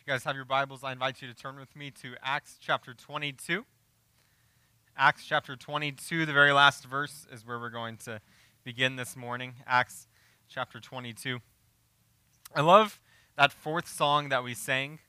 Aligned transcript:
If 0.00 0.06
you 0.06 0.14
guys 0.14 0.24
have 0.24 0.34
your 0.34 0.46
Bibles, 0.46 0.82
I 0.82 0.92
invite 0.92 1.20
you 1.20 1.28
to 1.28 1.34
turn 1.34 1.60
with 1.60 1.76
me 1.76 1.90
to 2.00 2.14
Acts 2.22 2.56
chapter 2.58 2.94
22. 2.94 3.66
Acts 4.96 5.26
chapter 5.26 5.56
22, 5.56 6.24
the 6.24 6.32
very 6.32 6.52
last 6.52 6.86
verse, 6.86 7.26
is 7.30 7.46
where 7.46 7.58
we're 7.58 7.68
going 7.68 7.98
to 7.98 8.22
begin 8.64 8.96
this 8.96 9.14
morning. 9.14 9.56
Acts 9.66 10.08
chapter 10.48 10.80
22. 10.80 11.40
I 12.56 12.62
love 12.62 12.98
that 13.36 13.52
fourth 13.52 13.86
song 13.86 14.30
that 14.30 14.42
we 14.42 14.54
sang. 14.54 15.00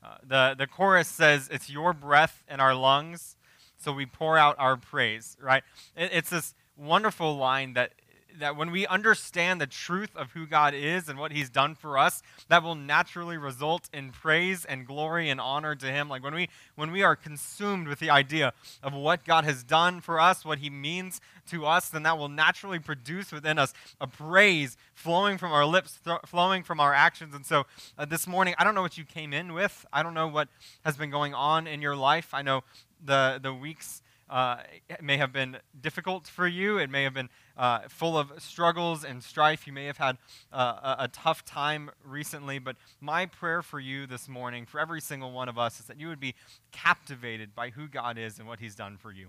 Uh, 0.00 0.18
the, 0.22 0.54
the 0.56 0.68
chorus 0.68 1.08
says, 1.08 1.48
It's 1.50 1.68
your 1.68 1.92
breath 1.92 2.44
in 2.48 2.60
our 2.60 2.72
lungs, 2.72 3.36
so 3.78 3.92
we 3.92 4.06
pour 4.06 4.38
out 4.38 4.54
our 4.60 4.76
praise, 4.76 5.36
right? 5.42 5.64
It, 5.96 6.10
it's 6.12 6.30
this 6.30 6.54
wonderful 6.76 7.36
line 7.36 7.72
that 7.72 7.94
that 8.38 8.56
when 8.56 8.70
we 8.70 8.86
understand 8.86 9.60
the 9.60 9.66
truth 9.66 10.10
of 10.16 10.32
who 10.32 10.46
God 10.46 10.74
is 10.74 11.08
and 11.08 11.18
what 11.18 11.32
He's 11.32 11.50
done 11.50 11.74
for 11.74 11.98
us, 11.98 12.22
that 12.48 12.62
will 12.62 12.74
naturally 12.74 13.36
result 13.36 13.88
in 13.92 14.10
praise 14.10 14.64
and 14.64 14.86
glory 14.86 15.28
and 15.28 15.40
honor 15.40 15.74
to 15.74 15.86
Him. 15.86 16.08
Like 16.08 16.22
when 16.22 16.34
we 16.34 16.48
when 16.76 16.90
we 16.90 17.02
are 17.02 17.16
consumed 17.16 17.88
with 17.88 17.98
the 17.98 18.10
idea 18.10 18.52
of 18.82 18.94
what 18.94 19.24
God 19.24 19.44
has 19.44 19.62
done 19.62 20.00
for 20.00 20.20
us, 20.20 20.44
what 20.44 20.58
He 20.58 20.70
means 20.70 21.20
to 21.50 21.66
us, 21.66 21.88
then 21.88 22.02
that 22.04 22.16
will 22.18 22.28
naturally 22.28 22.78
produce 22.78 23.32
within 23.32 23.58
us 23.58 23.72
a 24.00 24.06
praise 24.06 24.76
flowing 24.94 25.38
from 25.38 25.52
our 25.52 25.66
lips, 25.66 25.98
th- 26.04 26.20
flowing 26.26 26.62
from 26.62 26.80
our 26.80 26.94
actions. 26.94 27.34
And 27.34 27.44
so 27.44 27.66
uh, 27.98 28.04
this 28.04 28.26
morning, 28.26 28.54
I 28.58 28.64
don't 28.64 28.74
know 28.74 28.82
what 28.82 28.96
you 28.96 29.04
came 29.04 29.32
in 29.32 29.52
with. 29.52 29.84
I 29.92 30.02
don't 30.02 30.14
know 30.14 30.28
what 30.28 30.48
has 30.84 30.96
been 30.96 31.10
going 31.10 31.34
on 31.34 31.66
in 31.66 31.82
your 31.82 31.96
life. 31.96 32.32
I 32.32 32.42
know 32.42 32.62
the 33.04 33.38
the 33.42 33.52
weeks. 33.52 34.02
Uh, 34.28 34.58
may 35.02 35.16
have 35.16 35.32
been 35.32 35.56
difficult 35.82 36.28
for 36.28 36.46
you. 36.46 36.78
It 36.78 36.88
may 36.88 37.02
have 37.02 37.12
been 37.12 37.28
uh, 37.60 37.80
full 37.88 38.16
of 38.16 38.32
struggles 38.38 39.04
and 39.04 39.22
strife. 39.22 39.66
You 39.66 39.74
may 39.74 39.84
have 39.84 39.98
had 39.98 40.16
uh, 40.50 40.96
a, 40.98 41.08
tough 41.08 41.44
time 41.44 41.90
recently, 42.02 42.58
but 42.58 42.76
my 43.02 43.26
prayer 43.26 43.60
for 43.60 43.78
you 43.78 44.06
this 44.06 44.30
morning, 44.30 44.64
for 44.64 44.80
every 44.80 45.02
single 45.02 45.30
one 45.30 45.46
of 45.46 45.58
us, 45.58 45.78
is 45.78 45.84
that 45.84 46.00
you 46.00 46.08
would 46.08 46.18
be 46.18 46.34
captivated 46.72 47.54
by 47.54 47.68
who 47.68 47.86
God 47.86 48.16
is 48.16 48.38
and 48.38 48.48
what 48.48 48.60
He's 48.60 48.74
done 48.74 48.96
for 48.96 49.12
you. 49.12 49.26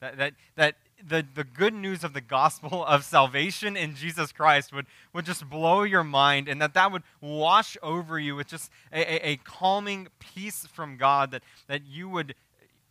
That, 0.00 0.16
that, 0.16 0.34
that 0.56 0.74
the, 1.06 1.24
the 1.32 1.44
good 1.44 1.74
news 1.74 2.02
of 2.02 2.12
the 2.12 2.20
gospel 2.20 2.84
of 2.84 3.04
salvation 3.04 3.76
in 3.76 3.94
Jesus 3.94 4.32
Christ 4.32 4.72
would, 4.72 4.86
would 5.12 5.24
just 5.24 5.48
blow 5.48 5.84
your 5.84 6.02
mind 6.02 6.48
and 6.48 6.60
that 6.60 6.74
that 6.74 6.90
would 6.90 7.04
wash 7.20 7.76
over 7.84 8.18
you 8.18 8.34
with 8.34 8.48
just 8.48 8.68
a, 8.92 9.00
a, 9.00 9.30
a 9.30 9.36
calming 9.36 10.08
peace 10.18 10.66
from 10.66 10.96
God, 10.96 11.30
that, 11.30 11.44
that 11.68 11.86
you 11.86 12.08
would 12.08 12.34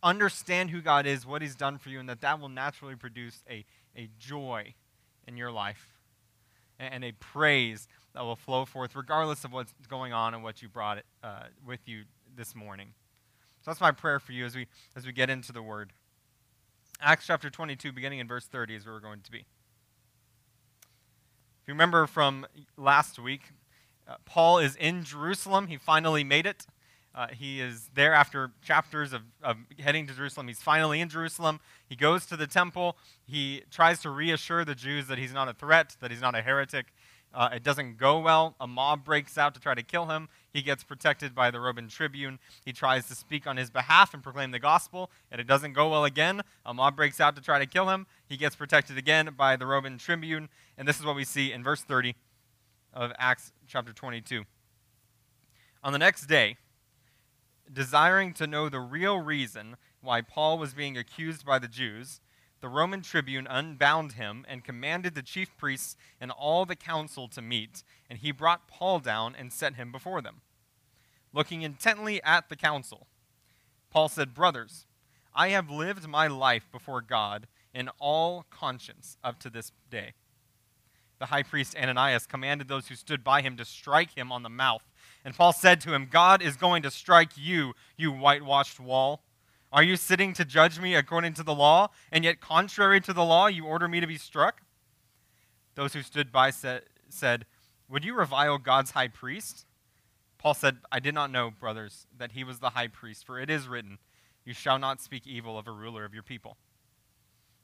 understand 0.04 0.70
who 0.70 0.80
God 0.80 1.06
is, 1.06 1.26
what 1.26 1.42
He's 1.42 1.56
done 1.56 1.78
for 1.78 1.88
you, 1.88 1.98
and 1.98 2.08
that 2.08 2.20
that 2.20 2.38
will 2.38 2.48
naturally 2.48 2.94
produce 2.94 3.42
a, 3.50 3.64
a 3.96 4.08
joy 4.18 4.74
in 5.26 5.36
your 5.36 5.50
life 5.50 5.94
and 6.78 7.04
a 7.04 7.12
praise 7.12 7.88
that 8.14 8.22
will 8.22 8.36
flow 8.36 8.64
forth 8.64 8.94
regardless 8.94 9.44
of 9.44 9.52
what's 9.52 9.72
going 9.88 10.12
on 10.12 10.34
and 10.34 10.42
what 10.42 10.62
you 10.62 10.68
brought 10.68 10.98
it, 10.98 11.06
uh, 11.22 11.44
with 11.66 11.80
you 11.86 12.02
this 12.36 12.54
morning. 12.54 12.88
So 13.62 13.70
that's 13.70 13.80
my 13.80 13.92
prayer 13.92 14.20
for 14.20 14.32
you 14.32 14.44
as 14.44 14.54
we, 14.54 14.66
as 14.94 15.06
we 15.06 15.12
get 15.12 15.30
into 15.30 15.52
the 15.52 15.62
word. 15.62 15.92
Acts 17.00 17.26
chapter 17.26 17.50
22, 17.50 17.92
beginning 17.92 18.18
in 18.18 18.28
verse 18.28 18.46
30, 18.46 18.76
is 18.76 18.84
where 18.84 18.94
we're 18.94 19.00
going 19.00 19.20
to 19.22 19.30
be. 19.30 19.38
If 19.38 21.68
you 21.68 21.74
remember 21.74 22.06
from 22.06 22.46
last 22.76 23.18
week, 23.18 23.52
uh, 24.06 24.16
Paul 24.26 24.58
is 24.58 24.76
in 24.76 25.02
Jerusalem. 25.02 25.68
He 25.68 25.78
finally 25.78 26.22
made 26.22 26.46
it. 26.46 26.66
Uh, 27.14 27.28
he 27.28 27.60
is 27.60 27.90
there 27.94 28.12
after 28.12 28.50
chapters 28.62 29.12
of, 29.12 29.22
of 29.42 29.56
heading 29.78 30.06
to 30.08 30.14
Jerusalem. 30.14 30.48
He's 30.48 30.60
finally 30.60 31.00
in 31.00 31.08
Jerusalem. 31.08 31.60
He 31.88 31.94
goes 31.94 32.26
to 32.26 32.36
the 32.36 32.48
temple. 32.48 32.96
He 33.24 33.62
tries 33.70 34.00
to 34.00 34.10
reassure 34.10 34.64
the 34.64 34.74
Jews 34.74 35.06
that 35.06 35.18
he's 35.18 35.32
not 35.32 35.48
a 35.48 35.52
threat, 35.52 35.96
that 36.00 36.10
he's 36.10 36.20
not 36.20 36.34
a 36.34 36.42
heretic. 36.42 36.86
Uh, 37.32 37.50
it 37.52 37.62
doesn't 37.62 37.98
go 37.98 38.20
well. 38.20 38.54
A 38.60 38.66
mob 38.66 39.04
breaks 39.04 39.36
out 39.38 39.54
to 39.54 39.60
try 39.60 39.74
to 39.74 39.82
kill 39.82 40.06
him. 40.06 40.28
He 40.52 40.62
gets 40.62 40.84
protected 40.84 41.34
by 41.34 41.50
the 41.50 41.60
Roman 41.60 41.88
tribune. 41.88 42.38
He 42.64 42.72
tries 42.72 43.08
to 43.08 43.14
speak 43.14 43.46
on 43.46 43.56
his 43.56 43.70
behalf 43.70 44.14
and 44.14 44.22
proclaim 44.22 44.52
the 44.52 44.60
gospel, 44.60 45.10
and 45.32 45.40
it 45.40 45.46
doesn't 45.46 45.72
go 45.72 45.90
well 45.90 46.04
again. 46.04 46.42
A 46.64 46.72
mob 46.72 46.94
breaks 46.94 47.20
out 47.20 47.34
to 47.34 47.42
try 47.42 47.58
to 47.58 47.66
kill 47.66 47.88
him. 47.88 48.06
He 48.28 48.36
gets 48.36 48.54
protected 48.54 48.98
again 48.98 49.30
by 49.36 49.56
the 49.56 49.66
Roman 49.66 49.98
tribune. 49.98 50.48
And 50.78 50.86
this 50.86 50.98
is 50.98 51.04
what 51.04 51.16
we 51.16 51.24
see 51.24 51.52
in 51.52 51.64
verse 51.64 51.82
30 51.82 52.14
of 52.92 53.12
Acts 53.18 53.52
chapter 53.66 53.92
22. 53.92 54.44
On 55.82 55.92
the 55.92 55.98
next 55.98 56.26
day, 56.26 56.56
desiring 57.72 58.32
to 58.34 58.46
know 58.46 58.68
the 58.68 58.80
real 58.80 59.18
reason 59.18 59.76
why 60.00 60.20
Paul 60.20 60.58
was 60.58 60.74
being 60.74 60.96
accused 60.96 61.44
by 61.44 61.58
the 61.58 61.68
Jews, 61.68 62.20
the 62.60 62.68
Roman 62.68 63.02
tribune 63.02 63.46
unbound 63.48 64.12
him 64.12 64.44
and 64.48 64.64
commanded 64.64 65.14
the 65.14 65.22
chief 65.22 65.54
priests 65.56 65.96
and 66.20 66.30
all 66.30 66.64
the 66.64 66.76
council 66.76 67.28
to 67.28 67.42
meet, 67.42 67.82
and 68.08 68.18
he 68.18 68.32
brought 68.32 68.68
Paul 68.68 69.00
down 69.00 69.34
and 69.38 69.52
set 69.52 69.74
him 69.74 69.92
before 69.92 70.22
them. 70.22 70.40
Looking 71.32 71.62
intently 71.62 72.22
at 72.22 72.48
the 72.48 72.56
council, 72.56 73.06
Paul 73.90 74.08
said, 74.08 74.34
Brothers, 74.34 74.86
I 75.34 75.48
have 75.48 75.68
lived 75.68 76.08
my 76.08 76.26
life 76.26 76.68
before 76.70 77.00
God 77.00 77.48
in 77.74 77.90
all 77.98 78.46
conscience 78.50 79.18
up 79.22 79.38
to 79.40 79.50
this 79.50 79.72
day. 79.90 80.14
The 81.18 81.26
high 81.26 81.42
priest 81.42 81.76
Ananias 81.76 82.26
commanded 82.26 82.68
those 82.68 82.88
who 82.88 82.94
stood 82.94 83.22
by 83.24 83.42
him 83.42 83.56
to 83.56 83.64
strike 83.64 84.16
him 84.16 84.32
on 84.32 84.42
the 84.42 84.48
mouth. 84.48 84.84
And 85.24 85.34
Paul 85.34 85.52
said 85.52 85.80
to 85.82 85.94
him, 85.94 86.08
God 86.10 86.42
is 86.42 86.56
going 86.56 86.82
to 86.82 86.90
strike 86.90 87.30
you, 87.36 87.74
you 87.96 88.12
whitewashed 88.12 88.78
wall. 88.78 89.22
Are 89.72 89.82
you 89.82 89.96
sitting 89.96 90.34
to 90.34 90.44
judge 90.44 90.78
me 90.78 90.94
according 90.94 91.34
to 91.34 91.42
the 91.42 91.54
law, 91.54 91.88
and 92.12 92.24
yet 92.24 92.40
contrary 92.40 93.00
to 93.00 93.12
the 93.12 93.24
law 93.24 93.46
you 93.46 93.64
order 93.64 93.88
me 93.88 94.00
to 94.00 94.06
be 94.06 94.18
struck? 94.18 94.60
Those 95.74 95.94
who 95.94 96.02
stood 96.02 96.30
by 96.30 96.50
said, 96.50 97.46
Would 97.88 98.04
you 98.04 98.14
revile 98.14 98.58
God's 98.58 98.92
high 98.92 99.08
priest? 99.08 99.66
Paul 100.38 100.54
said, 100.54 100.76
I 100.92 101.00
did 101.00 101.14
not 101.14 101.30
know, 101.30 101.50
brothers, 101.50 102.06
that 102.16 102.32
he 102.32 102.44
was 102.44 102.58
the 102.58 102.70
high 102.70 102.88
priest, 102.88 103.24
for 103.24 103.40
it 103.40 103.48
is 103.48 103.66
written, 103.66 103.98
You 104.44 104.52
shall 104.52 104.78
not 104.78 105.00
speak 105.00 105.26
evil 105.26 105.58
of 105.58 105.66
a 105.66 105.72
ruler 105.72 106.04
of 106.04 106.12
your 106.12 106.22
people. 106.22 106.58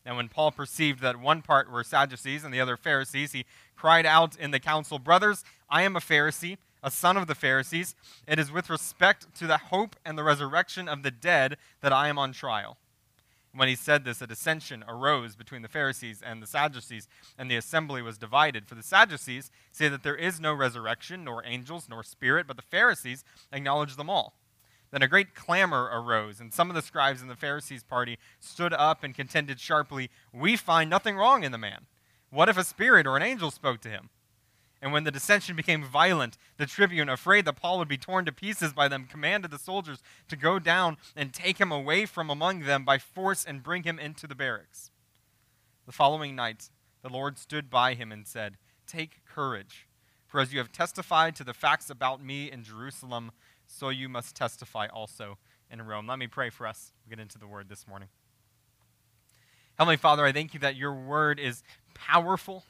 And 0.04 0.16
when 0.16 0.28
Paul 0.28 0.50
perceived 0.50 1.02
that 1.02 1.20
one 1.20 1.42
part 1.42 1.70
were 1.70 1.84
Sadducees 1.84 2.42
and 2.42 2.54
the 2.54 2.60
other 2.60 2.78
Pharisees, 2.78 3.32
he 3.32 3.44
cried 3.76 4.06
out 4.06 4.34
in 4.36 4.50
the 4.50 4.58
council, 4.58 4.98
Brothers, 4.98 5.44
I 5.68 5.82
am 5.82 5.94
a 5.94 6.00
Pharisee 6.00 6.56
a 6.82 6.90
son 6.90 7.16
of 7.16 7.26
the 7.26 7.34
Pharisees. 7.34 7.94
It 8.26 8.38
is 8.38 8.52
with 8.52 8.70
respect 8.70 9.34
to 9.36 9.46
the 9.46 9.58
hope 9.58 9.96
and 10.04 10.16
the 10.16 10.24
resurrection 10.24 10.88
of 10.88 11.02
the 11.02 11.10
dead 11.10 11.56
that 11.80 11.92
I 11.92 12.08
am 12.08 12.18
on 12.18 12.32
trial. 12.32 12.78
When 13.52 13.68
he 13.68 13.74
said 13.74 14.04
this, 14.04 14.22
a 14.22 14.28
dissension 14.28 14.84
arose 14.86 15.34
between 15.34 15.62
the 15.62 15.68
Pharisees 15.68 16.22
and 16.24 16.40
the 16.40 16.46
Sadducees, 16.46 17.08
and 17.36 17.50
the 17.50 17.56
assembly 17.56 18.00
was 18.00 18.16
divided. 18.16 18.68
For 18.68 18.76
the 18.76 18.82
Sadducees 18.82 19.50
say 19.72 19.88
that 19.88 20.04
there 20.04 20.14
is 20.14 20.38
no 20.38 20.54
resurrection, 20.54 21.24
nor 21.24 21.44
angels, 21.44 21.88
nor 21.88 22.04
spirit, 22.04 22.46
but 22.46 22.56
the 22.56 22.62
Pharisees 22.62 23.24
acknowledge 23.52 23.96
them 23.96 24.08
all. 24.08 24.34
Then 24.92 25.02
a 25.02 25.08
great 25.08 25.34
clamor 25.34 25.88
arose, 25.92 26.40
and 26.40 26.52
some 26.52 26.68
of 26.68 26.76
the 26.76 26.82
scribes 26.82 27.22
in 27.22 27.28
the 27.28 27.36
Pharisees' 27.36 27.82
party 27.82 28.18
stood 28.38 28.72
up 28.72 29.02
and 29.02 29.14
contended 29.14 29.58
sharply, 29.58 30.10
We 30.32 30.56
find 30.56 30.88
nothing 30.88 31.16
wrong 31.16 31.42
in 31.42 31.52
the 31.52 31.58
man. 31.58 31.86
What 32.30 32.48
if 32.48 32.56
a 32.56 32.64
spirit 32.64 33.06
or 33.06 33.16
an 33.16 33.22
angel 33.22 33.50
spoke 33.50 33.80
to 33.82 33.88
him? 33.88 34.10
And 34.82 34.92
when 34.92 35.04
the 35.04 35.10
dissension 35.10 35.56
became 35.56 35.84
violent, 35.84 36.38
the 36.56 36.64
tribune, 36.64 37.10
afraid 37.10 37.44
that 37.44 37.56
Paul 37.56 37.78
would 37.78 37.88
be 37.88 37.98
torn 37.98 38.24
to 38.24 38.32
pieces 38.32 38.72
by 38.72 38.88
them, 38.88 39.06
commanded 39.10 39.50
the 39.50 39.58
soldiers 39.58 40.02
to 40.28 40.36
go 40.36 40.58
down 40.58 40.96
and 41.14 41.34
take 41.34 41.58
him 41.58 41.70
away 41.70 42.06
from 42.06 42.30
among 42.30 42.60
them 42.60 42.84
by 42.84 42.96
force 42.96 43.44
and 43.44 43.62
bring 43.62 43.82
him 43.82 43.98
into 43.98 44.26
the 44.26 44.34
barracks. 44.34 44.90
The 45.84 45.92
following 45.92 46.34
night, 46.34 46.70
the 47.02 47.10
Lord 47.10 47.38
stood 47.38 47.68
by 47.68 47.94
him 47.94 48.10
and 48.10 48.26
said, 48.26 48.56
Take 48.86 49.24
courage, 49.26 49.86
for 50.26 50.40
as 50.40 50.52
you 50.52 50.58
have 50.58 50.72
testified 50.72 51.36
to 51.36 51.44
the 51.44 51.54
facts 51.54 51.90
about 51.90 52.24
me 52.24 52.50
in 52.50 52.64
Jerusalem, 52.64 53.32
so 53.66 53.90
you 53.90 54.08
must 54.08 54.34
testify 54.34 54.86
also 54.86 55.36
in 55.70 55.82
Rome. 55.82 56.06
Let 56.06 56.18
me 56.18 56.26
pray 56.26 56.48
for 56.48 56.66
us. 56.66 56.92
we 57.04 57.10
get 57.10 57.20
into 57.20 57.38
the 57.38 57.46
word 57.46 57.68
this 57.68 57.86
morning. 57.86 58.08
Heavenly 59.78 59.96
Father, 59.96 60.24
I 60.24 60.32
thank 60.32 60.54
you 60.54 60.60
that 60.60 60.76
your 60.76 60.92
word 60.92 61.38
is 61.38 61.62
powerful 61.94 62.64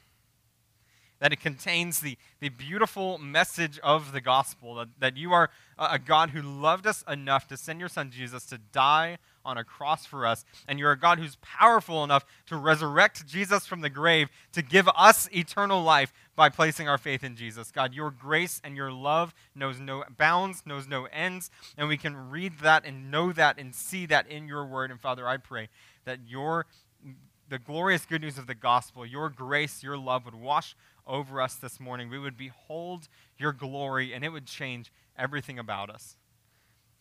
that 1.20 1.32
it 1.32 1.40
contains 1.40 2.00
the, 2.00 2.16
the 2.40 2.48
beautiful 2.48 3.18
message 3.18 3.78
of 3.80 4.12
the 4.12 4.20
gospel 4.20 4.74
that, 4.74 4.88
that 4.98 5.16
you 5.16 5.32
are 5.32 5.50
a 5.78 5.98
God 5.98 6.30
who 6.30 6.42
loved 6.42 6.86
us 6.86 7.04
enough 7.08 7.46
to 7.48 7.56
send 7.56 7.80
your 7.80 7.88
son 7.88 8.10
Jesus 8.10 8.44
to 8.46 8.58
die 8.58 9.18
on 9.44 9.56
a 9.56 9.64
cross 9.64 10.04
for 10.04 10.26
us. 10.26 10.44
And 10.68 10.78
you're 10.78 10.92
a 10.92 10.98
God 10.98 11.18
who's 11.18 11.36
powerful 11.40 12.04
enough 12.04 12.24
to 12.46 12.56
resurrect 12.56 13.26
Jesus 13.26 13.66
from 13.66 13.80
the 13.80 13.88
grave 13.88 14.28
to 14.52 14.62
give 14.62 14.88
us 14.94 15.28
eternal 15.32 15.82
life 15.82 16.12
by 16.36 16.48
placing 16.48 16.88
our 16.88 16.98
faith 16.98 17.24
in 17.24 17.36
Jesus. 17.36 17.70
God, 17.70 17.94
your 17.94 18.10
grace 18.10 18.60
and 18.62 18.76
your 18.76 18.92
love 18.92 19.34
knows 19.54 19.80
no 19.80 20.04
bounds, 20.18 20.62
knows 20.66 20.86
no 20.86 21.06
ends. 21.06 21.50
And 21.76 21.88
we 21.88 21.96
can 21.96 22.30
read 22.30 22.58
that 22.60 22.84
and 22.84 23.10
know 23.10 23.32
that 23.32 23.58
and 23.58 23.74
see 23.74 24.06
that 24.06 24.26
in 24.26 24.46
your 24.46 24.66
word. 24.66 24.90
And 24.90 25.00
Father, 25.00 25.26
I 25.26 25.36
pray 25.36 25.68
that 26.04 26.20
your 26.26 26.66
the 27.50 27.58
glorious 27.58 28.06
good 28.06 28.22
news 28.22 28.38
of 28.38 28.46
the 28.46 28.54
gospel, 28.54 29.04
your 29.04 29.28
grace, 29.28 29.82
your 29.82 29.98
love 29.98 30.24
would 30.24 30.36
wash 30.36 30.76
over 31.06 31.40
us 31.40 31.54
this 31.54 31.80
morning. 31.80 32.10
We 32.10 32.18
would 32.18 32.36
behold 32.36 33.08
your 33.38 33.52
glory, 33.52 34.12
and 34.12 34.24
it 34.24 34.30
would 34.30 34.46
change 34.46 34.92
everything 35.16 35.58
about 35.58 35.90
us. 35.90 36.16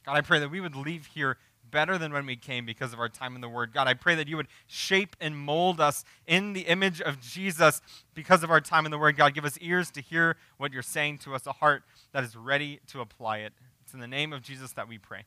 God, 0.06 0.18
I 0.18 0.22
pray 0.22 0.40
that 0.40 0.50
we 0.50 0.62
would 0.62 0.75
leave 0.75 1.07
here 1.07 1.38
better 1.69 1.98
than 1.98 2.12
when 2.12 2.25
we 2.25 2.36
came 2.36 2.66
because 2.66 2.94
of 2.94 3.00
our 3.00 3.10
time 3.10 3.36
in 3.36 3.42
the 3.42 3.50
Word. 3.50 3.74
God, 3.74 3.88
I 3.88 3.94
pray 3.94 4.16
that 4.16 4.28
you 4.28 4.38
would 4.38 4.48
shape 4.68 5.16
and 5.19 5.38
mold 5.38 5.80
us 5.80 6.04
in 6.28 6.54
the 6.54 6.62
image 6.62 7.01
of 7.01 7.19
Jesus 7.22 7.81
because 8.13 8.44
of 8.44 8.50
our 8.50 8.62
time 8.62 8.86
in 8.86 8.92
the 8.92 8.98
Word. 8.98 9.18
God, 9.18 9.34
give 9.34 9.46
us 9.46 9.57
ears 9.62 9.92
to 9.92 10.02
hear 10.02 10.36
what 10.57 10.74
you're 10.74 10.81
saying 10.81 11.19
to 11.19 11.36
us, 11.36 11.45
a 11.45 11.52
heart 11.52 11.84
that 12.12 12.24
is 12.24 12.36
ready 12.36 12.80
to 12.88 13.02
apply 13.02 13.40
it 13.40 13.54
It's 13.84 13.94
in 13.94 14.00
the 14.00 14.07
name 14.07 14.34
of 14.34 14.42
Jesus 14.42 14.72
that 14.74 14.88
we 14.88 14.98
pray. 14.98 15.25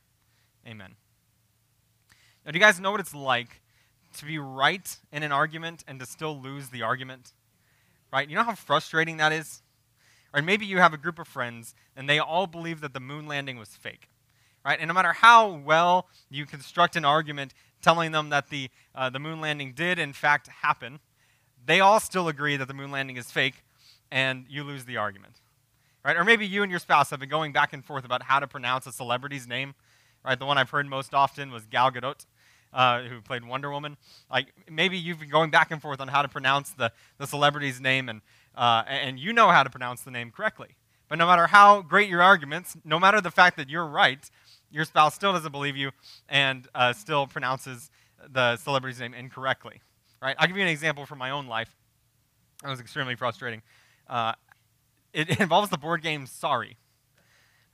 Amen. 0.66 0.94
Now, 2.44 2.52
do 2.52 2.58
you 2.58 2.64
guys 2.64 2.80
know 2.80 2.90
what 2.90 3.00
it's 3.00 3.14
like 3.14 3.60
to 4.18 4.24
be 4.24 4.38
right 4.38 4.96
in 5.12 5.22
an 5.22 5.32
argument 5.32 5.84
and 5.86 6.00
to 6.00 6.06
still 6.06 6.40
lose 6.40 6.68
the 6.68 6.82
argument? 6.82 7.32
Right? 8.12 8.28
You 8.28 8.36
know 8.36 8.44
how 8.44 8.54
frustrating 8.54 9.16
that 9.16 9.32
is? 9.32 9.62
Or 10.34 10.42
maybe 10.42 10.66
you 10.66 10.78
have 10.78 10.92
a 10.92 10.98
group 10.98 11.18
of 11.18 11.28
friends 11.28 11.74
and 11.96 12.08
they 12.08 12.18
all 12.18 12.46
believe 12.46 12.80
that 12.80 12.94
the 12.94 13.00
moon 13.00 13.26
landing 13.26 13.58
was 13.58 13.70
fake. 13.70 14.08
Right? 14.64 14.78
And 14.78 14.88
no 14.88 14.94
matter 14.94 15.12
how 15.12 15.54
well 15.54 16.06
you 16.30 16.46
construct 16.46 16.96
an 16.96 17.04
argument 17.04 17.54
telling 17.80 18.12
them 18.12 18.28
that 18.28 18.48
the, 18.48 18.70
uh, 18.94 19.10
the 19.10 19.18
moon 19.18 19.40
landing 19.40 19.72
did, 19.72 19.98
in 19.98 20.12
fact, 20.12 20.46
happen, 20.46 21.00
they 21.64 21.80
all 21.80 22.00
still 22.00 22.28
agree 22.28 22.56
that 22.56 22.68
the 22.68 22.74
moon 22.74 22.90
landing 22.90 23.16
is 23.16 23.30
fake 23.30 23.64
and 24.10 24.44
you 24.48 24.62
lose 24.62 24.84
the 24.84 24.96
argument. 24.96 25.40
Right? 26.04 26.16
Or 26.16 26.24
maybe 26.24 26.46
you 26.46 26.62
and 26.62 26.70
your 26.70 26.80
spouse 26.80 27.10
have 27.10 27.20
been 27.20 27.28
going 27.28 27.52
back 27.52 27.72
and 27.72 27.84
forth 27.84 28.04
about 28.04 28.24
how 28.24 28.40
to 28.40 28.46
pronounce 28.46 28.86
a 28.86 28.92
celebrity's 28.92 29.48
name. 29.48 29.74
Right? 30.24 30.38
The 30.38 30.46
one 30.46 30.58
I've 30.58 30.70
heard 30.70 30.86
most 30.86 31.14
often 31.14 31.50
was 31.50 31.66
Gal 31.66 31.90
Gadot 31.90 32.26
uh, 32.72 33.02
who 33.02 33.20
played 33.20 33.44
Wonder 33.44 33.70
Woman. 33.70 33.96
Like 34.30 34.52
maybe 34.70 34.98
you've 34.98 35.20
been 35.20 35.30
going 35.30 35.50
back 35.50 35.70
and 35.70 35.80
forth 35.80 36.00
on 36.00 36.08
how 36.08 36.22
to 36.22 36.28
pronounce 36.28 36.70
the, 36.70 36.92
the 37.18 37.26
celebrity's 37.26 37.80
name, 37.80 38.08
and 38.08 38.20
uh, 38.54 38.84
and 38.86 39.18
you 39.18 39.32
know 39.32 39.48
how 39.48 39.62
to 39.62 39.70
pronounce 39.70 40.02
the 40.02 40.10
name 40.10 40.30
correctly. 40.30 40.76
But 41.08 41.18
no 41.18 41.26
matter 41.26 41.46
how 41.46 41.82
great 41.82 42.08
your 42.08 42.22
arguments, 42.22 42.76
no 42.84 42.98
matter 42.98 43.20
the 43.20 43.30
fact 43.30 43.56
that 43.58 43.68
you're 43.68 43.86
right, 43.86 44.28
your 44.70 44.84
spouse 44.84 45.14
still 45.14 45.32
doesn't 45.32 45.52
believe 45.52 45.76
you 45.76 45.90
and 46.28 46.66
uh, 46.74 46.92
still 46.92 47.26
pronounces 47.26 47.90
the 48.30 48.56
celebrity's 48.56 49.00
name 49.00 49.14
incorrectly. 49.14 49.82
Right? 50.22 50.36
I'll 50.38 50.46
give 50.46 50.56
you 50.56 50.62
an 50.62 50.68
example 50.68 51.04
from 51.04 51.18
my 51.18 51.30
own 51.30 51.46
life. 51.46 51.74
It 52.64 52.68
was 52.68 52.80
extremely 52.80 53.16
frustrating. 53.16 53.62
Uh, 54.08 54.32
it, 55.12 55.30
it 55.30 55.40
involves 55.40 55.70
the 55.70 55.78
board 55.78 56.02
game 56.02 56.26
Sorry. 56.26 56.76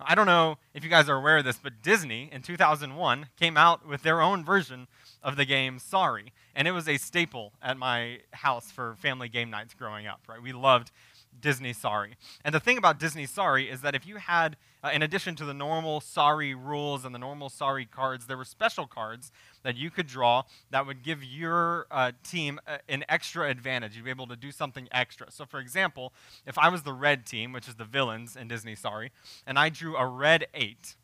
I 0.00 0.14
don't 0.14 0.26
know 0.26 0.58
if 0.74 0.84
you 0.84 0.90
guys 0.90 1.08
are 1.08 1.16
aware 1.16 1.38
of 1.38 1.44
this, 1.44 1.58
but 1.60 1.82
Disney 1.82 2.28
in 2.30 2.42
2001 2.42 3.26
came 3.36 3.56
out 3.56 3.86
with 3.86 4.02
their 4.02 4.20
own 4.20 4.44
version 4.44 4.86
of 5.24 5.36
the 5.36 5.44
game 5.44 5.80
Sorry, 5.80 6.32
and 6.54 6.68
it 6.68 6.70
was 6.70 6.88
a 6.88 6.98
staple 6.98 7.52
at 7.60 7.76
my 7.76 8.20
house 8.32 8.70
for 8.70 8.94
family 8.94 9.28
game 9.28 9.50
nights 9.50 9.74
growing 9.74 10.06
up. 10.06 10.20
Right, 10.28 10.40
we 10.40 10.52
loved 10.52 10.92
Disney 11.40 11.72
Sorry. 11.72 12.14
And 12.44 12.54
the 12.54 12.60
thing 12.60 12.78
about 12.78 13.00
Disney 13.00 13.26
Sorry 13.26 13.68
is 13.68 13.80
that 13.80 13.96
if 13.96 14.06
you 14.06 14.16
had, 14.16 14.56
uh, 14.82 14.90
in 14.92 15.02
addition 15.02 15.34
to 15.36 15.44
the 15.44 15.54
normal 15.54 16.00
Sorry 16.00 16.54
rules 16.54 17.04
and 17.04 17.14
the 17.14 17.18
normal 17.18 17.48
Sorry 17.48 17.84
cards, 17.84 18.26
there 18.26 18.36
were 18.36 18.44
special 18.44 18.86
cards 18.86 19.32
that 19.62 19.76
you 19.76 19.90
could 19.90 20.06
draw 20.06 20.44
that 20.70 20.86
would 20.86 21.02
give 21.02 21.24
your 21.24 21.86
uh, 21.90 22.12
team 22.22 22.60
a, 22.66 22.78
an 22.88 23.04
extra 23.08 23.48
advantage. 23.48 23.96
You'd 23.96 24.04
be 24.04 24.10
able 24.10 24.28
to 24.28 24.36
do 24.36 24.52
something 24.52 24.88
extra. 24.92 25.30
So, 25.30 25.44
for 25.44 25.58
example, 25.58 26.12
if 26.46 26.56
I 26.58 26.68
was 26.68 26.82
the 26.82 26.92
red 26.92 27.26
team, 27.26 27.52
which 27.52 27.68
is 27.68 27.74
the 27.74 27.84
villains 27.84 28.36
in 28.36 28.48
Disney 28.48 28.74
Sorry, 28.74 29.10
and 29.46 29.58
I 29.58 29.68
drew 29.68 29.96
a 29.96 30.06
red 30.06 30.46
eight, 30.54 30.94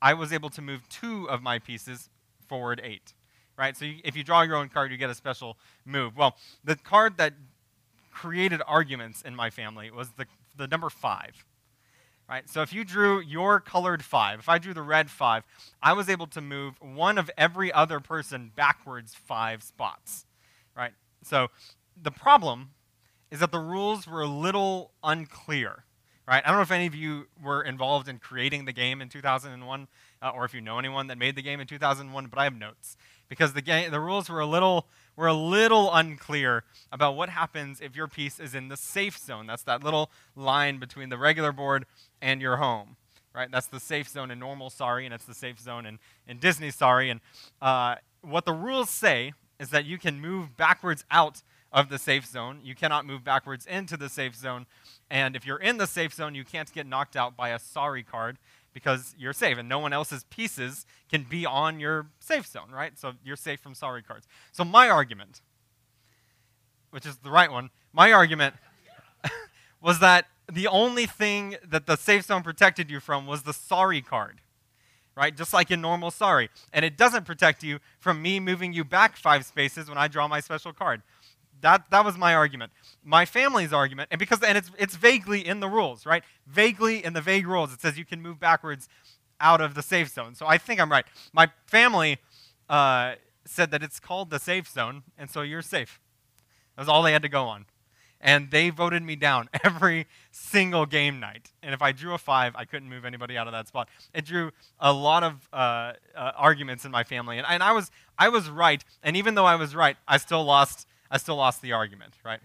I 0.00 0.14
was 0.14 0.32
able 0.32 0.50
to 0.50 0.62
move 0.62 0.88
two 0.88 1.28
of 1.28 1.42
my 1.42 1.58
pieces 1.58 2.08
forward 2.48 2.80
eight. 2.82 3.14
Right? 3.58 3.76
So, 3.76 3.84
you, 3.84 3.96
if 4.04 4.16
you 4.16 4.24
draw 4.24 4.42
your 4.42 4.56
own 4.56 4.70
card, 4.70 4.90
you 4.90 4.96
get 4.96 5.10
a 5.10 5.14
special 5.14 5.58
move. 5.84 6.16
Well, 6.16 6.36
the 6.64 6.76
card 6.76 7.18
that 7.18 7.34
created 8.10 8.62
arguments 8.66 9.22
in 9.22 9.34
my 9.34 9.50
family 9.50 9.90
was 9.90 10.10
the, 10.16 10.26
the 10.56 10.66
number 10.66 10.90
five. 10.90 11.44
Right? 12.32 12.48
So 12.48 12.62
if 12.62 12.72
you 12.72 12.82
drew 12.82 13.20
your 13.20 13.60
colored 13.60 14.02
five, 14.02 14.38
if 14.38 14.48
I 14.48 14.56
drew 14.56 14.72
the 14.72 14.80
red 14.80 15.10
five, 15.10 15.44
I 15.82 15.92
was 15.92 16.08
able 16.08 16.26
to 16.28 16.40
move 16.40 16.76
one 16.80 17.18
of 17.18 17.30
every 17.36 17.70
other 17.70 18.00
person 18.00 18.52
backwards 18.56 19.14
five 19.14 19.62
spots. 19.62 20.24
Right? 20.74 20.92
So 21.22 21.48
the 21.94 22.10
problem 22.10 22.70
is 23.30 23.40
that 23.40 23.52
the 23.52 23.58
rules 23.58 24.06
were 24.06 24.22
a 24.22 24.26
little 24.26 24.92
unclear. 25.04 25.84
Right? 26.26 26.42
I 26.42 26.48
don't 26.48 26.56
know 26.56 26.62
if 26.62 26.70
any 26.70 26.86
of 26.86 26.94
you 26.94 27.26
were 27.44 27.62
involved 27.62 28.08
in 28.08 28.16
creating 28.16 28.64
the 28.64 28.72
game 28.72 29.02
in 29.02 29.10
2001, 29.10 29.88
uh, 30.22 30.30
or 30.30 30.46
if 30.46 30.54
you 30.54 30.62
know 30.62 30.78
anyone 30.78 31.08
that 31.08 31.18
made 31.18 31.36
the 31.36 31.42
game 31.42 31.60
in 31.60 31.66
2001, 31.66 32.28
but 32.28 32.38
I 32.38 32.44
have 32.44 32.54
notes 32.54 32.96
because 33.28 33.52
the 33.52 33.60
game, 33.60 33.90
the 33.90 34.00
rules 34.00 34.30
were 34.30 34.40
a 34.40 34.46
little 34.46 34.86
were 35.16 35.26
a 35.26 35.34
little 35.34 35.92
unclear 35.92 36.64
about 36.90 37.16
what 37.16 37.28
happens 37.28 37.80
if 37.80 37.94
your 37.96 38.08
piece 38.08 38.40
is 38.40 38.54
in 38.54 38.68
the 38.68 38.76
safe 38.76 39.18
zone. 39.18 39.46
That's 39.46 39.62
that 39.64 39.82
little 39.82 40.10
line 40.36 40.78
between 40.78 41.08
the 41.08 41.18
regular 41.18 41.52
board 41.52 41.86
and 42.20 42.40
your 42.40 42.56
home, 42.56 42.96
right? 43.34 43.50
That's 43.50 43.66
the 43.66 43.80
safe 43.80 44.08
zone 44.08 44.30
in 44.30 44.38
normal 44.38 44.70
sorry, 44.70 45.04
and 45.04 45.14
it's 45.14 45.24
the 45.24 45.34
safe 45.34 45.58
zone 45.58 45.86
in, 45.86 45.98
in 46.26 46.38
Disney 46.38 46.70
sorry. 46.70 47.10
And 47.10 47.20
uh, 47.60 47.96
what 48.22 48.44
the 48.44 48.52
rules 48.52 48.90
say 48.90 49.32
is 49.60 49.70
that 49.70 49.84
you 49.84 49.98
can 49.98 50.20
move 50.20 50.56
backwards 50.56 51.04
out 51.10 51.42
of 51.72 51.88
the 51.88 51.98
safe 51.98 52.26
zone. 52.26 52.60
You 52.62 52.74
cannot 52.74 53.06
move 53.06 53.24
backwards 53.24 53.66
into 53.66 53.96
the 53.96 54.08
safe 54.08 54.34
zone. 54.34 54.66
And 55.10 55.34
if 55.34 55.46
you're 55.46 55.58
in 55.58 55.78
the 55.78 55.86
safe 55.86 56.12
zone, 56.12 56.34
you 56.34 56.44
can't 56.44 56.72
get 56.72 56.86
knocked 56.86 57.16
out 57.16 57.36
by 57.36 57.50
a 57.50 57.58
sorry 57.58 58.02
card 58.02 58.38
because 58.72 59.14
you're 59.18 59.32
safe 59.32 59.58
and 59.58 59.68
no 59.68 59.78
one 59.78 59.92
else's 59.92 60.24
pieces 60.24 60.86
can 61.10 61.24
be 61.24 61.44
on 61.44 61.80
your 61.80 62.06
safe 62.20 62.46
zone, 62.46 62.70
right? 62.72 62.98
So 62.98 63.12
you're 63.24 63.36
safe 63.36 63.60
from 63.60 63.74
sorry 63.74 64.02
cards. 64.02 64.26
So 64.52 64.64
my 64.64 64.88
argument, 64.88 65.42
which 66.90 67.06
is 67.06 67.16
the 67.18 67.30
right 67.30 67.50
one, 67.50 67.70
my 67.92 68.12
argument 68.12 68.54
was 69.82 69.98
that 70.00 70.26
the 70.50 70.66
only 70.66 71.06
thing 71.06 71.56
that 71.66 71.86
the 71.86 71.96
safe 71.96 72.24
zone 72.24 72.42
protected 72.42 72.90
you 72.90 73.00
from 73.00 73.26
was 73.26 73.42
the 73.42 73.52
sorry 73.52 74.02
card. 74.02 74.40
Right? 75.14 75.36
Just 75.36 75.52
like 75.52 75.70
in 75.70 75.82
normal 75.82 76.10
sorry. 76.10 76.48
And 76.72 76.86
it 76.86 76.96
doesn't 76.96 77.26
protect 77.26 77.62
you 77.62 77.80
from 77.98 78.22
me 78.22 78.40
moving 78.40 78.72
you 78.72 78.82
back 78.82 79.16
five 79.16 79.44
spaces 79.44 79.90
when 79.90 79.98
I 79.98 80.08
draw 80.08 80.26
my 80.26 80.40
special 80.40 80.72
card. 80.72 81.02
That, 81.62 81.90
that 81.90 82.04
was 82.04 82.18
my 82.18 82.34
argument. 82.34 82.72
My 83.04 83.24
family's 83.24 83.72
argument, 83.72 84.08
and 84.12 84.18
because 84.18 84.42
and 84.42 84.56
it's 84.58 84.70
it's 84.78 84.94
vaguely 84.94 85.46
in 85.46 85.60
the 85.60 85.68
rules, 85.68 86.06
right? 86.06 86.22
Vaguely 86.46 87.04
in 87.04 87.14
the 87.14 87.20
vague 87.20 87.46
rules, 87.46 87.72
it 87.72 87.80
says 87.80 87.98
you 87.98 88.04
can 88.04 88.20
move 88.20 88.38
backwards 88.38 88.88
out 89.40 89.60
of 89.60 89.74
the 89.74 89.82
safe 89.82 90.08
zone. 90.08 90.34
So 90.34 90.46
I 90.46 90.56
think 90.58 90.80
I'm 90.80 90.90
right. 90.90 91.04
My 91.32 91.50
family 91.66 92.18
uh, 92.68 93.14
said 93.44 93.70
that 93.72 93.82
it's 93.82 93.98
called 93.98 94.30
the 94.30 94.38
safe 94.38 94.68
zone, 94.68 95.02
and 95.18 95.28
so 95.28 95.42
you're 95.42 95.62
safe. 95.62 96.00
That 96.76 96.82
was 96.82 96.88
all 96.88 97.02
they 97.02 97.12
had 97.12 97.22
to 97.22 97.28
go 97.28 97.44
on. 97.44 97.66
And 98.20 98.52
they 98.52 98.70
voted 98.70 99.02
me 99.02 99.16
down 99.16 99.48
every 99.64 100.06
single 100.30 100.86
game 100.86 101.18
night. 101.18 101.50
And 101.60 101.74
if 101.74 101.82
I 101.82 101.90
drew 101.90 102.14
a 102.14 102.18
five, 102.18 102.54
I 102.54 102.64
couldn't 102.64 102.88
move 102.88 103.04
anybody 103.04 103.36
out 103.36 103.48
of 103.48 103.52
that 103.52 103.66
spot. 103.66 103.88
It 104.14 104.24
drew 104.24 104.52
a 104.78 104.92
lot 104.92 105.24
of 105.24 105.48
uh, 105.52 105.94
uh, 106.14 106.32
arguments 106.36 106.84
in 106.84 106.92
my 106.92 107.02
family, 107.02 107.38
and, 107.38 107.46
and 107.48 107.64
I 107.64 107.72
was 107.72 107.90
I 108.16 108.28
was 108.28 108.48
right. 108.48 108.84
And 109.02 109.16
even 109.16 109.34
though 109.34 109.44
I 109.44 109.56
was 109.56 109.74
right, 109.74 109.96
I 110.06 110.18
still 110.18 110.44
lost 110.44 110.86
I 111.12 111.18
still 111.18 111.36
lost 111.36 111.60
the 111.60 111.72
argument, 111.72 112.14
right? 112.24 112.40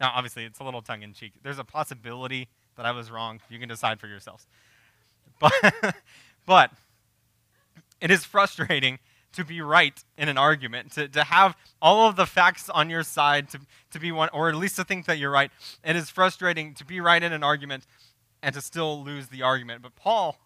Now, 0.00 0.12
obviously, 0.14 0.44
it's 0.44 0.60
a 0.60 0.64
little 0.64 0.80
tongue 0.80 1.02
in 1.02 1.12
cheek. 1.12 1.32
There's 1.42 1.58
a 1.58 1.64
possibility 1.64 2.48
that 2.76 2.86
I 2.86 2.92
was 2.92 3.10
wrong. 3.10 3.40
You 3.50 3.58
can 3.58 3.68
decide 3.68 4.00
for 4.00 4.06
yourselves. 4.06 4.46
But, 5.40 5.94
but 6.46 6.70
it 8.00 8.10
is 8.10 8.24
frustrating 8.24 8.98
to 9.34 9.44
be 9.44 9.60
right 9.60 10.02
in 10.16 10.28
an 10.28 10.36
argument, 10.36 10.90
to, 10.92 11.06
to 11.06 11.22
have 11.22 11.56
all 11.80 12.08
of 12.08 12.16
the 12.16 12.26
facts 12.26 12.68
on 12.68 12.90
your 12.90 13.04
side, 13.04 13.48
to, 13.50 13.60
to 13.92 14.00
be 14.00 14.10
one, 14.10 14.30
or 14.32 14.48
at 14.48 14.56
least 14.56 14.74
to 14.76 14.84
think 14.84 15.06
that 15.06 15.18
you're 15.18 15.30
right. 15.30 15.52
It 15.84 15.94
is 15.94 16.10
frustrating 16.10 16.74
to 16.74 16.84
be 16.84 17.00
right 17.00 17.22
in 17.22 17.32
an 17.32 17.44
argument 17.44 17.86
and 18.42 18.52
to 18.52 18.60
still 18.60 19.04
lose 19.04 19.28
the 19.28 19.42
argument. 19.42 19.82
But 19.82 19.94
Paul 19.94 20.36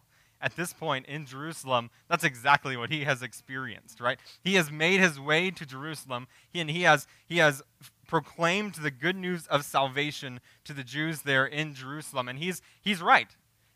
at 0.42 0.56
this 0.56 0.72
point 0.72 1.06
in 1.06 1.24
Jerusalem, 1.24 1.90
that's 2.08 2.24
exactly 2.24 2.76
what 2.76 2.90
he 2.90 3.04
has 3.04 3.22
experienced, 3.22 4.00
right? 4.00 4.18
He 4.42 4.54
has 4.54 4.70
made 4.70 5.00
his 5.00 5.18
way 5.18 5.50
to 5.52 5.64
Jerusalem, 5.64 6.26
and 6.54 6.70
he 6.70 6.82
has, 6.82 7.06
he 7.26 7.38
has 7.38 7.62
proclaimed 8.06 8.74
the 8.74 8.90
good 8.90 9.16
news 9.16 9.46
of 9.46 9.64
salvation 9.64 10.40
to 10.64 10.72
the 10.72 10.84
Jews 10.84 11.22
there 11.22 11.46
in 11.46 11.74
Jerusalem. 11.74 12.28
And 12.28 12.38
he's, 12.38 12.60
he's 12.82 13.00
right. 13.00 13.28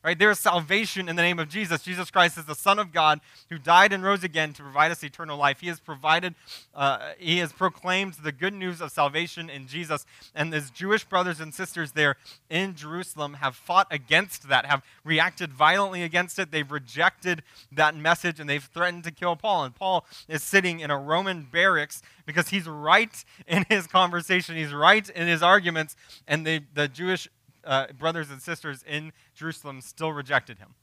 Right? 0.06 0.16
There 0.16 0.30
is 0.30 0.38
salvation 0.38 1.08
in 1.08 1.16
the 1.16 1.22
name 1.22 1.40
of 1.40 1.48
Jesus. 1.48 1.82
Jesus 1.82 2.12
Christ 2.12 2.38
is 2.38 2.44
the 2.44 2.54
Son 2.54 2.78
of 2.78 2.92
God 2.92 3.20
who 3.50 3.58
died 3.58 3.92
and 3.92 4.04
rose 4.04 4.22
again 4.22 4.52
to 4.52 4.62
provide 4.62 4.92
us 4.92 5.02
eternal 5.02 5.36
life. 5.36 5.58
He 5.58 5.66
has 5.66 5.80
provided, 5.80 6.36
uh, 6.76 7.14
he 7.18 7.38
has 7.38 7.52
proclaimed 7.52 8.14
the 8.22 8.30
good 8.30 8.54
news 8.54 8.80
of 8.80 8.92
salvation 8.92 9.50
in 9.50 9.66
Jesus. 9.66 10.06
And 10.32 10.52
his 10.52 10.70
Jewish 10.70 11.02
brothers 11.02 11.40
and 11.40 11.52
sisters 11.52 11.90
there 11.90 12.14
in 12.48 12.76
Jerusalem 12.76 13.34
have 13.40 13.56
fought 13.56 13.88
against 13.90 14.48
that, 14.48 14.64
have 14.66 14.84
reacted 15.02 15.52
violently 15.52 16.04
against 16.04 16.38
it. 16.38 16.52
They've 16.52 16.70
rejected 16.70 17.42
that 17.72 17.96
message 17.96 18.38
and 18.38 18.48
they've 18.48 18.62
threatened 18.62 19.02
to 19.04 19.10
kill 19.10 19.34
Paul. 19.34 19.64
And 19.64 19.74
Paul 19.74 20.04
is 20.28 20.44
sitting 20.44 20.78
in 20.78 20.92
a 20.92 20.96
Roman 20.96 21.48
barracks 21.50 22.00
because 22.26 22.50
he's 22.50 22.68
right 22.68 23.24
in 23.48 23.64
his 23.68 23.88
conversation, 23.88 24.54
he's 24.54 24.72
right 24.72 25.08
in 25.10 25.26
his 25.26 25.42
arguments, 25.42 25.96
and 26.28 26.46
the, 26.46 26.62
the 26.74 26.86
Jewish 26.86 27.28
uh, 27.66 27.88
brothers 27.92 28.30
and 28.30 28.40
sisters 28.40 28.82
in 28.86 29.12
Jerusalem 29.34 29.80
still 29.80 30.12
rejected 30.12 30.58
him. 30.58 30.74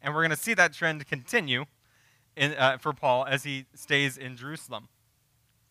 And 0.00 0.14
we're 0.14 0.22
going 0.22 0.30
to 0.30 0.36
see 0.36 0.54
that 0.54 0.72
trend 0.72 1.06
continue 1.06 1.64
in, 2.36 2.52
uh, 2.52 2.78
for 2.78 2.92
Paul 2.92 3.26
as 3.26 3.42
he 3.42 3.66
stays 3.74 4.16
in 4.16 4.36
Jerusalem. 4.36 4.88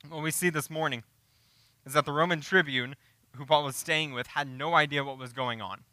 What 0.10 0.22
we 0.22 0.32
see 0.32 0.50
this 0.50 0.70
morning 0.70 1.04
is 1.86 1.94
that 1.94 2.06
the 2.06 2.12
Roman 2.12 2.42
tribune, 2.42 2.96
who 3.36 3.46
Paul 3.46 3.64
was 3.64 3.76
staying 3.76 4.14
with, 4.14 4.28
had 4.28 4.48
no 4.48 4.74
idea 4.76 5.04
what 5.04 5.18
was 5.18 5.32
going 5.32 5.62
on. 5.62 5.84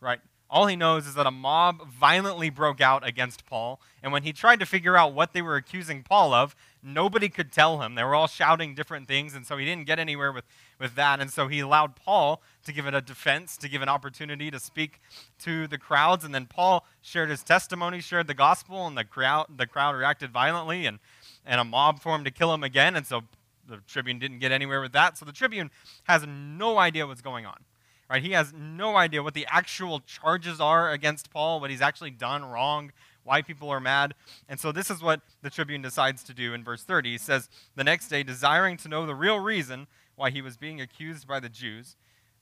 Right? 0.00 0.20
All 0.48 0.66
he 0.66 0.76
knows 0.76 1.06
is 1.06 1.14
that 1.14 1.26
a 1.26 1.30
mob 1.30 1.88
violently 1.88 2.50
broke 2.50 2.80
out 2.80 3.06
against 3.06 3.46
Paul, 3.46 3.80
and 4.02 4.12
when 4.12 4.22
he 4.22 4.32
tried 4.32 4.60
to 4.60 4.66
figure 4.66 4.96
out 4.96 5.12
what 5.12 5.32
they 5.32 5.42
were 5.42 5.56
accusing 5.56 6.02
Paul 6.02 6.32
of, 6.32 6.54
nobody 6.86 7.28
could 7.28 7.52
tell 7.52 7.80
him. 7.82 7.96
They 7.96 8.04
were 8.04 8.14
all 8.14 8.28
shouting 8.28 8.74
different 8.74 9.08
things, 9.08 9.34
and 9.34 9.44
so 9.44 9.56
he 9.56 9.64
didn't 9.64 9.86
get 9.86 9.98
anywhere 9.98 10.32
with, 10.32 10.44
with 10.78 10.94
that. 10.94 11.20
And 11.20 11.30
so 11.30 11.48
he 11.48 11.60
allowed 11.60 11.96
Paul 11.96 12.40
to 12.64 12.72
give 12.72 12.86
it 12.86 12.94
a 12.94 13.00
defense, 13.00 13.56
to 13.58 13.68
give 13.68 13.82
an 13.82 13.88
opportunity 13.88 14.50
to 14.50 14.60
speak 14.60 15.00
to 15.40 15.66
the 15.66 15.78
crowds. 15.78 16.24
And 16.24 16.34
then 16.34 16.46
Paul 16.46 16.86
shared 17.02 17.28
his 17.28 17.42
testimony, 17.42 18.00
shared 18.00 18.28
the 18.28 18.34
gospel, 18.34 18.86
and 18.86 18.96
the 18.96 19.04
crowd, 19.04 19.46
the 19.56 19.66
crowd 19.66 19.96
reacted 19.96 20.30
violently, 20.30 20.86
and, 20.86 21.00
and 21.44 21.60
a 21.60 21.64
mob 21.64 22.00
formed 22.00 22.24
to 22.26 22.30
kill 22.30 22.54
him 22.54 22.62
again. 22.62 22.94
And 22.94 23.04
so 23.04 23.22
the 23.68 23.78
tribune 23.88 24.20
didn't 24.20 24.38
get 24.38 24.52
anywhere 24.52 24.80
with 24.80 24.92
that. 24.92 25.18
So 25.18 25.24
the 25.24 25.32
tribune 25.32 25.70
has 26.04 26.24
no 26.26 26.78
idea 26.78 27.06
what's 27.06 27.22
going 27.22 27.46
on. 27.46 27.64
Right? 28.08 28.22
He 28.22 28.30
has 28.32 28.52
no 28.56 28.96
idea 28.96 29.24
what 29.24 29.34
the 29.34 29.46
actual 29.50 29.98
charges 29.98 30.60
are 30.60 30.92
against 30.92 31.30
Paul, 31.30 31.58
what 31.58 31.70
he's 31.70 31.80
actually 31.80 32.12
done 32.12 32.44
wrong, 32.44 32.92
why 33.26 33.42
people 33.42 33.68
are 33.68 33.80
mad. 33.80 34.14
And 34.48 34.58
so 34.58 34.72
this 34.72 34.90
is 34.90 35.02
what 35.02 35.20
the 35.42 35.50
tribune 35.50 35.82
decides 35.82 36.22
to 36.24 36.32
do 36.32 36.54
in 36.54 36.62
verse 36.62 36.84
30. 36.84 37.12
He 37.12 37.18
says, 37.18 37.48
The 37.74 37.84
next 37.84 38.08
day, 38.08 38.22
desiring 38.22 38.76
to 38.78 38.88
know 38.88 39.04
the 39.04 39.14
real 39.14 39.40
reason 39.40 39.88
why 40.14 40.30
he 40.30 40.40
was 40.40 40.56
being 40.56 40.80
accused 40.80 41.26
by 41.26 41.40
the 41.40 41.48
Jews, 41.48 41.96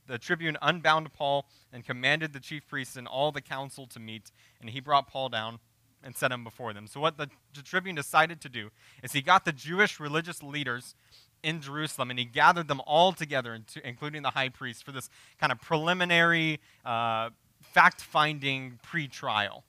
the 0.06 0.18
tribune 0.18 0.58
unbound 0.60 1.12
Paul 1.14 1.46
and 1.72 1.84
commanded 1.84 2.32
the 2.32 2.40
chief 2.40 2.66
priests 2.68 2.96
and 2.96 3.08
all 3.08 3.32
the 3.32 3.40
council 3.40 3.86
to 3.88 3.98
meet, 3.98 4.30
and 4.60 4.70
he 4.70 4.80
brought 4.80 5.08
Paul 5.08 5.30
down 5.30 5.58
and 6.02 6.14
set 6.14 6.30
him 6.30 6.44
before 6.44 6.74
them. 6.74 6.86
So, 6.86 7.00
what 7.00 7.16
the, 7.16 7.30
the 7.54 7.62
tribune 7.62 7.96
decided 7.96 8.42
to 8.42 8.50
do 8.50 8.70
is 9.02 9.12
he 9.12 9.22
got 9.22 9.46
the 9.46 9.52
Jewish 9.52 9.98
religious 9.98 10.42
leaders 10.42 10.94
in 11.42 11.62
Jerusalem 11.62 12.10
and 12.10 12.18
he 12.18 12.26
gathered 12.26 12.68
them 12.68 12.82
all 12.86 13.12
together, 13.12 13.58
including 13.82 14.22
the 14.22 14.30
high 14.30 14.50
priest, 14.50 14.84
for 14.84 14.92
this 14.92 15.08
kind 15.40 15.50
of 15.50 15.60
preliminary 15.62 16.60
uh, 16.84 17.30
fact 17.62 18.02
finding 18.02 18.78
pre 18.82 19.08
trial 19.08 19.64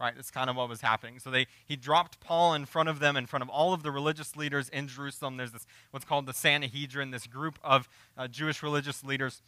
right? 0.00 0.14
That's 0.14 0.30
kind 0.30 0.50
of 0.50 0.56
what 0.56 0.68
was 0.68 0.80
happening. 0.80 1.18
So 1.18 1.30
they, 1.30 1.46
he 1.66 1.76
dropped 1.76 2.20
Paul 2.20 2.54
in 2.54 2.66
front 2.66 2.88
of 2.88 2.98
them, 2.98 3.16
in 3.16 3.26
front 3.26 3.42
of 3.42 3.48
all 3.48 3.72
of 3.72 3.82
the 3.82 3.90
religious 3.90 4.36
leaders 4.36 4.68
in 4.68 4.88
Jerusalem. 4.88 5.36
There's 5.36 5.52
this 5.52 5.66
what's 5.90 6.04
called 6.04 6.26
the 6.26 6.32
Sanhedrin, 6.32 7.10
this 7.10 7.26
group 7.26 7.58
of 7.62 7.88
uh, 8.16 8.28
Jewish 8.28 8.62
religious 8.62 9.04
leaders, 9.04 9.42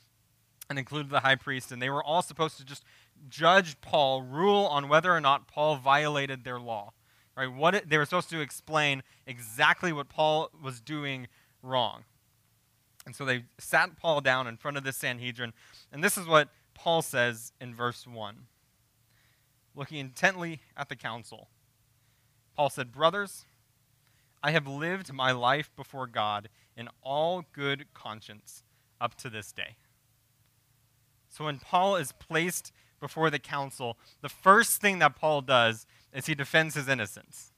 and 0.70 0.78
included 0.78 1.10
the 1.10 1.20
high 1.20 1.36
priest. 1.36 1.72
And 1.72 1.82
they 1.82 1.90
were 1.90 2.02
all 2.02 2.22
supposed 2.22 2.58
to 2.58 2.64
just 2.64 2.84
judge 3.28 3.80
Paul, 3.80 4.22
rule 4.22 4.66
on 4.66 4.88
whether 4.88 5.12
or 5.12 5.20
not 5.20 5.48
Paul 5.48 5.76
violated 5.76 6.44
their 6.44 6.60
law, 6.60 6.92
right? 7.36 7.52
What 7.52 7.74
it, 7.74 7.88
they 7.88 7.98
were 7.98 8.04
supposed 8.04 8.30
to 8.30 8.40
explain 8.40 9.02
exactly 9.26 9.92
what 9.92 10.08
Paul 10.08 10.50
was 10.62 10.80
doing 10.80 11.28
wrong. 11.62 12.04
And 13.04 13.14
so 13.14 13.24
they 13.24 13.44
sat 13.58 13.96
Paul 13.96 14.20
down 14.20 14.46
in 14.46 14.56
front 14.56 14.76
of 14.76 14.84
the 14.84 14.92
Sanhedrin, 14.92 15.52
and 15.92 16.02
this 16.02 16.18
is 16.18 16.26
what 16.26 16.48
Paul 16.74 17.02
says 17.02 17.52
in 17.60 17.74
verse 17.74 18.06
1 18.06 18.46
looking 19.76 19.98
intently 19.98 20.60
at 20.76 20.88
the 20.88 20.96
council. 20.96 21.48
Paul 22.56 22.70
said, 22.70 22.90
Brothers, 22.90 23.44
I 24.42 24.50
have 24.50 24.66
lived 24.66 25.12
my 25.12 25.30
life 25.30 25.70
before 25.76 26.06
God 26.06 26.48
in 26.76 26.88
all 27.02 27.44
good 27.52 27.86
conscience 27.94 28.62
up 29.00 29.14
to 29.16 29.30
this 29.30 29.52
day. 29.52 29.76
So 31.28 31.44
when 31.44 31.58
Paul 31.58 31.96
is 31.96 32.12
placed 32.12 32.72
before 32.98 33.28
the 33.28 33.38
council, 33.38 33.98
the 34.22 34.28
first 34.28 34.80
thing 34.80 34.98
that 35.00 35.16
Paul 35.16 35.42
does 35.42 35.86
is 36.12 36.26
he 36.26 36.34
defends 36.34 36.74
his 36.74 36.88
innocence. 36.88 37.52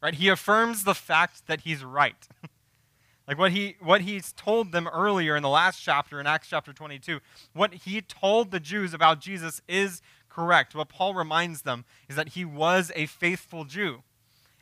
Right? 0.00 0.14
He 0.14 0.28
affirms 0.28 0.84
the 0.84 0.94
fact 0.94 1.46
that 1.48 1.62
he's 1.62 1.82
right. 1.82 2.28
like 3.26 3.38
what 3.38 3.50
he 3.50 3.76
what 3.80 4.02
he's 4.02 4.32
told 4.32 4.70
them 4.70 4.86
earlier 4.88 5.34
in 5.34 5.42
the 5.42 5.48
last 5.48 5.82
chapter 5.82 6.20
in 6.20 6.26
Acts 6.26 6.48
chapter 6.48 6.72
22, 6.72 7.20
what 7.54 7.74
he 7.74 8.00
told 8.02 8.50
the 8.50 8.60
Jews 8.60 8.94
about 8.94 9.20
Jesus 9.20 9.60
is 9.66 10.00
correct. 10.36 10.74
What 10.74 10.90
Paul 10.90 11.14
reminds 11.14 11.62
them 11.62 11.86
is 12.10 12.16
that 12.16 12.30
he 12.30 12.44
was 12.44 12.92
a 12.94 13.06
faithful 13.06 13.64
Jew. 13.64 14.02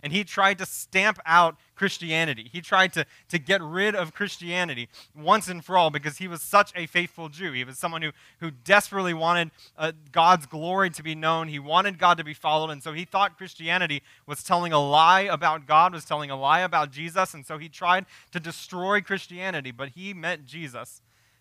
And 0.05 0.13
he 0.13 0.23
tried 0.23 0.59
to 0.59 0.67
stamp 0.67 1.19
out 1.25 1.57
Christianity. 1.75 2.51
He 2.53 2.61
tried 2.61 2.93
to, 2.93 3.07
to 3.31 3.39
get 3.39 3.63
rid 3.63 3.97
of 3.97 4.13
Christianity 4.13 4.91
once 5.17 5.49
and 5.49 5.65
for 5.65 5.79
all 5.79 5.89
because 5.89 6.19
he 6.19 6.29
was 6.29 6.43
such 6.43 6.73
a 6.77 6.87
faithful 6.87 7.31
Jew. 7.31 7.53
He 7.53 7.65
was 7.65 7.79
someone 7.79 8.03
who, 8.03 8.11
who 8.39 8.51
desperately 8.51 9.15
wanted 9.15 9.51
uh, 9.79 9.93
God's 10.13 10.45
glory 10.45 10.91
to 10.91 11.03
be 11.03 11.15
known. 11.15 11.49
He 11.49 11.59
wanted 11.59 11.99
God 11.99 12.19
to 12.19 12.25
be 12.25 12.35
followed. 12.35 12.71
And 12.71 12.83
so 12.83 12.93
he 12.93 13.07
thought 13.07 13.39
Christianity 13.39 14.03
was 14.27 14.45
telling 14.45 14.75
a 14.75 14.79
lie 14.79 15.23
about 15.23 15.67
God, 15.67 15.95
was 15.95 16.05
telling 16.05 16.31
a 16.31 16.37
lie 16.37 16.61
about 16.61 16.93
Jesus. 16.93 17.33
And 17.33 17.47
so 17.47 17.57
he 17.57 17.71
tried 17.71 18.05
to 18.33 18.39
destroy 18.39 19.01
Christianity. 19.01 19.71
But 19.71 19.89
he 19.89 20.13
met 20.13 20.45
Jesus 20.45 21.01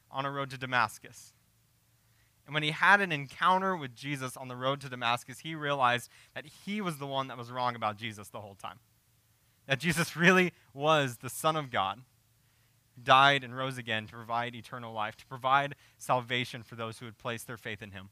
on 0.09 0.25
a 0.25 0.31
road 0.31 0.49
to 0.51 0.57
Damascus. 0.57 1.32
And 2.45 2.53
when 2.53 2.63
he 2.63 2.71
had 2.71 2.99
an 2.99 3.11
encounter 3.11 3.75
with 3.75 3.95
Jesus 3.95 4.35
on 4.35 4.47
the 4.47 4.55
road 4.55 4.81
to 4.81 4.89
Damascus, 4.89 5.39
he 5.39 5.55
realized 5.55 6.09
that 6.35 6.45
he 6.65 6.81
was 6.81 6.97
the 6.97 7.07
one 7.07 7.27
that 7.27 7.37
was 7.37 7.51
wrong 7.51 7.75
about 7.75 7.97
Jesus 7.97 8.27
the 8.29 8.41
whole 8.41 8.55
time. 8.55 8.79
That 9.67 9.79
Jesus 9.79 10.15
really 10.15 10.51
was 10.73 11.17
the 11.17 11.29
Son 11.29 11.55
of 11.55 11.71
God, 11.71 12.01
who 12.95 13.01
died 13.01 13.43
and 13.43 13.55
rose 13.55 13.77
again 13.77 14.07
to 14.07 14.13
provide 14.13 14.55
eternal 14.55 14.93
life, 14.93 15.15
to 15.17 15.25
provide 15.25 15.75
salvation 15.97 16.63
for 16.63 16.75
those 16.75 16.99
who 16.99 17.05
had 17.05 17.17
placed 17.17 17.47
their 17.47 17.57
faith 17.57 17.81
in 17.81 17.91
him. 17.91 18.09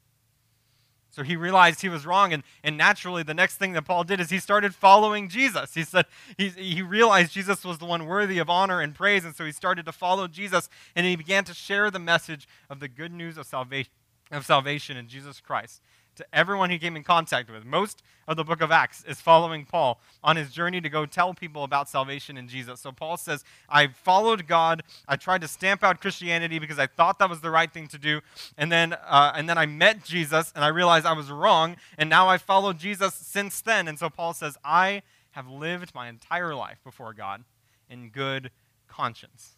So 1.10 1.22
he 1.22 1.36
realized 1.36 1.82
he 1.82 1.90
was 1.90 2.06
wrong, 2.06 2.32
and, 2.32 2.42
and 2.64 2.78
naturally, 2.78 3.22
the 3.22 3.34
next 3.34 3.58
thing 3.58 3.74
that 3.74 3.82
Paul 3.82 4.02
did 4.02 4.18
is 4.18 4.30
he 4.30 4.38
started 4.38 4.74
following 4.74 5.28
Jesus. 5.28 5.74
He 5.74 5.82
said 5.82 6.06
he, 6.38 6.48
he 6.48 6.80
realized 6.80 7.34
Jesus 7.34 7.66
was 7.66 7.76
the 7.76 7.84
one 7.84 8.06
worthy 8.06 8.38
of 8.38 8.48
honor 8.48 8.80
and 8.80 8.94
praise, 8.94 9.26
and 9.26 9.36
so 9.36 9.44
he 9.44 9.52
started 9.52 9.84
to 9.84 9.92
follow 9.92 10.26
Jesus, 10.26 10.70
and 10.96 11.04
he 11.04 11.14
began 11.14 11.44
to 11.44 11.52
share 11.52 11.90
the 11.90 11.98
message 11.98 12.48
of 12.70 12.80
the 12.80 12.88
good 12.88 13.12
news 13.12 13.36
of 13.36 13.44
salvation 13.44 13.90
of 14.32 14.44
salvation 14.44 14.96
in 14.96 15.08
Jesus 15.08 15.40
Christ 15.40 15.82
to 16.16 16.26
everyone 16.32 16.70
he 16.70 16.78
came 16.78 16.96
in 16.96 17.02
contact 17.02 17.50
with. 17.50 17.64
Most 17.64 18.02
of 18.28 18.36
the 18.36 18.44
book 18.44 18.60
of 18.60 18.70
Acts 18.70 19.04
is 19.04 19.20
following 19.20 19.64
Paul 19.64 20.00
on 20.22 20.36
his 20.36 20.52
journey 20.52 20.80
to 20.80 20.88
go 20.88 21.06
tell 21.06 21.32
people 21.34 21.64
about 21.64 21.88
salvation 21.88 22.36
in 22.36 22.48
Jesus. 22.48 22.80
So 22.80 22.92
Paul 22.92 23.16
says, 23.16 23.44
I 23.68 23.88
followed 23.88 24.46
God. 24.46 24.82
I 25.08 25.16
tried 25.16 25.40
to 25.40 25.48
stamp 25.48 25.82
out 25.82 26.00
Christianity 26.00 26.58
because 26.58 26.78
I 26.78 26.86
thought 26.86 27.18
that 27.18 27.30
was 27.30 27.40
the 27.40 27.50
right 27.50 27.72
thing 27.72 27.88
to 27.88 27.98
do. 27.98 28.20
And 28.58 28.70
then, 28.70 28.92
uh, 28.92 29.32
and 29.34 29.48
then 29.48 29.58
I 29.58 29.66
met 29.66 30.04
Jesus 30.04 30.52
and 30.54 30.64
I 30.64 30.68
realized 30.68 31.06
I 31.06 31.12
was 31.14 31.30
wrong. 31.30 31.76
And 31.96 32.10
now 32.10 32.28
I 32.28 32.38
followed 32.38 32.78
Jesus 32.78 33.14
since 33.14 33.60
then. 33.60 33.88
And 33.88 33.98
so 33.98 34.10
Paul 34.10 34.34
says, 34.34 34.56
I 34.64 35.02
have 35.32 35.48
lived 35.48 35.94
my 35.94 36.08
entire 36.08 36.54
life 36.54 36.78
before 36.84 37.14
God 37.14 37.44
in 37.88 38.10
good 38.10 38.50
conscience. 38.86 39.56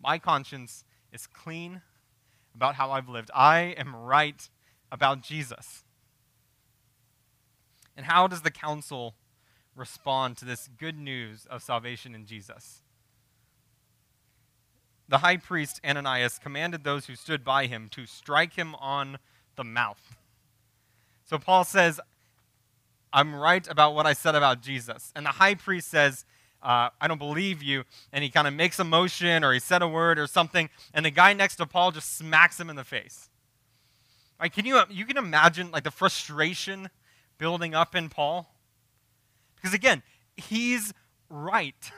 My 0.00 0.18
conscience 0.18 0.84
is 1.12 1.26
clean 1.26 1.82
about 2.54 2.76
how 2.76 2.90
I've 2.90 3.08
lived. 3.08 3.30
I 3.34 3.74
am 3.78 3.94
right 3.94 4.48
about 4.92 5.22
Jesus. 5.22 5.82
And 7.96 8.06
how 8.06 8.26
does 8.26 8.42
the 8.42 8.50
council 8.50 9.14
respond 9.76 10.36
to 10.38 10.44
this 10.44 10.68
good 10.78 10.98
news 10.98 11.46
of 11.50 11.62
salvation 11.62 12.14
in 12.14 12.26
Jesus? 12.26 12.82
The 15.08 15.18
high 15.18 15.36
priest 15.36 15.80
Ananias 15.84 16.38
commanded 16.38 16.82
those 16.82 17.06
who 17.06 17.14
stood 17.14 17.44
by 17.44 17.66
him 17.66 17.88
to 17.90 18.06
strike 18.06 18.54
him 18.54 18.74
on 18.76 19.18
the 19.56 19.64
mouth. 19.64 20.16
So 21.24 21.38
Paul 21.38 21.64
says, 21.64 22.00
I'm 23.12 23.34
right 23.34 23.66
about 23.70 23.94
what 23.94 24.06
I 24.06 24.12
said 24.12 24.34
about 24.34 24.60
Jesus. 24.60 25.12
And 25.14 25.26
the 25.26 25.30
high 25.30 25.54
priest 25.54 25.88
says, 25.88 26.24
uh, 26.64 26.88
I 27.00 27.06
don't 27.06 27.18
believe 27.18 27.62
you. 27.62 27.84
And 28.12 28.24
he 28.24 28.30
kind 28.30 28.48
of 28.48 28.54
makes 28.54 28.78
a 28.78 28.84
motion 28.84 29.44
or 29.44 29.52
he 29.52 29.60
said 29.60 29.82
a 29.82 29.88
word 29.88 30.18
or 30.18 30.26
something, 30.26 30.70
and 30.92 31.04
the 31.04 31.10
guy 31.10 31.32
next 31.34 31.56
to 31.56 31.66
Paul 31.66 31.92
just 31.92 32.16
smacks 32.16 32.58
him 32.58 32.70
in 32.70 32.76
the 32.76 32.84
face. 32.84 33.28
Right, 34.40 34.52
can 34.52 34.66
you, 34.66 34.80
you 34.90 35.04
can 35.04 35.16
imagine 35.16 35.70
like 35.70 35.84
the 35.84 35.90
frustration 35.90 36.90
building 37.38 37.74
up 37.74 37.94
in 37.94 38.08
Paul? 38.08 38.52
Because 39.56 39.74
again, 39.74 40.02
he's 40.36 40.92
right. 41.28 41.92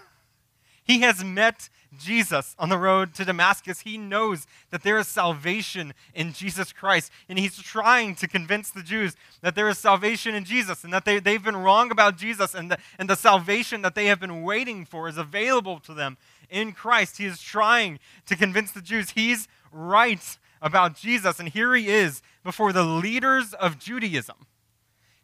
He 0.87 1.01
has 1.01 1.25
met 1.25 1.69
Jesus 1.99 2.55
on 2.59 2.69
the 2.69 2.79
road 2.79 3.13
to 3.15 3.25
Damascus. 3.25 3.81
He 3.81 3.99
knows 3.99 4.47
that 4.71 4.83
there 4.83 4.99
is 4.99 5.09
salvation 5.09 5.95
in 6.15 6.33
Jesus 6.33 6.73
Christ. 6.73 7.11
And 7.29 7.39
he's 7.39 7.57
trying 7.59 8.15
to 8.17 8.29
convince 8.29 8.71
the 8.71 8.83
Jews 8.83 9.17
that 9.41 9.55
there 9.55 9.69
is 9.69 9.79
salvation 9.79 10.35
in 10.35 10.45
Jesus 10.45 10.85
and 10.85 10.93
that 10.93 11.05
they, 11.05 11.19
they've 11.19 11.43
been 11.43 11.57
wrong 11.57 11.91
about 11.91 12.17
Jesus 12.17 12.55
and 12.55 12.71
the, 12.71 12.79
and 12.99 13.11
the 13.11 13.17
salvation 13.17 13.83
that 13.83 13.95
they 13.95 14.07
have 14.07 14.21
been 14.21 14.43
waiting 14.43 14.85
for 14.85 15.09
is 15.09 15.19
available 15.19 15.81
to 15.81 15.95
them 15.95 16.17
in 16.49 16.73
Christ. 16.73 17.19
He 17.19 17.27
is 17.27 17.41
trying 17.41 17.99
to 18.27 18.37
convince 18.37 18.71
the 18.71 18.83
Jews 18.83 19.11
he's 19.11 19.49
right 19.73 20.39
about 20.63 20.95
Jesus. 20.95 21.41
And 21.41 21.49
here 21.49 21.75
he 21.75 21.89
is 21.89 22.23
before 22.45 22.73
the 22.73 22.85
leaders 22.85 23.55
of 23.55 23.79
Judaism, 23.79 24.47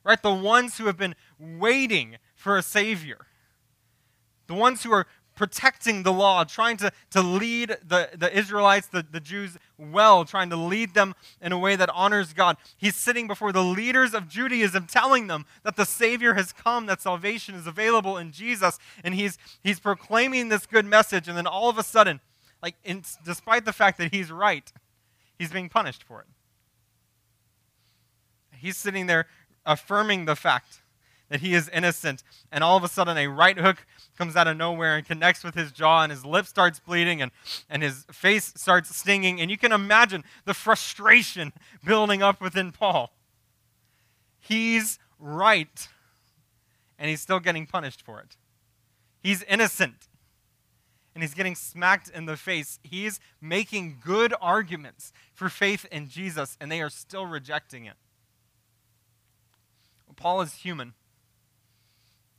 right? 0.02 0.21
The 0.21 0.35
ones 0.35 0.78
who 0.78 0.87
have 0.87 0.97
been 0.97 1.14
waiting 1.38 2.16
for 2.35 2.57
a 2.57 2.62
Savior. 2.62 3.26
The 4.49 4.54
ones 4.54 4.83
who 4.83 4.92
are 4.92 5.07
protecting 5.34 6.02
the 6.02 6.12
law, 6.12 6.44
trying 6.44 6.76
to, 6.76 6.92
to 7.10 7.22
lead 7.22 7.76
the, 7.86 8.10
the 8.16 8.36
Israelites, 8.36 8.86
the, 8.86 9.04
the 9.10 9.20
Jews, 9.20 9.56
well, 9.78 10.24
trying 10.24 10.50
to 10.50 10.56
lead 10.56 10.94
them 10.94 11.14
in 11.40 11.52
a 11.52 11.58
way 11.58 11.76
that 11.76 11.88
honors 11.90 12.32
God. 12.32 12.56
He's 12.76 12.96
sitting 12.96 13.26
before 13.26 13.52
the 13.52 13.62
leaders 13.62 14.14
of 14.14 14.28
Judaism, 14.28 14.86
telling 14.86 15.26
them 15.26 15.46
that 15.62 15.76
the 15.76 15.86
Savior 15.86 16.34
has 16.34 16.52
come, 16.52 16.86
that 16.86 17.00
salvation 17.00 17.54
is 17.54 17.66
available 17.66 18.18
in 18.18 18.32
Jesus, 18.32 18.78
and 19.02 19.14
he's, 19.14 19.38
he's 19.62 19.80
proclaiming 19.80 20.48
this 20.48 20.66
good 20.66 20.86
message, 20.86 21.28
and 21.28 21.36
then 21.36 21.46
all 21.46 21.68
of 21.68 21.78
a 21.78 21.82
sudden, 21.82 22.20
like, 22.62 22.76
in, 22.84 23.02
despite 23.24 23.64
the 23.64 23.72
fact 23.72 23.98
that 23.98 24.12
he's 24.12 24.30
right, 24.30 24.72
he's 25.38 25.50
being 25.50 25.68
punished 25.68 26.04
for 26.04 26.20
it. 26.20 26.26
He's 28.54 28.76
sitting 28.76 29.06
there 29.06 29.26
affirming 29.66 30.26
the 30.26 30.36
fact 30.36 30.82
that 31.28 31.40
he 31.40 31.54
is 31.54 31.68
innocent. 31.70 32.22
And 32.52 32.62
all 32.62 32.76
of 32.76 32.84
a 32.84 32.88
sudden, 32.88 33.16
a 33.16 33.26
right 33.26 33.58
hook 33.58 33.86
comes 34.16 34.37
out 34.37 34.47
of 34.47 34.57
nowhere 34.57 34.97
and 34.97 35.07
connects 35.07 35.42
with 35.42 35.54
his 35.54 35.73
jaw, 35.73 36.02
and 36.02 36.12
his 36.12 36.25
lip 36.25 36.47
starts 36.47 36.78
bleeding, 36.81 37.23
and, 37.23 37.31
and 37.69 37.83
his 37.83 38.04
face 38.12 38.52
starts 38.57 38.95
stinging. 38.95 39.40
And 39.40 39.50
you 39.50 39.59
can 39.59 39.73
imagine 39.73 40.25
the 40.45 40.54
frustration 40.54 41.52
building 41.85 42.23
up 42.23 42.40
within 42.40 42.73
Paul. 42.73 43.12
He's 44.38 44.99
right, 45.19 45.88
and 46.99 47.09
he's 47.09 47.21
still 47.21 47.40
getting 47.40 47.66
punished 47.66 48.02
for 48.02 48.21
it. 48.21 48.37
He's 49.21 49.42
innocent, 49.45 50.09
and 51.14 51.23
he's 51.23 51.35
getting 51.35 51.54
smacked 51.54 52.09
in 52.11 52.26
the 52.26 52.37
face. 52.37 52.78
He's 52.83 53.21
making 53.40 53.99
good 54.04 54.35
arguments 54.40 55.12
for 55.33 55.49
faith 55.49 55.87
in 55.90 56.09
Jesus, 56.09 56.57
and 56.61 56.71
they 56.71 56.81
are 56.81 56.90
still 56.90 57.26
rejecting 57.26 57.87
it. 57.87 57.95
Paul 60.23 60.40
is 60.42 60.54
human. 60.54 60.95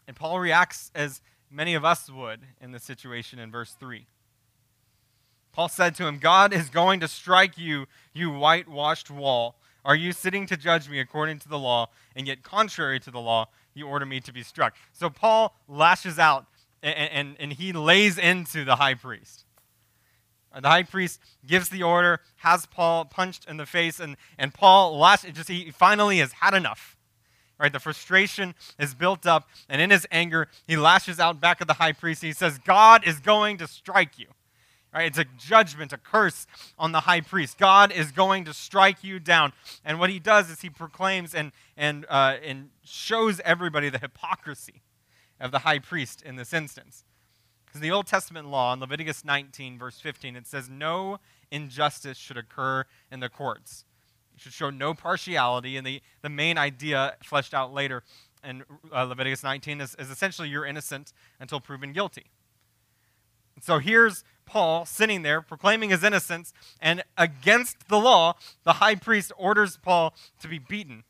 And 0.07 0.15
Paul 0.15 0.39
reacts 0.39 0.89
as 0.95 1.21
many 1.53 1.75
of 1.75 1.85
us 1.85 2.09
would 2.09 2.41
in 2.59 2.71
the 2.71 2.79
situation 2.79 3.39
in 3.39 3.51
verse 3.51 3.75
3. 3.79 4.07
Paul 5.51 5.69
said 5.69 5.93
to 5.95 6.07
him, 6.07 6.17
God 6.17 6.51
is 6.51 6.69
going 6.69 6.99
to 7.01 7.07
strike 7.07 7.57
you, 7.57 7.85
you 8.11 8.31
whitewashed 8.31 9.11
wall. 9.11 9.55
Are 9.85 9.95
you 9.95 10.11
sitting 10.11 10.47
to 10.47 10.57
judge 10.57 10.89
me 10.89 10.99
according 10.99 11.39
to 11.39 11.49
the 11.49 11.59
law, 11.59 11.89
and 12.15 12.25
yet 12.25 12.41
contrary 12.41 12.99
to 13.01 13.11
the 13.11 13.19
law, 13.19 13.49
you 13.75 13.87
order 13.87 14.05
me 14.05 14.19
to 14.21 14.33
be 14.33 14.41
struck? 14.41 14.75
So 14.93 15.09
Paul 15.09 15.55
lashes 15.67 16.17
out 16.17 16.47
and, 16.81 17.11
and, 17.11 17.35
and 17.39 17.53
he 17.53 17.71
lays 17.71 18.17
into 18.17 18.65
the 18.65 18.77
high 18.77 18.95
priest. 18.95 19.45
Uh, 20.51 20.59
the 20.59 20.69
high 20.69 20.83
priest 20.83 21.19
gives 21.45 21.69
the 21.69 21.83
order, 21.83 22.19
has 22.37 22.65
Paul 22.65 23.05
punched 23.05 23.45
in 23.45 23.57
the 23.57 23.65
face, 23.65 23.99
and, 23.99 24.17
and 24.37 24.53
Paul 24.53 24.97
lashes, 24.97 25.33
just 25.33 25.49
he 25.49 25.71
finally 25.71 26.17
has 26.17 26.33
had 26.33 26.53
enough. 26.53 26.97
Right, 27.59 27.71
the 27.71 27.79
frustration 27.79 28.55
is 28.79 28.95
built 28.95 29.25
up, 29.25 29.47
and 29.69 29.79
in 29.79 29.91
his 29.91 30.07
anger, 30.11 30.47
he 30.67 30.75
lashes 30.75 31.19
out 31.19 31.39
back 31.39 31.61
at 31.61 31.67
the 31.67 31.75
high 31.75 31.91
priest. 31.91 32.23
He 32.23 32.33
says, 32.33 32.57
God 32.57 33.07
is 33.07 33.19
going 33.19 33.57
to 33.57 33.67
strike 33.67 34.17
you. 34.17 34.27
Right, 34.93 35.07
it's 35.07 35.17
a 35.17 35.25
judgment, 35.39 35.93
a 35.93 35.97
curse 35.97 36.45
on 36.77 36.91
the 36.91 37.01
high 37.01 37.21
priest. 37.21 37.57
God 37.57 37.91
is 37.91 38.11
going 38.11 38.45
to 38.45 38.53
strike 38.53 39.03
you 39.03 39.19
down. 39.19 39.53
And 39.83 39.99
what 39.99 40.09
he 40.09 40.19
does 40.19 40.49
is 40.51 40.61
he 40.61 40.69
proclaims 40.69 41.33
and, 41.33 41.51
and, 41.77 42.05
uh, 42.09 42.37
and 42.43 42.69
shows 42.83 43.39
everybody 43.43 43.89
the 43.89 43.97
hypocrisy 43.97 44.81
of 45.39 45.51
the 45.51 45.59
high 45.59 45.79
priest 45.79 46.21
in 46.21 46.35
this 46.35 46.53
instance. 46.53 47.05
Because 47.65 47.81
in 47.81 47.89
the 47.89 47.91
Old 47.91 48.05
Testament 48.05 48.49
law, 48.49 48.73
in 48.73 48.79
Leviticus 48.79 49.25
19, 49.25 49.79
verse 49.79 49.99
15, 49.99 50.35
it 50.35 50.45
says, 50.45 50.69
No 50.69 51.19
injustice 51.49 52.17
should 52.17 52.37
occur 52.37 52.85
in 53.11 53.19
the 53.19 53.29
courts 53.29 53.85
you 54.33 54.39
should 54.39 54.53
show 54.53 54.69
no 54.69 54.93
partiality. 54.93 55.77
And 55.77 55.85
the, 55.85 56.01
the 56.21 56.29
main 56.29 56.57
idea, 56.57 57.15
fleshed 57.23 57.53
out 57.53 57.73
later 57.73 58.03
in 58.43 58.63
uh, 58.91 59.03
Leviticus 59.03 59.43
19, 59.43 59.81
is, 59.81 59.95
is 59.95 60.09
essentially 60.09 60.49
you're 60.49 60.65
innocent 60.65 61.13
until 61.39 61.59
proven 61.59 61.93
guilty. 61.93 62.25
So 63.61 63.79
here's 63.79 64.23
Paul 64.45 64.85
sitting 64.85 65.21
there 65.21 65.41
proclaiming 65.41 65.91
his 65.91 66.03
innocence, 66.03 66.53
and 66.81 67.03
against 67.17 67.87
the 67.87 67.97
law, 67.97 68.35
the 68.63 68.73
high 68.73 68.95
priest 68.95 69.31
orders 69.37 69.77
Paul 69.77 70.13
to 70.41 70.47
be 70.47 70.59
beaten. 70.59 71.03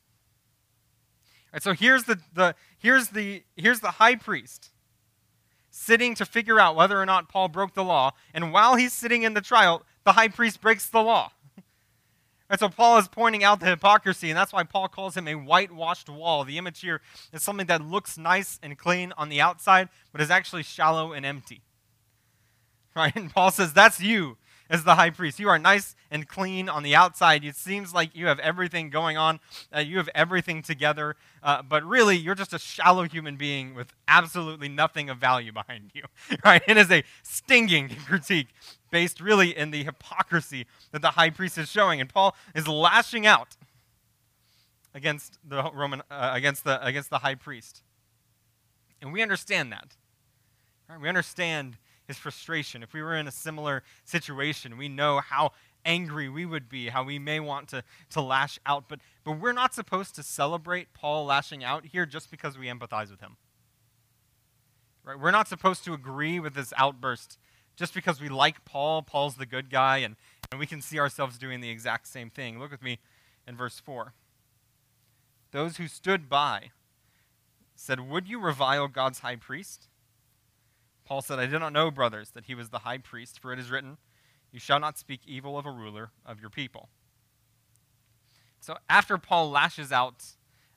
Right, 1.52 1.64
so 1.64 1.74
here's 1.74 2.04
the, 2.04 2.20
the, 2.34 2.56
here's, 2.78 3.10
the, 3.10 3.44
here's 3.56 3.80
the 3.80 3.92
high 3.92 4.16
priest 4.16 4.72
sitting 5.70 6.14
to 6.14 6.26
figure 6.26 6.60
out 6.60 6.76
whether 6.76 7.02
or 7.02 7.06
not 7.06 7.30
Paul 7.30 7.48
broke 7.48 7.74
the 7.74 7.84
law, 7.84 8.12
and 8.34 8.54
while 8.54 8.76
he's 8.76 8.94
sitting 8.94 9.24
in 9.24 9.34
the 9.34 9.42
trial, 9.42 9.84
the 10.04 10.12
high 10.12 10.28
priest 10.28 10.62
breaks 10.62 10.88
the 10.88 11.02
law. 11.02 11.32
And 12.50 12.60
so 12.60 12.70
Paul 12.70 12.98
is 12.98 13.08
pointing 13.08 13.44
out 13.44 13.60
the 13.60 13.68
hypocrisy, 13.68 14.30
and 14.30 14.38
that's 14.38 14.54
why 14.54 14.64
Paul 14.64 14.88
calls 14.88 15.16
him 15.16 15.28
a 15.28 15.36
whitewashed 15.36 16.10
wall. 16.10 16.44
The 16.44 16.58
image 16.58 16.82
here 16.82 17.02
is 17.32 17.42
something 17.42 17.68
that 17.68 17.82
looks 17.82 18.18
nice 18.18 18.60
and 18.62 18.78
clean 18.78 19.14
on 19.18 19.30
the 19.30 19.42
outside, 19.42 19.90
but 20.12 20.22
is 20.22 20.30
actually 20.30 20.64
shallow 20.64 21.14
and 21.14 21.26
empty. 21.26 21.62
Right? 22.96 23.16
And 23.16 23.34
Paul 23.34 23.50
says, 23.50 23.74
That's 23.74 24.00
you 24.00 24.38
as 24.70 24.84
the 24.84 24.96
high 24.96 25.10
priest. 25.10 25.40
You 25.40 25.50
are 25.50 25.60
nice 25.60 25.96
and 26.12 26.28
clean 26.28 26.70
on 26.70 26.84
the 26.84 26.96
outside. 26.96 27.44
It 27.44 27.56
seems 27.56 27.94
like 27.94 28.16
you 28.16 28.28
have 28.28 28.40
everything 28.40 28.90
going 28.90 29.18
on, 29.18 29.40
uh, 29.76 29.80
you 29.80 29.98
have 29.98 30.10
everything 30.16 30.62
together, 30.62 31.16
uh, 31.42 31.62
but 31.62 31.84
really, 31.84 32.18
you're 32.18 32.36
just 32.36 32.54
a 32.54 32.60
shallow 32.60 33.04
human 33.04 33.36
being 33.36 33.76
with 33.76 33.94
absolutely 34.08 34.70
nothing 34.70 35.10
of 35.10 35.18
value 35.18 35.52
behind 35.62 35.92
you. 35.94 36.04
Right? 36.44 36.62
It 36.68 36.78
is 36.78 36.92
a 36.92 37.04
stinging 37.24 37.90
critique 37.90 38.50
based 38.94 39.20
really 39.20 39.58
in 39.58 39.72
the 39.72 39.84
hypocrisy 39.84 40.68
that 40.92 41.02
the 41.02 41.10
high 41.10 41.32
priest 41.32 41.58
is 41.58 41.68
showing. 41.68 42.00
And 42.00 42.08
Paul 42.08 42.36
is 42.54 42.68
lashing 42.68 43.26
out 43.26 43.58
against 44.94 45.40
the 45.44 45.72
Roman 45.74 46.04
uh, 46.12 46.30
against 46.34 46.64
the 46.64 46.86
against 46.86 47.10
the 47.10 47.18
high 47.18 47.34
priest. 47.34 47.82
And 49.02 49.12
we 49.12 49.24
understand 49.24 49.72
that. 49.72 49.96
Right? 50.88 51.02
We 51.02 51.10
understand 51.10 51.78
his 52.08 52.18
frustration. 52.18 52.84
If 52.84 52.94
we 52.94 53.02
were 53.02 53.16
in 53.16 53.28
a 53.28 53.32
similar 53.32 53.82
situation, 54.06 54.78
we 54.78 54.90
know 54.90 55.22
how 55.22 55.54
angry 55.84 56.30
we 56.30 56.46
would 56.46 56.70
be, 56.70 56.90
how 56.90 57.04
we 57.04 57.18
may 57.18 57.40
want 57.40 57.70
to, 57.70 57.84
to 58.12 58.22
lash 58.22 58.60
out. 58.66 58.86
But, 58.88 59.00
but 59.24 59.40
we're 59.40 59.54
not 59.54 59.74
supposed 59.74 60.14
to 60.16 60.24
celebrate 60.24 60.94
Paul 60.94 61.26
lashing 61.26 61.64
out 61.64 61.88
here 61.88 62.06
just 62.06 62.30
because 62.30 62.58
we 62.58 62.68
empathize 62.68 63.10
with 63.10 63.22
him. 63.22 63.38
Right? 65.04 65.20
We're 65.20 65.32
not 65.32 65.48
supposed 65.48 65.84
to 65.86 65.94
agree 65.94 66.40
with 66.40 66.54
this 66.54 66.74
outburst 66.78 67.38
just 67.76 67.94
because 67.94 68.22
we 68.22 68.30
like 68.30 68.66
Paul, 68.66 69.02
Paul's 69.02 69.36
the 69.36 69.46
good 69.46 69.70
guy, 69.70 69.98
and, 69.98 70.16
and 70.52 70.60
we 70.60 70.66
can 70.66 70.82
see 70.82 71.00
ourselves 71.00 71.38
doing 71.38 71.62
the 71.62 71.70
exact 71.70 72.08
same 72.08 72.30
thing. 72.30 72.60
Look 72.60 72.72
with 72.72 72.84
me 72.84 73.00
in 73.48 73.56
verse 73.56 73.80
4. 73.80 74.14
Those 75.52 75.78
who 75.78 75.88
stood 75.88 76.30
by 76.30 76.72
said, 77.76 78.00
Would 78.00 78.28
you 78.28 78.40
revile 78.40 78.88
God's 78.88 79.20
high 79.20 79.36
priest? 79.36 79.88
Paul 81.06 81.22
said, 81.22 81.40
I 81.40 81.46
did 81.46 81.60
not 81.60 81.74
know, 81.74 81.92
brothers, 81.92 82.32
that 82.32 82.46
he 82.46 82.56
was 82.56 82.70
the 82.70 82.80
high 82.80 82.98
priest, 82.98 83.40
for 83.40 83.52
it 83.52 83.60
is 83.60 83.70
written, 83.70 83.98
You 84.52 84.60
shall 84.60 84.80
not 84.80 84.98
speak 84.98 85.22
evil 85.26 85.58
of 85.58 85.66
a 85.66 85.72
ruler 85.72 86.12
of 86.26 86.40
your 86.40 86.50
people. 86.50 86.90
So 88.60 88.78
after 88.90 89.18
Paul 89.18 89.50
lashes 89.50 89.92
out 89.92 90.24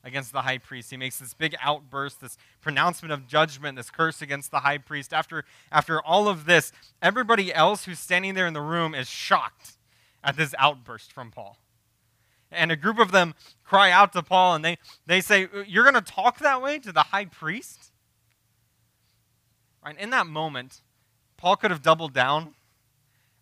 against 0.07 0.31
the 0.31 0.41
high 0.41 0.57
priest. 0.57 0.89
He 0.89 0.97
makes 0.97 1.19
this 1.19 1.33
big 1.33 1.55
outburst, 1.61 2.21
this 2.21 2.37
pronouncement 2.61 3.11
of 3.11 3.27
judgment, 3.27 3.75
this 3.75 3.91
curse 3.91 4.21
against 4.21 4.49
the 4.49 4.59
high 4.59 4.77
priest. 4.77 5.13
After, 5.13 5.43
after 5.71 6.01
all 6.01 6.27
of 6.29 6.45
this, 6.45 6.71
everybody 7.01 7.53
else 7.53 7.85
who's 7.85 7.99
standing 7.99 8.33
there 8.33 8.47
in 8.47 8.53
the 8.53 8.61
room 8.61 8.95
is 8.95 9.09
shocked 9.09 9.73
at 10.23 10.37
this 10.37 10.55
outburst 10.57 11.11
from 11.11 11.29
Paul. 11.29 11.57
And 12.49 12.71
a 12.71 12.77
group 12.77 12.97
of 12.97 13.11
them 13.11 13.35
cry 13.65 13.91
out 13.91 14.13
to 14.13 14.23
Paul 14.23 14.55
and 14.55 14.63
they, 14.63 14.77
they 15.05 15.19
say, 15.19 15.43
uh, 15.43 15.63
You're 15.67 15.83
going 15.83 16.01
to 16.01 16.01
talk 16.01 16.39
that 16.39 16.61
way 16.61 16.79
to 16.79 16.93
the 16.93 17.03
high 17.03 17.25
priest? 17.25 17.91
Right, 19.85 19.99
in 19.99 20.09
that 20.11 20.27
moment, 20.27 20.81
Paul 21.35 21.57
could 21.57 21.71
have 21.71 21.81
doubled 21.81 22.13
down. 22.13 22.55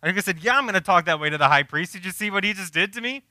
I 0.01 0.07
think 0.07 0.17
he 0.17 0.21
said, 0.21 0.39
Yeah, 0.39 0.57
I'm 0.57 0.63
going 0.63 0.73
to 0.73 0.81
talk 0.81 1.05
that 1.05 1.19
way 1.19 1.29
to 1.29 1.37
the 1.37 1.47
high 1.47 1.63
priest. 1.63 1.93
Did 1.93 2.05
you 2.05 2.11
see 2.11 2.31
what 2.31 2.43
he 2.43 2.53
just 2.53 2.73
did 2.73 2.91
to 2.93 3.01
me? 3.01 3.23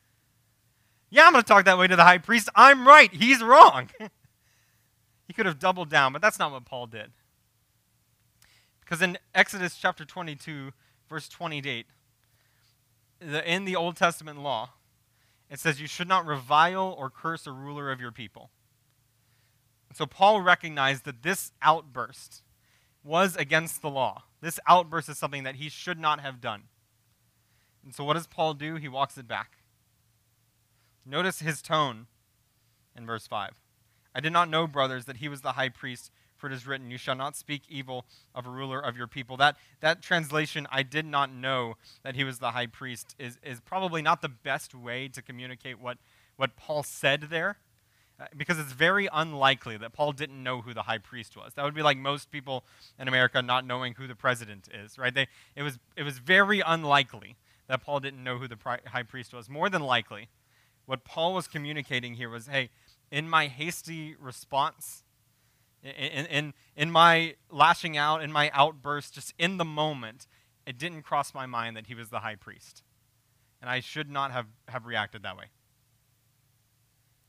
Yeah, 1.14 1.27
I'm 1.27 1.33
going 1.33 1.44
to 1.44 1.48
talk 1.48 1.64
that 1.66 1.79
way 1.79 1.87
to 1.87 1.94
the 1.94 2.03
high 2.03 2.18
priest. 2.18 2.48
I'm 2.57 2.88
right. 2.88 3.09
He's 3.14 3.40
wrong. 3.40 3.88
he 5.29 5.33
could 5.33 5.46
have 5.46 5.61
doubled 5.61 5.88
down, 5.88 6.12
but 6.12 6.20
that's 6.20 6.40
not 6.40 6.50
what 6.50 6.64
Paul 6.64 6.88
did. 6.88 7.12
Because 8.81 9.00
in 9.00 9.16
Exodus 9.33 9.77
chapter 9.77 10.05
22, 10.05 10.72
verse 11.09 11.29
28, 11.29 11.87
the, 13.20 13.48
in 13.48 13.64
the 13.64 13.77
Old 13.77 13.96
Testament 13.96 14.40
law, 14.40 14.70
it 15.48 15.61
says, 15.61 15.81
You 15.81 15.87
should 15.87 16.09
not 16.09 16.27
revile 16.27 16.92
or 16.98 17.11
curse 17.11 17.46
a 17.46 17.53
ruler 17.53 17.92
of 17.92 18.00
your 18.00 18.11
people. 18.11 18.50
So 19.94 20.07
Paul 20.07 20.40
recognized 20.40 21.05
that 21.05 21.22
this 21.22 21.53
outburst 21.62 22.42
was 23.05 23.37
against 23.37 23.83
the 23.83 23.88
law. 23.90 24.24
This 24.40 24.59
outburst 24.66 25.09
is 25.09 25.16
something 25.16 25.44
that 25.44 25.55
he 25.55 25.68
should 25.68 26.00
not 26.00 26.18
have 26.18 26.40
done. 26.40 26.64
And 27.85 27.94
so 27.94 28.03
what 28.03 28.14
does 28.14 28.27
Paul 28.27 28.55
do? 28.55 28.74
He 28.74 28.88
walks 28.88 29.16
it 29.16 29.29
back. 29.29 29.59
Notice 31.06 31.40
his 31.40 31.60
tone 31.60 32.06
in 32.96 33.06
verse 33.06 33.26
5. 33.26 33.60
I 34.14 34.20
did 34.20 34.32
not 34.32 34.48
know, 34.48 34.66
brothers, 34.66 35.06
that 35.06 35.16
he 35.16 35.28
was 35.28 35.40
the 35.40 35.52
high 35.52 35.68
priest, 35.68 36.10
for 36.36 36.46
it 36.46 36.52
is 36.52 36.66
written, 36.66 36.90
You 36.90 36.98
shall 36.98 37.16
not 37.16 37.36
speak 37.36 37.62
evil 37.68 38.06
of 38.34 38.46
a 38.46 38.50
ruler 38.50 38.80
of 38.80 38.96
your 38.96 39.06
people. 39.06 39.36
That, 39.36 39.56
that 39.80 40.02
translation, 40.02 40.66
I 40.70 40.82
did 40.82 41.04
not 41.04 41.32
know 41.32 41.74
that 42.04 42.14
he 42.14 42.24
was 42.24 42.38
the 42.38 42.52
high 42.52 42.66
priest, 42.66 43.14
is, 43.18 43.38
is 43.42 43.60
probably 43.60 44.02
not 44.02 44.22
the 44.22 44.28
best 44.28 44.74
way 44.74 45.08
to 45.08 45.20
communicate 45.20 45.80
what, 45.80 45.98
what 46.36 46.56
Paul 46.56 46.82
said 46.84 47.22
there, 47.22 47.58
uh, 48.20 48.26
because 48.36 48.60
it's 48.60 48.72
very 48.72 49.08
unlikely 49.12 49.76
that 49.76 49.92
Paul 49.92 50.12
didn't 50.12 50.40
know 50.40 50.60
who 50.60 50.72
the 50.72 50.82
high 50.82 50.98
priest 50.98 51.36
was. 51.36 51.52
That 51.54 51.64
would 51.64 51.74
be 51.74 51.82
like 51.82 51.98
most 51.98 52.30
people 52.30 52.64
in 52.98 53.08
America 53.08 53.42
not 53.42 53.66
knowing 53.66 53.94
who 53.94 54.06
the 54.06 54.14
president 54.14 54.68
is, 54.72 54.96
right? 54.96 55.12
They, 55.12 55.26
it, 55.56 55.62
was, 55.62 55.80
it 55.96 56.04
was 56.04 56.18
very 56.18 56.60
unlikely 56.60 57.36
that 57.66 57.82
Paul 57.82 57.98
didn't 57.98 58.22
know 58.22 58.38
who 58.38 58.46
the 58.46 58.56
pri- 58.56 58.80
high 58.86 59.02
priest 59.02 59.34
was. 59.34 59.48
More 59.48 59.68
than 59.68 59.82
likely, 59.82 60.28
what 60.87 61.05
Paul 61.05 61.35
was 61.35 61.49
communicating 61.49 62.14
here 62.14 62.29
was 62.29 62.47
hey, 62.47 62.70
in 63.11 63.29
my 63.29 63.47
hasty 63.47 64.16
response, 64.20 65.05
in, 65.83 66.27
in, 66.27 66.55
in 66.77 66.90
my 66.90 67.35
lashing 67.51 67.97
out, 67.97 68.23
in 68.23 68.33
my 68.33 68.51
outburst, 68.53 69.14
just 69.14 69.35
in 69.38 69.57
the 69.57 69.64
moment, 69.64 70.27
it 70.66 70.79
didn't 70.79 71.03
cross 71.03 71.35
my 71.35 71.47
mind 71.47 71.77
that 71.77 71.87
he 71.87 71.94
was 71.94 72.09
the 72.09 72.20
high 72.20 72.37
priest. 72.37 72.83
And 73.61 73.70
I 73.70 73.81
should 73.81 74.11
not 74.11 74.33
have, 74.33 74.47
have 74.68 74.87
reacted 74.87 75.23
that 75.23 75.37
way. 75.37 75.47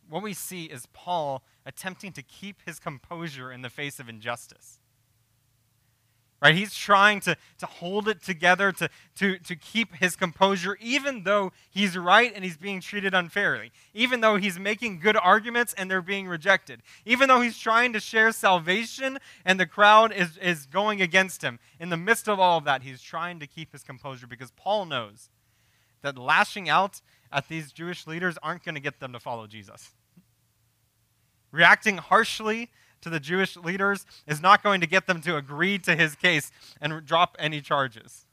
what 0.10 0.24
we 0.24 0.34
see 0.34 0.66
is 0.66 0.88
Paul 0.94 1.44
attempting 1.66 2.12
to 2.14 2.22
keep 2.22 2.62
his 2.66 2.80
composure 2.80 3.52
in 3.52 3.62
the 3.62 3.70
face 3.70 4.00
of 4.00 4.10
injustice. 4.10 4.80
Right? 6.46 6.54
He's 6.54 6.76
trying 6.76 7.22
to, 7.22 7.36
to 7.58 7.66
hold 7.66 8.08
it 8.08 8.22
together, 8.22 8.72
to, 8.74 8.88
to, 9.16 9.40
to 9.40 9.56
keep 9.56 9.96
his 9.96 10.16
composure, 10.16 10.78
even 10.80 11.24
though 11.24 11.52
he's 11.72 11.98
right 11.98 12.32
and 12.36 12.44
he's 12.44 12.56
being 12.56 12.82
treated 12.82 13.16
unfairly, 13.16 13.72
even 13.96 14.22
though 14.22 14.36
he's 14.36 14.60
making 14.60 15.00
good 15.00 15.18
arguments 15.18 15.74
and 15.76 15.90
they're 15.90 16.04
being 16.04 16.28
rejected, 16.28 16.84
even 17.04 17.30
though 17.30 17.42
he's 17.42 17.58
trying 17.58 17.94
to 17.94 18.00
share 18.00 18.32
salvation 18.32 19.18
and 19.44 19.60
the 19.60 19.66
crowd 19.66 20.14
is, 20.14 20.38
is 20.38 20.68
going 20.68 21.02
against 21.02 21.42
him. 21.42 21.58
In 21.80 21.90
the 21.90 21.98
midst 21.98 22.30
of 22.30 22.40
all 22.40 22.60
of 22.60 22.64
that, 22.66 22.84
he's 22.84 23.02
trying 23.02 23.40
to 23.40 23.48
keep 23.48 23.72
his 23.72 23.82
composure 23.82 24.28
because 24.28 24.52
Paul 24.52 24.86
knows 24.86 25.32
that 26.04 26.16
lashing 26.16 26.70
out 26.70 27.02
at 27.32 27.48
these 27.48 27.72
Jewish 27.72 28.06
leaders 28.06 28.38
aren't 28.44 28.64
going 28.64 28.76
to 28.76 28.82
get 28.82 29.00
them 29.00 29.14
to 29.14 29.20
follow 29.20 29.48
Jesus. 29.48 29.96
Reacting 31.52 31.98
harshly 31.98 32.70
to 33.02 33.10
the 33.10 33.20
Jewish 33.20 33.56
leaders 33.56 34.06
is 34.28 34.42
not 34.42 34.64
going 34.64 34.82
to 34.82 34.88
get 34.88 35.08
them 35.08 35.22
to 35.22 35.38
agree 35.38 35.78
to 35.80 35.96
his 35.96 36.16
case 36.16 36.52
and 36.82 37.06
drop 37.06 37.36
any 37.40 37.62
charges. 37.62 38.26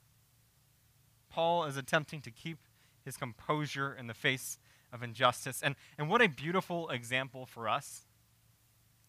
Paul 1.31 1.65
is 1.65 1.77
attempting 1.77 2.21
to 2.23 2.31
keep 2.31 2.59
his 3.05 3.17
composure 3.17 3.95
in 3.99 4.07
the 4.07 4.15
face 4.15 4.59
of 4.93 5.03
injustice. 5.03 5.63
And, 5.63 5.75
and 5.99 6.09
what 6.09 6.23
a 6.23 6.29
beautiful 6.29 6.89
example 6.91 7.47
for 7.47 7.69
us 7.69 8.05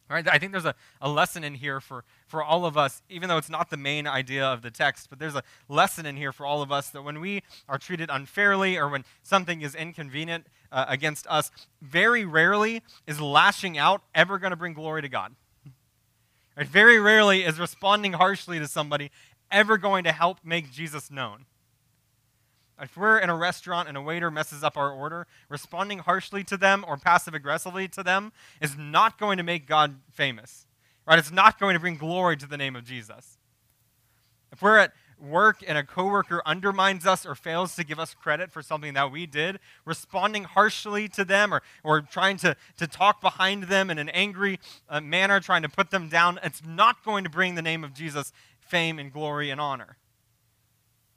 Right? 0.10 0.28
I 0.28 0.38
think 0.38 0.52
there's 0.52 0.66
a, 0.66 0.76
a 1.02 1.10
lesson 1.10 1.44
in 1.44 1.56
here 1.56 1.80
for, 1.80 2.04
for 2.28 2.44
all 2.44 2.66
of 2.66 2.78
us, 2.78 3.02
even 3.10 3.30
though 3.30 3.38
it's 3.38 3.50
not 3.50 3.70
the 3.70 3.78
main 3.78 4.06
idea 4.06 4.46
of 4.46 4.62
the 4.62 4.70
text, 4.70 5.10
but 5.10 5.18
there's 5.18 5.36
a 5.36 5.44
lesson 5.70 6.06
in 6.06 6.18
here 6.18 6.32
for 6.32 6.46
all 6.46 6.62
of 6.62 6.72
us 6.72 6.90
that 6.90 7.04
when 7.04 7.22
we 7.22 7.42
are 7.70 7.78
treated 7.78 8.10
unfairly 8.12 8.78
or 8.78 8.90
when 8.90 9.06
something 9.24 9.62
is 9.62 9.74
inconvenient 9.74 10.48
uh, 10.72 10.86
against 10.88 11.26
us, 11.28 11.52
very 11.82 12.26
rarely 12.26 12.84
is 13.08 13.22
lashing 13.22 13.78
out 13.78 14.02
ever 14.14 14.38
going 14.38 14.52
to 14.52 14.58
bring 14.58 14.74
glory 14.74 15.02
to 15.02 15.10
God. 15.10 15.36
Right? 16.58 16.68
Very 16.68 17.00
rarely 17.00 17.44
is 17.44 17.60
responding 17.60 18.14
harshly 18.14 18.60
to 18.60 18.68
somebody 18.68 19.12
ever 19.52 19.78
going 19.78 20.04
to 20.04 20.12
help 20.12 20.40
make 20.44 20.72
Jesus 20.72 21.12
known. 21.12 21.46
If 22.82 22.98
we're 22.98 23.20
in 23.20 23.30
a 23.30 23.36
restaurant 23.36 23.88
and 23.88 23.96
a 23.96 24.02
waiter 24.02 24.32
messes 24.32 24.64
up 24.64 24.78
our 24.78 24.92
order, 24.92 25.28
responding 25.48 26.00
harshly 26.00 26.44
to 26.46 26.58
them 26.58 26.84
or 26.88 26.98
passive 26.98 27.34
aggressively 27.34 27.88
to 27.90 28.04
them 28.04 28.34
is 28.60 28.76
not 28.78 29.20
going 29.20 29.38
to 29.38 29.44
make 29.44 29.68
God 29.68 30.00
famous. 30.12 30.66
Right? 31.06 31.20
It's 31.20 31.32
not 31.32 31.60
going 31.60 31.76
to 31.76 31.80
bring 31.80 31.98
glory 31.98 32.36
to 32.38 32.48
the 32.48 32.58
name 32.58 32.76
of 32.76 32.84
Jesus. 32.84 33.38
If 34.52 34.62
we're 34.62 34.78
at 34.78 34.94
work 35.20 35.64
and 35.66 35.78
a 35.78 35.84
coworker 35.84 36.42
undermines 36.46 37.06
us 37.06 37.26
or 37.26 37.36
fails 37.36 37.76
to 37.76 37.84
give 37.84 38.00
us 38.00 38.14
credit 38.14 38.52
for 38.52 38.62
something 38.62 38.94
that 38.94 39.12
we 39.12 39.26
did, 39.26 39.60
responding 39.86 40.44
harshly 40.44 41.08
to 41.10 41.26
them 41.26 41.54
or, 41.54 41.62
or 41.84 42.02
trying 42.02 42.38
to, 42.38 42.56
to 42.78 42.88
talk 42.88 43.22
behind 43.22 43.64
them 43.64 43.90
in 43.90 43.98
an 43.98 44.10
angry 44.10 44.60
uh, 44.90 45.00
manner, 45.02 45.40
trying 45.40 45.62
to 45.62 45.70
put 45.70 45.92
them 45.92 46.10
down, 46.10 46.40
it's 46.44 46.62
not 46.66 47.04
going 47.04 47.24
to 47.24 47.30
bring 47.30 47.56
the 47.56 47.62
name 47.62 47.84
of 47.84 47.94
Jesus 47.94 48.32
fame 48.60 49.00
and 49.00 49.12
glory 49.12 49.50
and 49.50 49.62
honor. 49.62 49.98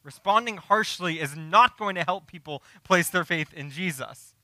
Responding 0.03 0.57
harshly 0.59 1.19
is 1.19 1.37
not 1.37 1.77
going 1.77 1.97
to 1.97 2.05
help 2.05 2.29
people 2.29 2.63
place 2.85 3.11
their 3.11 3.25
faith 3.25 3.53
in 3.53 3.71
Jesus. 3.71 4.36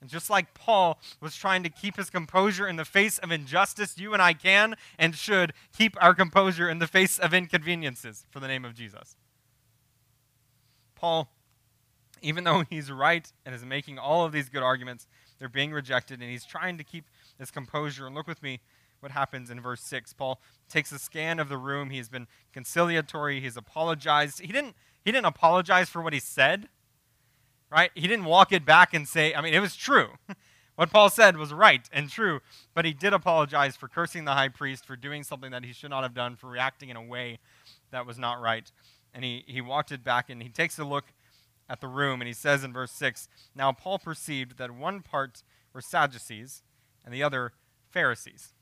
And 0.00 0.08
just 0.08 0.30
like 0.30 0.54
Paul 0.54 0.98
was 1.20 1.36
trying 1.36 1.62
to 1.62 1.68
keep 1.68 1.96
his 1.96 2.08
composure 2.08 2.66
in 2.66 2.76
the 2.76 2.84
face 2.84 3.18
of 3.18 3.30
injustice, 3.30 3.98
you 3.98 4.14
and 4.14 4.22
I 4.22 4.32
can 4.32 4.76
and 4.98 5.14
should 5.14 5.52
keep 5.76 5.94
our 6.02 6.14
composure 6.14 6.70
in 6.70 6.78
the 6.78 6.86
face 6.86 7.18
of 7.18 7.34
inconveniences 7.34 8.24
for 8.30 8.40
the 8.40 8.48
name 8.48 8.64
of 8.64 8.74
Jesus. 8.74 9.16
Paul, 10.94 11.30
even 12.22 12.44
though 12.44 12.64
he's 12.70 12.90
right 12.90 13.30
and 13.44 13.54
is 13.54 13.64
making 13.64 13.98
all 13.98 14.24
of 14.24 14.32
these 14.32 14.48
good 14.48 14.62
arguments, 14.62 15.06
they're 15.38 15.48
being 15.48 15.72
rejected, 15.72 16.20
and 16.20 16.30
he's 16.30 16.44
trying 16.44 16.76
to 16.78 16.84
keep 16.84 17.06
his 17.38 17.50
composure. 17.50 18.06
And 18.06 18.14
look 18.14 18.26
with 18.26 18.42
me 18.42 18.60
what 19.00 19.12
happens 19.12 19.50
in 19.50 19.60
verse 19.60 19.80
6. 19.82 20.12
Paul 20.12 20.40
takes 20.68 20.92
a 20.92 20.98
scan 20.98 21.38
of 21.38 21.48
the 21.48 21.56
room. 21.56 21.90
He's 21.90 22.08
been 22.08 22.26
conciliatory, 22.52 23.40
he's 23.40 23.56
apologized. 23.56 24.40
He 24.40 24.52
didn't 24.52 24.76
he 25.04 25.12
didn't 25.12 25.26
apologize 25.26 25.88
for 25.88 26.02
what 26.02 26.12
he 26.12 26.20
said, 26.20 26.68
right? 27.70 27.90
He 27.94 28.06
didn't 28.06 28.24
walk 28.24 28.52
it 28.52 28.64
back 28.64 28.94
and 28.94 29.06
say, 29.06 29.34
I 29.34 29.40
mean, 29.40 29.54
it 29.54 29.60
was 29.60 29.76
true. 29.76 30.10
what 30.76 30.90
Paul 30.90 31.10
said 31.10 31.36
was 31.36 31.52
right 31.52 31.88
and 31.92 32.08
true, 32.10 32.40
but 32.74 32.84
he 32.84 32.92
did 32.92 33.12
apologize 33.12 33.76
for 33.76 33.88
cursing 33.88 34.24
the 34.24 34.32
high 34.32 34.48
priest, 34.48 34.84
for 34.84 34.96
doing 34.96 35.22
something 35.22 35.50
that 35.50 35.64
he 35.64 35.72
should 35.72 35.90
not 35.90 36.02
have 36.02 36.14
done, 36.14 36.36
for 36.36 36.48
reacting 36.48 36.88
in 36.88 36.96
a 36.96 37.02
way 37.02 37.38
that 37.90 38.06
was 38.06 38.18
not 38.18 38.40
right. 38.40 38.70
And 39.14 39.24
he, 39.24 39.44
he 39.46 39.60
walked 39.60 39.92
it 39.92 40.04
back 40.04 40.30
and 40.30 40.42
he 40.42 40.48
takes 40.48 40.78
a 40.78 40.84
look 40.84 41.06
at 41.68 41.80
the 41.80 41.88
room 41.88 42.20
and 42.20 42.28
he 42.28 42.34
says 42.34 42.64
in 42.64 42.72
verse 42.72 42.92
6 42.92 43.28
Now 43.54 43.72
Paul 43.72 43.98
perceived 43.98 44.58
that 44.58 44.70
one 44.72 45.02
part 45.02 45.42
were 45.72 45.80
Sadducees 45.80 46.62
and 47.04 47.14
the 47.14 47.22
other 47.22 47.52
Pharisees. 47.90 48.52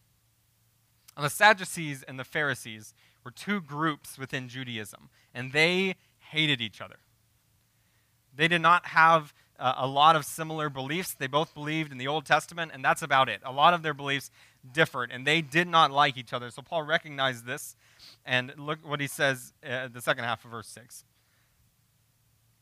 And 1.16 1.24
the 1.24 1.30
Sadducees 1.30 2.02
and 2.02 2.18
the 2.18 2.24
Pharisees 2.24 2.94
were 3.24 3.30
two 3.30 3.60
groups 3.60 4.18
within 4.18 4.48
Judaism, 4.48 5.10
and 5.34 5.52
they 5.52 5.96
hated 6.18 6.60
each 6.60 6.80
other. 6.80 6.96
They 8.38 8.46
did 8.46 8.62
not 8.62 8.86
have 8.86 9.34
uh, 9.58 9.74
a 9.78 9.86
lot 9.88 10.14
of 10.14 10.24
similar 10.24 10.70
beliefs. 10.70 11.12
They 11.12 11.26
both 11.26 11.52
believed 11.54 11.90
in 11.90 11.98
the 11.98 12.06
Old 12.06 12.24
Testament, 12.24 12.70
and 12.72 12.84
that's 12.84 13.02
about 13.02 13.28
it. 13.28 13.40
A 13.44 13.50
lot 13.50 13.74
of 13.74 13.82
their 13.82 13.92
beliefs 13.92 14.30
differed, 14.72 15.10
and 15.10 15.26
they 15.26 15.42
did 15.42 15.66
not 15.66 15.90
like 15.90 16.16
each 16.16 16.32
other. 16.32 16.48
So 16.50 16.62
Paul 16.62 16.84
recognized 16.84 17.46
this, 17.46 17.74
and 18.24 18.54
look 18.56 18.78
what 18.86 19.00
he 19.00 19.08
says 19.08 19.52
uh, 19.68 19.88
the 19.88 20.00
second 20.00 20.22
half 20.22 20.44
of 20.44 20.52
verse 20.52 20.68
6. 20.68 21.04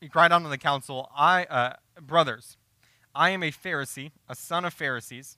He 0.01 0.09
cried 0.09 0.31
out 0.31 0.43
on 0.43 0.49
the 0.49 0.57
council, 0.57 1.11
I, 1.15 1.45
uh, 1.45 1.73
brothers, 2.01 2.57
I 3.13 3.29
am 3.29 3.43
a 3.43 3.51
Pharisee, 3.51 4.11
a 4.27 4.33
son 4.33 4.65
of 4.65 4.73
Pharisees. 4.73 5.37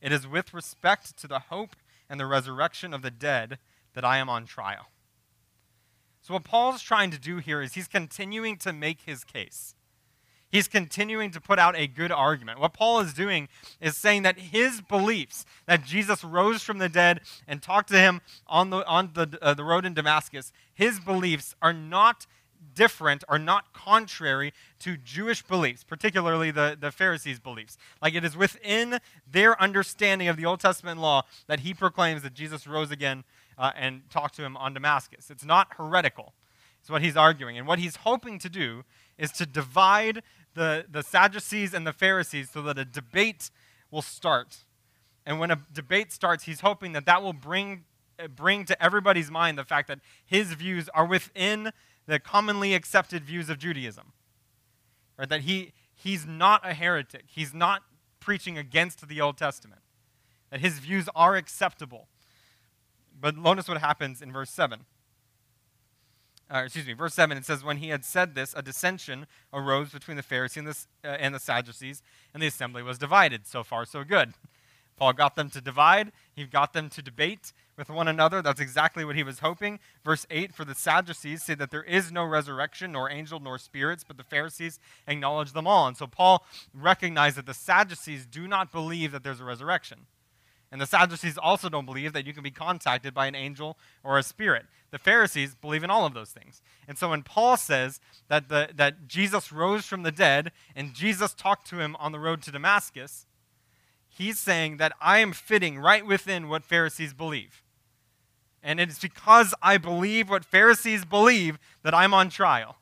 It 0.00 0.10
is 0.10 0.26
with 0.26 0.52
respect 0.52 1.16
to 1.18 1.28
the 1.28 1.38
hope 1.38 1.76
and 2.10 2.18
the 2.18 2.26
resurrection 2.26 2.92
of 2.92 3.02
the 3.02 3.12
dead 3.12 3.58
that 3.94 4.04
I 4.04 4.18
am 4.18 4.28
on 4.28 4.44
trial. 4.44 4.86
So, 6.28 6.34
what 6.34 6.44
Paul's 6.44 6.82
trying 6.82 7.10
to 7.12 7.18
do 7.18 7.38
here 7.38 7.62
is 7.62 7.72
he's 7.72 7.88
continuing 7.88 8.58
to 8.58 8.70
make 8.70 9.00
his 9.06 9.24
case. 9.24 9.74
He's 10.50 10.68
continuing 10.68 11.30
to 11.30 11.40
put 11.40 11.58
out 11.58 11.74
a 11.74 11.86
good 11.86 12.12
argument. 12.12 12.60
What 12.60 12.74
Paul 12.74 13.00
is 13.00 13.14
doing 13.14 13.48
is 13.80 13.96
saying 13.96 14.24
that 14.24 14.38
his 14.38 14.82
beliefs 14.82 15.46
that 15.64 15.86
Jesus 15.86 16.22
rose 16.22 16.62
from 16.62 16.76
the 16.76 16.90
dead 16.90 17.22
and 17.46 17.62
talked 17.62 17.88
to 17.88 17.98
him 17.98 18.20
on 18.46 18.68
the, 18.68 18.86
on 18.86 19.12
the, 19.14 19.38
uh, 19.40 19.54
the 19.54 19.64
road 19.64 19.86
in 19.86 19.94
Damascus, 19.94 20.52
his 20.74 21.00
beliefs 21.00 21.56
are 21.62 21.72
not 21.72 22.26
different, 22.74 23.24
are 23.26 23.38
not 23.38 23.72
contrary 23.72 24.52
to 24.80 24.98
Jewish 24.98 25.42
beliefs, 25.42 25.82
particularly 25.82 26.50
the, 26.50 26.76
the 26.78 26.90
Pharisees' 26.90 27.40
beliefs. 27.40 27.78
Like 28.02 28.14
it 28.14 28.22
is 28.22 28.36
within 28.36 28.98
their 29.26 29.58
understanding 29.62 30.28
of 30.28 30.36
the 30.36 30.44
Old 30.44 30.60
Testament 30.60 31.00
law 31.00 31.22
that 31.46 31.60
he 31.60 31.72
proclaims 31.72 32.20
that 32.20 32.34
Jesus 32.34 32.66
rose 32.66 32.90
again 32.90 33.24
uh, 33.58 33.72
and 33.76 34.08
talk 34.08 34.32
to 34.32 34.42
him 34.42 34.56
on 34.56 34.72
Damascus. 34.72 35.30
It's 35.30 35.44
not 35.44 35.68
heretical, 35.76 36.34
it's 36.80 36.88
what 36.88 37.02
he's 37.02 37.16
arguing. 37.16 37.58
And 37.58 37.66
what 37.66 37.78
he's 37.78 37.96
hoping 37.96 38.38
to 38.38 38.48
do 38.48 38.84
is 39.18 39.32
to 39.32 39.46
divide 39.46 40.22
the, 40.54 40.86
the 40.90 41.02
Sadducees 41.02 41.74
and 41.74 41.86
the 41.86 41.92
Pharisees 41.92 42.50
so 42.50 42.62
that 42.62 42.78
a 42.78 42.84
debate 42.84 43.50
will 43.90 44.02
start. 44.02 44.58
And 45.26 45.38
when 45.38 45.50
a 45.50 45.60
debate 45.72 46.12
starts, 46.12 46.44
he's 46.44 46.60
hoping 46.60 46.92
that 46.92 47.04
that 47.06 47.22
will 47.22 47.32
bring, 47.32 47.84
bring 48.34 48.64
to 48.66 48.82
everybody's 48.82 49.30
mind 49.30 49.58
the 49.58 49.64
fact 49.64 49.88
that 49.88 49.98
his 50.24 50.52
views 50.54 50.88
are 50.94 51.04
within 51.04 51.72
the 52.06 52.18
commonly 52.18 52.74
accepted 52.74 53.24
views 53.24 53.50
of 53.50 53.58
Judaism. 53.58 54.12
Right? 55.18 55.28
That 55.28 55.42
he, 55.42 55.72
he's 55.94 56.26
not 56.26 56.66
a 56.66 56.74
heretic, 56.74 57.24
he's 57.26 57.52
not 57.52 57.82
preaching 58.20 58.56
against 58.56 59.06
the 59.06 59.20
Old 59.20 59.36
Testament, 59.36 59.82
that 60.50 60.60
his 60.60 60.78
views 60.78 61.08
are 61.14 61.36
acceptable. 61.36 62.08
But 63.20 63.36
notice 63.36 63.68
what 63.68 63.78
happens 63.78 64.22
in 64.22 64.32
verse 64.32 64.50
7. 64.50 64.84
Uh, 66.50 66.62
excuse 66.64 66.86
me, 66.86 66.94
verse 66.94 67.14
7, 67.14 67.36
it 67.36 67.44
says, 67.44 67.62
When 67.62 67.76
he 67.76 67.90
had 67.90 68.04
said 68.04 68.34
this, 68.34 68.54
a 68.56 68.62
dissension 68.62 69.26
arose 69.52 69.90
between 69.90 70.16
the 70.16 70.22
Pharisees 70.22 70.56
and 70.56 70.66
the, 70.66 70.86
uh, 71.04 71.16
and 71.20 71.34
the 71.34 71.38
Sadducees, 71.38 72.02
and 72.32 72.42
the 72.42 72.46
assembly 72.46 72.82
was 72.82 72.96
divided. 72.96 73.46
So 73.46 73.62
far, 73.62 73.84
so 73.84 74.02
good. 74.02 74.32
Paul 74.96 75.12
got 75.12 75.36
them 75.36 75.50
to 75.50 75.60
divide, 75.60 76.10
he 76.34 76.44
got 76.44 76.72
them 76.72 76.88
to 76.90 77.02
debate 77.02 77.52
with 77.76 77.88
one 77.88 78.08
another. 78.08 78.42
That's 78.42 78.60
exactly 78.60 79.04
what 79.04 79.14
he 79.14 79.22
was 79.22 79.38
hoping. 79.38 79.78
Verse 80.04 80.26
8 80.30 80.52
For 80.54 80.64
the 80.64 80.74
Sadducees 80.74 81.44
say 81.44 81.54
that 81.54 81.70
there 81.70 81.84
is 81.84 82.10
no 82.10 82.24
resurrection, 82.24 82.92
nor 82.92 83.10
angel, 83.10 83.38
nor 83.38 83.58
spirits, 83.58 84.02
but 84.02 84.16
the 84.16 84.24
Pharisees 84.24 84.80
acknowledge 85.06 85.52
them 85.52 85.66
all. 85.66 85.86
And 85.86 85.96
so 85.96 86.06
Paul 86.06 86.44
recognized 86.74 87.36
that 87.36 87.46
the 87.46 87.54
Sadducees 87.54 88.26
do 88.26 88.48
not 88.48 88.72
believe 88.72 89.12
that 89.12 89.22
there's 89.22 89.40
a 89.40 89.44
resurrection. 89.44 90.06
And 90.70 90.80
the 90.80 90.86
Sadducees 90.86 91.38
also 91.38 91.68
don't 91.68 91.86
believe 91.86 92.12
that 92.12 92.26
you 92.26 92.34
can 92.34 92.42
be 92.42 92.50
contacted 92.50 93.14
by 93.14 93.26
an 93.26 93.34
angel 93.34 93.78
or 94.04 94.18
a 94.18 94.22
spirit. 94.22 94.66
The 94.90 94.98
Pharisees 94.98 95.54
believe 95.54 95.82
in 95.82 95.90
all 95.90 96.04
of 96.04 96.12
those 96.12 96.30
things. 96.30 96.60
And 96.86 96.98
so 96.98 97.10
when 97.10 97.22
Paul 97.22 97.56
says 97.56 98.00
that, 98.28 98.48
the, 98.48 98.68
that 98.74 99.08
Jesus 99.08 99.50
rose 99.50 99.86
from 99.86 100.02
the 100.02 100.12
dead 100.12 100.52
and 100.76 100.94
Jesus 100.94 101.32
talked 101.32 101.66
to 101.68 101.80
him 101.80 101.96
on 101.96 102.12
the 102.12 102.18
road 102.18 102.42
to 102.42 102.50
Damascus, 102.50 103.26
he's 104.08 104.38
saying 104.38 104.76
that 104.76 104.92
I 105.00 105.18
am 105.18 105.32
fitting 105.32 105.78
right 105.78 106.06
within 106.06 106.48
what 106.48 106.64
Pharisees 106.64 107.14
believe. 107.14 107.62
And 108.62 108.80
it's 108.80 108.98
because 108.98 109.54
I 109.62 109.78
believe 109.78 110.28
what 110.28 110.44
Pharisees 110.44 111.04
believe 111.04 111.58
that 111.82 111.94
I'm 111.94 112.12
on 112.12 112.28
trial. 112.28 112.76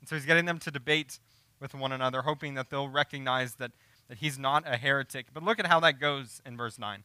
And 0.00 0.08
so 0.08 0.14
he's 0.14 0.26
getting 0.26 0.44
them 0.44 0.58
to 0.58 0.70
debate 0.70 1.18
with 1.60 1.74
one 1.74 1.92
another, 1.92 2.22
hoping 2.22 2.54
that 2.54 2.68
they'll 2.70 2.90
recognize 2.90 3.54
that 3.54 3.72
that 4.08 4.18
he's 4.18 4.38
not 4.38 4.64
a 4.66 4.76
heretic. 4.76 5.26
But 5.32 5.42
look 5.42 5.58
at 5.58 5.66
how 5.66 5.80
that 5.80 6.00
goes 6.00 6.40
in 6.44 6.56
verse 6.56 6.78
9 6.78 7.04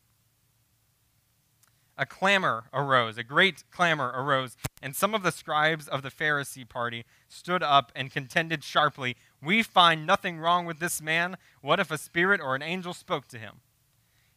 a 1.99 2.05
clamor 2.05 2.63
arose, 2.73 3.17
a 3.17 3.23
great 3.23 3.65
clamor 3.71 4.13
arose, 4.15 4.55
and 4.81 4.95
some 4.95 5.13
of 5.13 5.21
the 5.21 5.33
scribes 5.33 5.85
of 5.85 6.01
the 6.01 6.09
Pharisee 6.09 6.67
party 6.67 7.03
stood 7.27 7.61
up 7.61 7.91
and 7.93 8.09
contended 8.09 8.63
sharply, 8.63 9.17
We 9.43 9.61
find 9.63 10.07
nothing 10.07 10.39
wrong 10.39 10.65
with 10.65 10.79
this 10.79 11.01
man. 11.01 11.35
What 11.61 11.79
if 11.79 11.91
a 11.91 11.97
spirit 11.97 12.39
or 12.39 12.55
an 12.55 12.61
angel 12.61 12.93
spoke 12.93 13.27
to 13.27 13.37
him? 13.37 13.59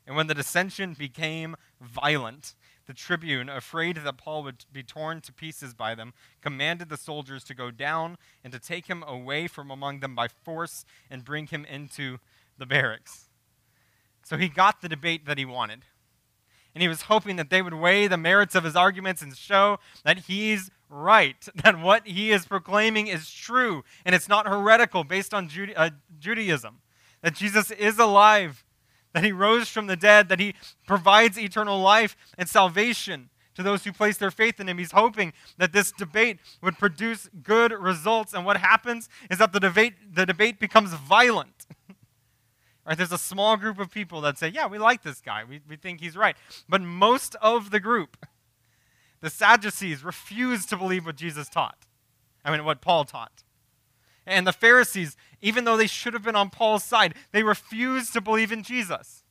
And 0.09 0.16
when 0.16 0.27
the 0.27 0.35
dissension 0.35 0.94
became 0.94 1.55
violent, 1.81 2.57
the 2.87 2.92
tribune, 2.92 3.48
afraid 3.48 3.96
that 3.96 4.16
Paul 4.16 4.42
would 4.42 4.64
be 4.72 4.83
torn 4.83 5.20
to 5.20 5.33
pieces 5.33 5.72
by 5.72 5.94
them, 5.94 6.14
commanded 6.40 6.88
the 6.88 6.96
soldiers 6.96 7.44
to 7.44 7.55
go 7.55 7.70
down 7.70 8.18
and 8.42 8.53
to 8.53 8.59
take 8.59 8.88
him 8.88 9.05
away 9.07 9.46
from 9.46 9.70
among 9.70 10.01
them 10.01 10.16
by 10.16 10.27
force 10.27 10.85
and 11.09 11.25
bring 11.25 11.46
him 11.46 11.64
into 11.64 12.18
the 12.58 12.66
barracks. 12.66 13.28
So 14.24 14.36
he 14.36 14.48
got 14.48 14.80
the 14.80 14.88
debate 14.88 15.26
that 15.26 15.38
he 15.38 15.44
wanted 15.44 15.84
and 16.74 16.82
he 16.82 16.88
was 16.88 17.02
hoping 17.02 17.36
that 17.36 17.50
they 17.50 17.62
would 17.62 17.74
weigh 17.74 18.06
the 18.06 18.16
merits 18.16 18.54
of 18.54 18.64
his 18.64 18.76
arguments 18.76 19.22
and 19.22 19.36
show 19.36 19.78
that 20.04 20.20
he's 20.20 20.70
right, 20.88 21.48
that 21.62 21.80
what 21.80 22.06
he 22.06 22.30
is 22.30 22.46
proclaiming 22.46 23.06
is 23.06 23.30
true, 23.30 23.84
and 24.04 24.14
it's 24.14 24.28
not 24.28 24.46
heretical 24.46 25.04
based 25.04 25.34
on 25.34 25.50
uh, 25.76 25.90
Judaism, 26.18 26.78
that 27.22 27.34
Jesus 27.34 27.70
is 27.70 27.98
alive, 27.98 28.64
that 29.12 29.24
he 29.24 29.32
rose 29.32 29.68
from 29.68 29.86
the 29.86 29.96
dead, 29.96 30.28
that 30.28 30.40
he 30.40 30.54
provides 30.86 31.38
eternal 31.38 31.78
life 31.80 32.16
and 32.38 32.48
salvation 32.48 33.28
to 33.54 33.62
those 33.62 33.84
who 33.84 33.92
place 33.92 34.16
their 34.16 34.30
faith 34.30 34.58
in 34.58 34.66
him. 34.66 34.78
He's 34.78 34.92
hoping 34.92 35.34
that 35.58 35.74
this 35.74 35.92
debate 35.92 36.38
would 36.62 36.78
produce 36.78 37.28
good 37.42 37.72
results, 37.72 38.32
and 38.32 38.46
what 38.46 38.56
happens 38.56 39.10
is 39.30 39.36
that 39.38 39.52
the 39.52 39.60
debate, 39.60 39.92
the 40.14 40.24
debate 40.24 40.58
becomes 40.58 40.94
violent. 40.94 41.62
Right? 42.86 42.96
There's 42.96 43.12
a 43.12 43.18
small 43.18 43.56
group 43.56 43.78
of 43.78 43.90
people 43.90 44.20
that 44.22 44.38
say, 44.38 44.48
yeah, 44.48 44.66
we 44.66 44.78
like 44.78 45.02
this 45.02 45.20
guy. 45.20 45.44
We, 45.44 45.60
we 45.68 45.76
think 45.76 46.00
he's 46.00 46.16
right. 46.16 46.36
But 46.68 46.80
most 46.80 47.36
of 47.36 47.70
the 47.70 47.80
group, 47.80 48.26
the 49.20 49.30
Sadducees, 49.30 50.02
refused 50.02 50.68
to 50.70 50.76
believe 50.76 51.06
what 51.06 51.16
Jesus 51.16 51.48
taught. 51.48 51.86
I 52.44 52.50
mean, 52.50 52.64
what 52.64 52.80
Paul 52.80 53.04
taught. 53.04 53.44
And 54.26 54.46
the 54.46 54.52
Pharisees, 54.52 55.16
even 55.40 55.64
though 55.64 55.76
they 55.76 55.86
should 55.86 56.12
have 56.12 56.22
been 56.22 56.36
on 56.36 56.50
Paul's 56.50 56.84
side, 56.84 57.14
they 57.32 57.42
refused 57.42 58.12
to 58.14 58.20
believe 58.20 58.52
in 58.52 58.62
Jesus. 58.62 59.21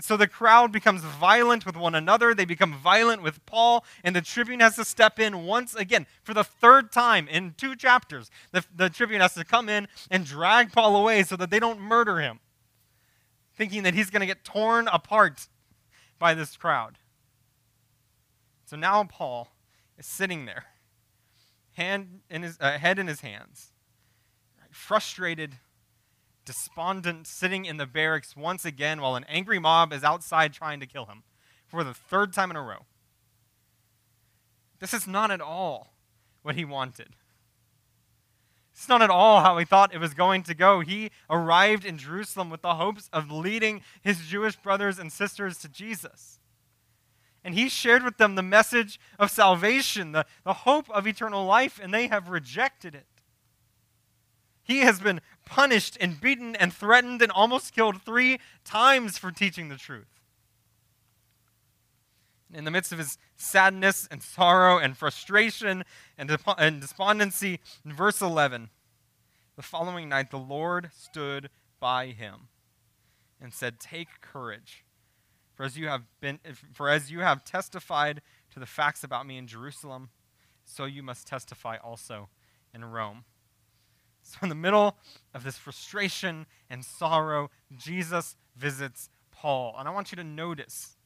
And 0.00 0.04
so 0.06 0.16
the 0.16 0.26
crowd 0.26 0.72
becomes 0.72 1.02
violent 1.02 1.66
with 1.66 1.76
one 1.76 1.94
another. 1.94 2.32
They 2.32 2.46
become 2.46 2.72
violent 2.72 3.20
with 3.22 3.44
Paul, 3.44 3.84
and 4.02 4.16
the 4.16 4.22
tribune 4.22 4.60
has 4.60 4.76
to 4.76 4.84
step 4.86 5.18
in 5.18 5.44
once 5.44 5.74
again 5.74 6.06
for 6.22 6.32
the 6.32 6.42
third 6.42 6.90
time 6.90 7.28
in 7.28 7.52
two 7.58 7.76
chapters. 7.76 8.30
The, 8.50 8.64
the 8.74 8.88
tribune 8.88 9.20
has 9.20 9.34
to 9.34 9.44
come 9.44 9.68
in 9.68 9.88
and 10.10 10.24
drag 10.24 10.72
Paul 10.72 10.96
away 10.96 11.22
so 11.22 11.36
that 11.36 11.50
they 11.50 11.60
don't 11.60 11.78
murder 11.78 12.18
him, 12.18 12.40
thinking 13.54 13.82
that 13.82 13.92
he's 13.92 14.08
going 14.08 14.20
to 14.20 14.26
get 14.26 14.42
torn 14.42 14.88
apart 14.88 15.48
by 16.18 16.32
this 16.32 16.56
crowd. 16.56 16.96
So 18.64 18.76
now 18.76 19.04
Paul 19.04 19.48
is 19.98 20.06
sitting 20.06 20.46
there, 20.46 20.64
hand 21.74 22.20
in 22.30 22.42
his, 22.42 22.56
uh, 22.58 22.78
head 22.78 22.98
in 22.98 23.06
his 23.06 23.20
hands, 23.20 23.70
frustrated 24.70 25.56
despondent, 26.50 27.28
sitting 27.28 27.64
in 27.64 27.76
the 27.76 27.86
barracks 27.86 28.36
once 28.36 28.64
again 28.64 29.00
while 29.00 29.14
an 29.14 29.24
angry 29.28 29.60
mob 29.60 29.92
is 29.92 30.02
outside 30.02 30.52
trying 30.52 30.80
to 30.80 30.86
kill 30.86 31.06
him 31.06 31.22
for 31.68 31.84
the 31.84 31.94
third 31.94 32.32
time 32.32 32.50
in 32.50 32.56
a 32.56 32.60
row. 32.60 32.86
This 34.80 34.92
is 34.92 35.06
not 35.06 35.30
at 35.30 35.40
all 35.40 35.94
what 36.42 36.56
he 36.56 36.64
wanted. 36.64 37.10
It's 38.74 38.88
not 38.88 39.00
at 39.00 39.10
all 39.10 39.42
how 39.42 39.58
he 39.58 39.64
thought 39.64 39.94
it 39.94 40.00
was 40.00 40.12
going 40.12 40.42
to 40.42 40.54
go. 40.54 40.80
He 40.80 41.12
arrived 41.28 41.84
in 41.84 41.98
Jerusalem 41.98 42.50
with 42.50 42.62
the 42.62 42.74
hopes 42.74 43.08
of 43.12 43.30
leading 43.30 43.82
his 44.02 44.26
Jewish 44.26 44.56
brothers 44.56 44.98
and 44.98 45.12
sisters 45.12 45.56
to 45.58 45.68
Jesus. 45.68 46.40
And 47.44 47.54
he 47.54 47.68
shared 47.68 48.02
with 48.02 48.16
them 48.16 48.34
the 48.34 48.42
message 48.42 48.98
of 49.20 49.30
salvation, 49.30 50.10
the, 50.10 50.26
the 50.42 50.52
hope 50.52 50.90
of 50.90 51.06
eternal 51.06 51.44
life, 51.44 51.78
and 51.80 51.94
they 51.94 52.08
have 52.08 52.28
rejected 52.28 52.96
it. 52.96 53.06
He 54.62 54.80
has 54.80 55.00
been 55.00 55.20
punished 55.46 55.96
and 56.00 56.20
beaten 56.20 56.54
and 56.56 56.72
threatened 56.72 57.22
and 57.22 57.32
almost 57.32 57.74
killed 57.74 58.02
three 58.02 58.38
times 58.64 59.18
for 59.18 59.30
teaching 59.30 59.68
the 59.68 59.76
truth. 59.76 60.20
In 62.52 62.64
the 62.64 62.70
midst 62.70 62.92
of 62.92 62.98
his 62.98 63.16
sadness 63.36 64.08
and 64.10 64.22
sorrow 64.22 64.78
and 64.78 64.96
frustration 64.96 65.84
and, 66.18 66.28
despondency, 66.80 67.60
in 67.84 67.92
verse 67.92 68.20
11, 68.20 68.70
the 69.56 69.62
following 69.62 70.08
night 70.08 70.30
the 70.30 70.38
Lord 70.38 70.90
stood 70.96 71.48
by 71.78 72.08
him 72.08 72.48
and 73.40 73.54
said, 73.54 73.78
Take 73.78 74.20
courage, 74.20 74.84
for 75.54 75.64
as 75.64 75.78
you 75.78 75.88
have 75.88 76.02
been 76.20 76.40
for 76.72 76.88
as 76.88 77.10
you 77.10 77.20
have 77.20 77.44
testified 77.44 78.20
to 78.52 78.58
the 78.58 78.66
facts 78.66 79.04
about 79.04 79.26
me 79.26 79.36
in 79.36 79.46
Jerusalem, 79.46 80.10
so 80.64 80.84
you 80.84 81.02
must 81.02 81.26
testify 81.26 81.76
also 81.76 82.28
in 82.74 82.84
Rome. 82.84 83.24
So, 84.30 84.38
in 84.42 84.48
the 84.48 84.54
middle 84.54 84.96
of 85.34 85.42
this 85.42 85.56
frustration 85.56 86.46
and 86.68 86.84
sorrow, 86.84 87.50
Jesus 87.76 88.36
visits 88.56 89.10
Paul. 89.32 89.74
And 89.76 89.88
I 89.88 89.90
want 89.90 90.12
you 90.12 90.16
to 90.16 90.24
notice 90.24 90.96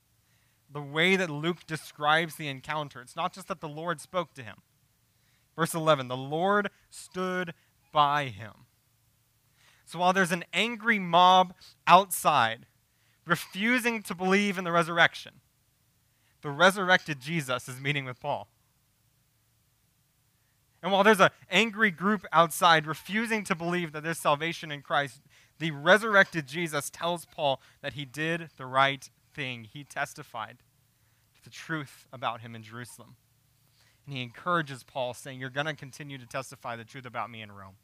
the 0.71 0.83
way 0.83 1.17
that 1.17 1.31
Luke 1.31 1.67
describes 1.67 2.35
the 2.35 2.49
encounter. 2.49 3.01
It's 3.01 3.17
not 3.17 3.33
just 3.33 3.49
that 3.49 3.63
the 3.63 3.69
Lord 3.69 4.03
spoke 4.03 4.35
to 4.35 4.43
him. 4.43 4.57
Verse 5.57 5.73
11 5.73 6.09
the 6.09 6.17
Lord 6.19 6.69
stood 6.91 7.55
by 7.93 8.27
him. 8.27 8.67
So, 9.87 10.01
while 10.01 10.13
there's 10.13 10.33
an 10.33 10.45
angry 10.53 10.99
mob 10.99 11.55
outside 11.87 12.67
refusing 13.27 14.03
to 14.03 14.15
believe 14.15 14.59
in 14.59 14.65
the 14.65 14.73
resurrection, 14.73 15.41
the 16.43 16.51
resurrected 16.51 17.21
Jesus 17.21 17.69
is 17.69 17.81
meeting 17.81 18.05
with 18.05 18.21
Paul. 18.21 18.49
And 20.85 20.92
while 20.92 21.03
there's 21.03 21.18
an 21.18 21.31
angry 21.51 21.90
group 21.90 22.27
outside 22.31 22.87
refusing 22.87 23.42
to 23.44 23.55
believe 23.55 23.92
that 23.92 24.03
there's 24.03 24.18
salvation 24.18 24.70
in 24.70 24.83
Christ, 24.83 25.23
the 25.59 25.70
resurrected 25.70 26.47
Jesus 26.47 26.90
tells 26.90 27.25
Paul 27.25 27.62
that 27.81 27.94
he 27.94 28.05
did 28.05 28.51
the 28.59 28.66
right 28.66 29.09
thing. 29.33 29.64
He 29.64 29.83
testified 29.83 30.59
to 31.37 31.42
the 31.42 31.49
truth 31.49 32.07
about 32.12 32.42
him 32.42 32.55
in 32.55 32.62
Jerusalem. 32.62 33.16
And 34.05 34.14
he 34.14 34.23
encourages 34.23 34.83
Paul, 34.83 35.14
saying, 35.14 35.40
You're 35.40 35.49
going 35.49 35.64
to 35.64 35.75
continue 35.75 36.18
to 36.18 36.27
testify 36.27 36.77
the 36.77 36.85
truth 36.85 37.07
about 37.07 37.31
me 37.31 37.40
in 37.40 37.51
Rome. 37.51 37.77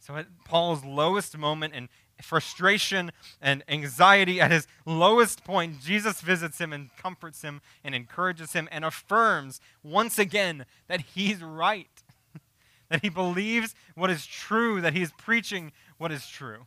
So, 0.00 0.16
at 0.16 0.26
Paul's 0.44 0.84
lowest 0.84 1.38
moment 1.38 1.72
in 1.72 1.88
frustration 2.22 3.12
and 3.40 3.62
anxiety, 3.68 4.40
at 4.40 4.50
his 4.50 4.66
lowest 4.86 5.44
point, 5.44 5.80
Jesus 5.80 6.20
visits 6.20 6.58
him 6.58 6.72
and 6.72 6.90
comforts 6.96 7.42
him 7.42 7.60
and 7.82 7.94
encourages 7.94 8.52
him 8.52 8.68
and 8.70 8.84
affirms 8.84 9.60
once 9.82 10.18
again 10.18 10.66
that 10.88 11.00
he's 11.00 11.42
right, 11.42 12.02
that 12.88 13.02
he 13.02 13.08
believes 13.08 13.74
what 13.94 14.10
is 14.10 14.26
true, 14.26 14.80
that 14.80 14.94
he's 14.94 15.12
preaching 15.12 15.72
what 15.98 16.12
is 16.12 16.26
true. 16.26 16.66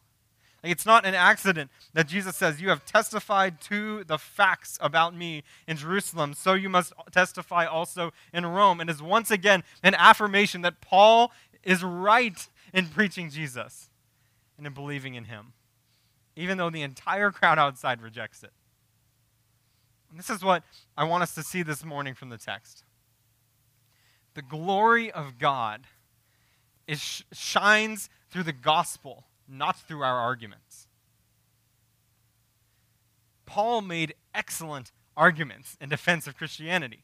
It's 0.64 0.86
not 0.86 1.06
an 1.06 1.14
accident 1.14 1.70
that 1.94 2.08
Jesus 2.08 2.36
says, 2.36 2.60
You 2.60 2.70
have 2.70 2.84
testified 2.84 3.62
to 3.62 4.04
the 4.04 4.18
facts 4.18 4.78
about 4.82 5.16
me 5.16 5.44
in 5.68 5.78
Jerusalem, 5.78 6.34
so 6.34 6.56
you 6.56 6.68
must 6.68 6.94
testify 7.12 7.66
also 7.66 8.12
in 8.34 8.46
Rome. 8.46 8.82
And 8.82 8.90
is 8.90 9.02
once 9.02 9.32
again 9.32 9.64
an 9.84 9.94
affirmation 9.96 10.64
that 10.64 10.82
Paul 10.82 11.32
is 11.64 11.84
right 11.84 12.48
in 12.74 12.88
preaching 12.88 13.30
Jesus 13.30 13.90
and 14.58 14.66
in 14.66 14.74
believing 14.74 15.16
in 15.16 15.26
him, 15.26 15.54
even 16.36 16.58
though 16.58 16.70
the 16.70 16.82
entire 16.82 17.32
crowd 17.32 17.60
outside 17.60 18.02
rejects 18.02 18.44
it. 18.44 18.52
And 20.10 20.18
this 20.18 20.30
is 20.30 20.44
what 20.44 20.64
I 20.98 21.04
want 21.04 21.24
us 21.24 21.36
to 21.36 21.44
see 21.44 21.64
this 21.64 21.84
morning 21.84 22.14
from 22.14 22.30
the 22.30 22.38
text. 22.38 22.84
The 24.34 24.42
glory 24.42 25.12
of 25.12 25.38
God 25.38 25.88
is, 26.88 27.24
shines 27.34 28.10
through 28.30 28.44
the 28.44 28.54
gospel, 28.54 29.26
not 29.48 29.80
through 29.80 30.04
our 30.04 30.18
arguments. 30.18 30.88
Paul 33.46 33.82
made 33.82 34.14
excellent 34.34 34.92
arguments 35.16 35.78
in 35.82 35.90
defense 35.90 36.28
of 36.28 36.38
Christianity. 36.38 37.04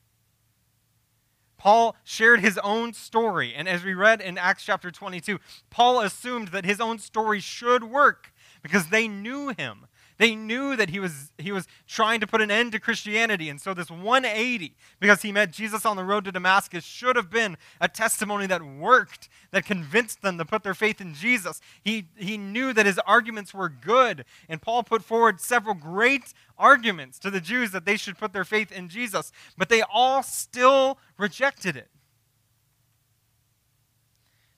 Paul 1.63 1.95
shared 2.03 2.41
his 2.41 2.57
own 2.57 2.91
story. 2.91 3.53
And 3.55 3.69
as 3.69 3.85
we 3.85 3.93
read 3.93 4.19
in 4.19 4.37
Acts 4.37 4.65
chapter 4.65 4.91
22, 4.91 5.39
Paul 5.69 6.01
assumed 6.01 6.49
that 6.49 6.65
his 6.65 6.81
own 6.81 6.99
story 6.99 7.39
should 7.39 7.85
work 7.85 8.33
because 8.61 8.87
they 8.87 9.07
knew 9.07 9.47
him. 9.47 9.85
They 10.17 10.35
knew 10.35 10.75
that 10.75 10.89
he 10.89 10.99
was, 10.99 11.31
he 11.37 11.51
was 11.51 11.67
trying 11.87 12.19
to 12.19 12.27
put 12.27 12.41
an 12.41 12.51
end 12.51 12.71
to 12.73 12.79
Christianity. 12.79 13.49
And 13.49 13.59
so, 13.59 13.73
this 13.73 13.89
180, 13.89 14.75
because 14.99 15.21
he 15.21 15.31
met 15.31 15.51
Jesus 15.51 15.85
on 15.85 15.97
the 15.97 16.03
road 16.03 16.25
to 16.25 16.31
Damascus, 16.31 16.83
should 16.83 17.15
have 17.15 17.29
been 17.29 17.57
a 17.81 17.87
testimony 17.87 18.45
that 18.47 18.61
worked, 18.61 19.29
that 19.51 19.65
convinced 19.65 20.21
them 20.21 20.37
to 20.37 20.45
put 20.45 20.63
their 20.63 20.73
faith 20.73 21.01
in 21.01 21.13
Jesus. 21.13 21.61
He, 21.83 22.05
he 22.15 22.37
knew 22.37 22.73
that 22.73 22.85
his 22.85 22.99
arguments 22.99 23.53
were 23.53 23.69
good. 23.69 24.25
And 24.47 24.61
Paul 24.61 24.83
put 24.83 25.03
forward 25.03 25.41
several 25.41 25.75
great 25.75 26.33
arguments 26.57 27.17
to 27.19 27.31
the 27.31 27.41
Jews 27.41 27.71
that 27.71 27.85
they 27.85 27.97
should 27.97 28.17
put 28.17 28.33
their 28.33 28.45
faith 28.45 28.71
in 28.71 28.89
Jesus, 28.89 29.31
but 29.57 29.69
they 29.69 29.81
all 29.81 30.23
still 30.23 30.97
rejected 31.17 31.75
it. 31.75 31.89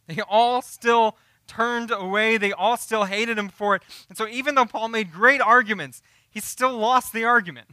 They 0.08 0.22
all 0.22 0.62
still 0.62 1.18
turned 1.48 1.92
away. 1.92 2.38
They 2.38 2.52
all 2.52 2.78
still 2.78 3.06
hated 3.06 3.38
him 3.38 3.50
for 3.50 3.76
it. 3.76 3.84
And 4.10 4.18
so, 4.18 4.28
even 4.28 4.56
though 4.56 4.66
Paul 4.66 4.90
made 4.90 5.12
great 5.12 5.42
arguments, 5.42 6.02
he 6.30 6.40
still 6.40 6.78
lost 6.78 7.14
the 7.14 7.24
argument. 7.24 7.68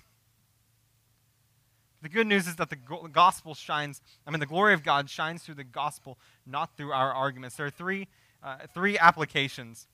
The 2.02 2.08
good 2.08 2.26
news 2.26 2.48
is 2.48 2.56
that 2.56 2.68
the 2.68 2.76
gospel 2.76 3.54
shines, 3.54 4.00
I 4.26 4.30
mean, 4.30 4.40
the 4.40 4.46
glory 4.46 4.74
of 4.74 4.82
God 4.82 5.08
shines 5.08 5.44
through 5.44 5.54
the 5.54 5.64
gospel, 5.64 6.18
not 6.44 6.76
through 6.76 6.92
our 6.92 7.12
arguments. 7.12 7.56
There 7.56 7.66
are 7.66 7.70
three, 7.70 8.08
uh, 8.42 8.56
three 8.74 8.98
applications 8.98 9.86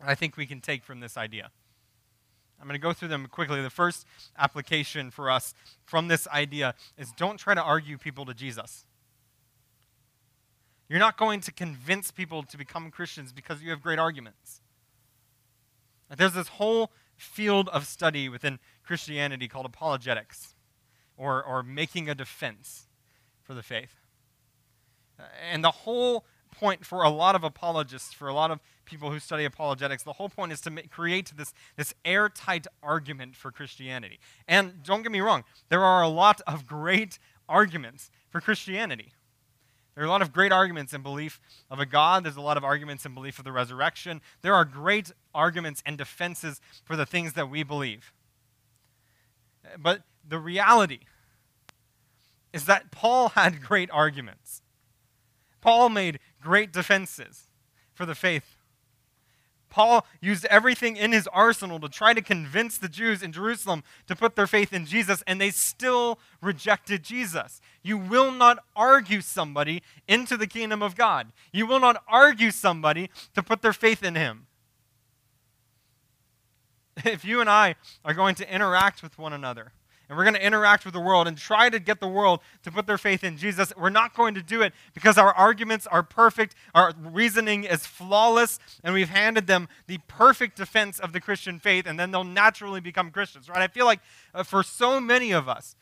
I 0.00 0.14
think 0.14 0.36
we 0.36 0.46
can 0.46 0.60
take 0.60 0.84
from 0.84 1.00
this 1.00 1.16
idea. 1.16 1.50
I'm 2.60 2.66
going 2.66 2.74
to 2.74 2.82
go 2.82 2.92
through 2.92 3.08
them 3.08 3.26
quickly. 3.26 3.62
The 3.62 3.70
first 3.70 4.06
application 4.36 5.10
for 5.10 5.30
us 5.30 5.54
from 5.84 6.08
this 6.08 6.26
idea 6.28 6.74
is 6.96 7.12
don't 7.12 7.36
try 7.36 7.54
to 7.54 7.62
argue 7.62 7.98
people 7.98 8.24
to 8.26 8.34
Jesus. 8.34 8.84
You're 10.88 10.98
not 10.98 11.18
going 11.18 11.40
to 11.40 11.52
convince 11.52 12.10
people 12.10 12.42
to 12.44 12.56
become 12.56 12.90
Christians 12.90 13.32
because 13.32 13.62
you 13.62 13.70
have 13.70 13.82
great 13.82 13.98
arguments. 13.98 14.60
There's 16.16 16.32
this 16.32 16.48
whole 16.48 16.90
field 17.16 17.68
of 17.68 17.86
study 17.86 18.28
within 18.28 18.58
Christianity 18.82 19.48
called 19.48 19.66
apologetics, 19.66 20.54
or, 21.16 21.42
or 21.42 21.62
making 21.62 22.08
a 22.08 22.14
defense 22.14 22.86
for 23.42 23.52
the 23.52 23.62
faith. 23.62 23.96
Uh, 25.18 25.24
and 25.50 25.62
the 25.62 25.70
whole 25.70 26.24
point 26.50 26.86
for 26.86 27.02
a 27.02 27.10
lot 27.10 27.34
of 27.34 27.44
apologists, 27.44 28.14
for 28.14 28.28
a 28.28 28.32
lot 28.32 28.50
of 28.50 28.60
people 28.84 29.10
who 29.10 29.18
study 29.18 29.44
apologetics, 29.44 30.02
the 30.02 30.14
whole 30.14 30.28
point 30.28 30.52
is 30.52 30.60
to 30.62 30.70
make, 30.70 30.90
create 30.90 31.32
this, 31.36 31.52
this 31.76 31.92
airtight 32.04 32.66
argument 32.82 33.36
for 33.36 33.50
Christianity. 33.50 34.18
And 34.46 34.82
don't 34.82 35.02
get 35.02 35.12
me 35.12 35.20
wrong, 35.20 35.44
there 35.68 35.84
are 35.84 36.02
a 36.02 36.08
lot 36.08 36.40
of 36.46 36.66
great 36.66 37.18
arguments 37.48 38.10
for 38.30 38.40
Christianity. 38.40 39.12
There 39.98 40.04
are 40.04 40.06
a 40.06 40.12
lot 40.12 40.22
of 40.22 40.32
great 40.32 40.52
arguments 40.52 40.94
in 40.94 41.02
belief 41.02 41.40
of 41.68 41.80
a 41.80 41.84
God. 41.84 42.22
There's 42.22 42.36
a 42.36 42.40
lot 42.40 42.56
of 42.56 42.62
arguments 42.62 43.04
in 43.04 43.14
belief 43.14 43.40
of 43.40 43.44
the 43.44 43.50
resurrection. 43.50 44.20
There 44.42 44.54
are 44.54 44.64
great 44.64 45.10
arguments 45.34 45.82
and 45.84 45.98
defenses 45.98 46.60
for 46.84 46.94
the 46.94 47.04
things 47.04 47.32
that 47.32 47.50
we 47.50 47.64
believe. 47.64 48.12
But 49.76 50.04
the 50.24 50.38
reality 50.38 51.00
is 52.52 52.66
that 52.66 52.92
Paul 52.92 53.30
had 53.30 53.60
great 53.60 53.90
arguments. 53.90 54.62
Paul 55.60 55.88
made 55.88 56.20
great 56.40 56.72
defenses 56.72 57.46
for 57.92 58.06
the 58.06 58.14
faith. 58.14 58.54
Paul 59.70 60.06
used 60.20 60.44
everything 60.46 60.96
in 60.96 61.12
his 61.12 61.28
arsenal 61.28 61.78
to 61.80 61.88
try 61.88 62.14
to 62.14 62.22
convince 62.22 62.78
the 62.78 62.88
Jews 62.88 63.22
in 63.22 63.32
Jerusalem 63.32 63.82
to 64.06 64.16
put 64.16 64.36
their 64.36 64.46
faith 64.46 64.72
in 64.72 64.86
Jesus, 64.86 65.22
and 65.26 65.40
they 65.40 65.50
still 65.50 66.18
rejected 66.40 67.02
Jesus. 67.02 67.60
You 67.82 67.98
will 67.98 68.32
not 68.32 68.58
argue 68.74 69.20
somebody 69.20 69.82
into 70.06 70.36
the 70.36 70.46
kingdom 70.46 70.82
of 70.82 70.96
God. 70.96 71.32
You 71.52 71.66
will 71.66 71.80
not 71.80 72.02
argue 72.08 72.50
somebody 72.50 73.10
to 73.34 73.42
put 73.42 73.62
their 73.62 73.72
faith 73.72 74.02
in 74.02 74.14
him. 74.14 74.46
If 77.04 77.24
you 77.24 77.40
and 77.40 77.48
I 77.48 77.76
are 78.04 78.14
going 78.14 78.34
to 78.36 78.52
interact 78.52 79.02
with 79.02 79.18
one 79.18 79.32
another, 79.32 79.72
and 80.08 80.16
we're 80.16 80.24
going 80.24 80.34
to 80.34 80.44
interact 80.44 80.84
with 80.84 80.94
the 80.94 81.00
world 81.00 81.28
and 81.28 81.36
try 81.36 81.68
to 81.68 81.78
get 81.78 82.00
the 82.00 82.08
world 82.08 82.40
to 82.62 82.70
put 82.70 82.86
their 82.86 82.98
faith 82.98 83.22
in 83.22 83.36
Jesus. 83.36 83.72
We're 83.76 83.90
not 83.90 84.14
going 84.14 84.34
to 84.34 84.42
do 84.42 84.62
it 84.62 84.72
because 84.94 85.18
our 85.18 85.34
arguments 85.34 85.86
are 85.86 86.02
perfect, 86.02 86.54
our 86.74 86.92
reasoning 86.98 87.64
is 87.64 87.86
flawless, 87.86 88.58
and 88.82 88.94
we've 88.94 89.10
handed 89.10 89.46
them 89.46 89.68
the 89.86 89.98
perfect 90.08 90.56
defense 90.56 90.98
of 90.98 91.12
the 91.12 91.20
Christian 91.20 91.58
faith, 91.58 91.86
and 91.86 92.00
then 92.00 92.10
they'll 92.10 92.24
naturally 92.24 92.80
become 92.80 93.10
Christians, 93.10 93.48
right? 93.48 93.58
I 93.58 93.68
feel 93.68 93.86
like 93.86 94.00
uh, 94.34 94.42
for 94.42 94.62
so 94.62 94.98
many 94.98 95.32
of 95.32 95.48
us, 95.48 95.76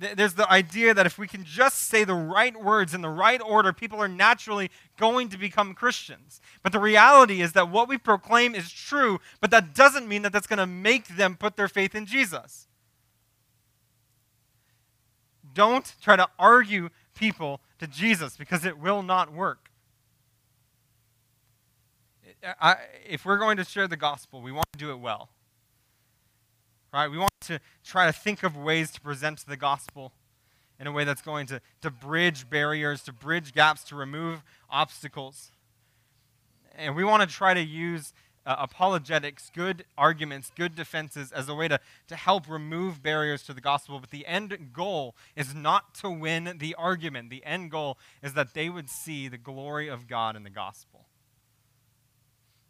th- 0.00 0.14
there's 0.14 0.34
the 0.34 0.50
idea 0.50 0.94
that 0.94 1.06
if 1.06 1.18
we 1.18 1.26
can 1.26 1.44
just 1.44 1.88
say 1.88 2.04
the 2.04 2.14
right 2.14 2.56
words 2.62 2.94
in 2.94 3.02
the 3.02 3.08
right 3.08 3.40
order, 3.42 3.72
people 3.72 4.00
are 4.00 4.08
naturally 4.08 4.70
going 4.96 5.28
to 5.30 5.38
become 5.38 5.74
Christians. 5.74 6.40
But 6.62 6.70
the 6.70 6.78
reality 6.78 7.40
is 7.40 7.52
that 7.54 7.68
what 7.68 7.88
we 7.88 7.98
proclaim 7.98 8.54
is 8.54 8.70
true, 8.70 9.18
but 9.40 9.50
that 9.50 9.74
doesn't 9.74 10.06
mean 10.06 10.22
that 10.22 10.32
that's 10.32 10.46
going 10.46 10.58
to 10.58 10.66
make 10.66 11.16
them 11.16 11.36
put 11.36 11.56
their 11.56 11.68
faith 11.68 11.96
in 11.96 12.06
Jesus. 12.06 12.68
Don't 15.56 15.94
try 16.02 16.16
to 16.16 16.28
argue 16.38 16.90
people 17.14 17.62
to 17.78 17.86
Jesus 17.86 18.36
because 18.36 18.66
it 18.66 18.78
will 18.78 19.02
not 19.02 19.32
work. 19.32 19.70
I, 22.60 22.76
if 23.08 23.24
we're 23.24 23.38
going 23.38 23.56
to 23.56 23.64
share 23.64 23.88
the 23.88 23.96
gospel, 23.96 24.42
we 24.42 24.52
want 24.52 24.66
to 24.74 24.78
do 24.78 24.90
it 24.90 24.98
well. 24.98 25.30
Right? 26.92 27.08
We 27.08 27.16
want 27.16 27.32
to 27.46 27.58
try 27.82 28.04
to 28.04 28.12
think 28.12 28.42
of 28.42 28.54
ways 28.54 28.90
to 28.92 29.00
present 29.00 29.46
the 29.46 29.56
gospel 29.56 30.12
in 30.78 30.86
a 30.86 30.92
way 30.92 31.04
that's 31.04 31.22
going 31.22 31.46
to, 31.46 31.62
to 31.80 31.90
bridge 31.90 32.50
barriers, 32.50 33.02
to 33.04 33.12
bridge 33.14 33.54
gaps, 33.54 33.82
to 33.84 33.96
remove 33.96 34.42
obstacles. 34.68 35.52
And 36.76 36.94
we 36.94 37.02
want 37.02 37.22
to 37.22 37.34
try 37.34 37.54
to 37.54 37.62
use 37.62 38.12
uh, 38.46 38.54
apologetics, 38.58 39.50
good 39.52 39.84
arguments, 39.98 40.52
good 40.54 40.76
defenses 40.76 41.32
as 41.32 41.48
a 41.48 41.54
way 41.54 41.66
to, 41.68 41.80
to 42.06 42.16
help 42.16 42.48
remove 42.48 43.02
barriers 43.02 43.42
to 43.42 43.52
the 43.52 43.60
gospel. 43.60 43.98
But 43.98 44.10
the 44.10 44.26
end 44.26 44.70
goal 44.72 45.16
is 45.34 45.54
not 45.54 45.94
to 45.96 46.08
win 46.08 46.56
the 46.58 46.74
argument. 46.76 47.28
The 47.28 47.44
end 47.44 47.72
goal 47.72 47.98
is 48.22 48.34
that 48.34 48.54
they 48.54 48.68
would 48.68 48.88
see 48.88 49.28
the 49.28 49.36
glory 49.36 49.88
of 49.88 50.06
God 50.06 50.36
in 50.36 50.44
the 50.44 50.50
gospel. 50.50 51.06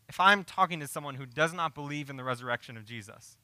If 0.09 0.19
I'm 0.19 0.45
talking 0.45 0.81
to 0.81 0.87
someone 0.87 1.17
who 1.17 1.27
does 1.27 1.53
not 1.53 1.75
believe 1.75 2.09
in 2.09 2.17
the 2.17 2.25
resurrection 2.25 2.77
of 2.77 2.85
Jesus, 2.85 3.37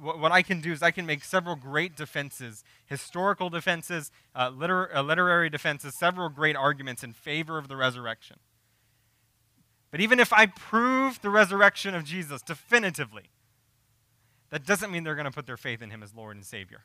what, 0.00 0.32
I 0.32 0.42
can 0.42 0.60
do 0.60 0.72
is 0.72 0.82
I 0.82 0.92
can 0.92 1.04
make 1.04 1.24
several 1.24 1.56
great 1.56 1.96
defenses, 1.96 2.64
historical 2.86 3.50
defenses, 3.50 4.10
uh, 4.34 4.48
liter- 4.48 4.94
uh, 4.94 5.02
literary 5.02 5.50
defenses, 5.50 5.98
several 5.98 6.28
great 6.28 6.56
arguments 6.56 7.04
in 7.04 7.12
favor 7.12 7.58
of 7.58 7.68
the 7.68 7.76
resurrection. 7.76 8.38
But 9.90 10.00
even 10.00 10.20
if 10.20 10.32
I 10.32 10.46
prove 10.46 11.20
the 11.20 11.30
resurrection 11.30 11.94
of 11.94 12.04
Jesus 12.04 12.42
definitively, 12.42 13.30
that 14.50 14.64
doesn't 14.64 14.90
mean 14.90 15.04
they're 15.04 15.14
going 15.14 15.24
to 15.24 15.30
put 15.30 15.46
their 15.46 15.56
faith 15.56 15.82
in 15.82 15.90
him 15.90 16.02
as 16.02 16.14
Lord 16.14 16.36
and 16.36 16.44
Savior. 16.44 16.82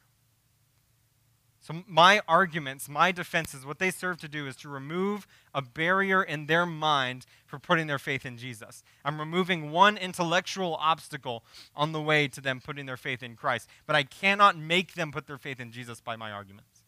So, 1.65 1.83
my 1.87 2.21
arguments, 2.27 2.87
my 2.87 3.11
defenses, 3.11 3.65
what 3.65 3.79
they 3.79 3.89
serve 3.89 4.19
to 4.19 4.27
do 4.27 4.45
is 4.45 4.55
to 4.57 4.69
remove 4.69 5.25
a 5.51 5.63
barrier 5.63 6.21
in 6.21 6.45
their 6.45 6.63
mind 6.63 7.25
for 7.47 7.57
putting 7.57 7.87
their 7.87 7.97
faith 7.97 8.23
in 8.23 8.37
Jesus. 8.37 8.83
I'm 9.03 9.19
removing 9.19 9.71
one 9.71 9.97
intellectual 9.97 10.77
obstacle 10.79 11.43
on 11.75 11.91
the 11.91 12.01
way 12.01 12.27
to 12.27 12.39
them 12.39 12.61
putting 12.63 12.85
their 12.85 12.97
faith 12.97 13.23
in 13.23 13.35
Christ. 13.35 13.67
But 13.87 13.95
I 13.95 14.03
cannot 14.03 14.55
make 14.55 14.93
them 14.93 15.11
put 15.11 15.25
their 15.25 15.39
faith 15.39 15.59
in 15.59 15.71
Jesus 15.71 16.01
by 16.01 16.15
my 16.15 16.31
arguments. 16.31 16.83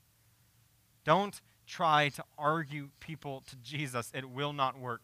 Don't 1.04 1.42
try 1.66 2.10
to 2.10 2.24
argue 2.38 2.90
people 3.00 3.42
to 3.50 3.56
Jesus, 3.56 4.12
it 4.14 4.30
will 4.30 4.54
not 4.54 4.80
work. 4.80 5.02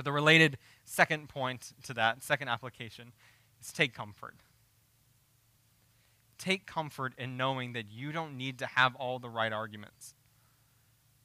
But 0.00 0.06
the 0.06 0.12
related 0.12 0.56
second 0.86 1.28
point 1.28 1.74
to 1.82 1.92
that, 1.92 2.22
second 2.22 2.48
application, 2.48 3.12
is 3.60 3.70
take 3.70 3.92
comfort. 3.92 4.36
Take 6.38 6.64
comfort 6.64 7.12
in 7.18 7.36
knowing 7.36 7.74
that 7.74 7.90
you 7.90 8.10
don't 8.10 8.38
need 8.38 8.58
to 8.60 8.66
have 8.66 8.96
all 8.96 9.18
the 9.18 9.28
right 9.28 9.52
arguments. 9.52 10.14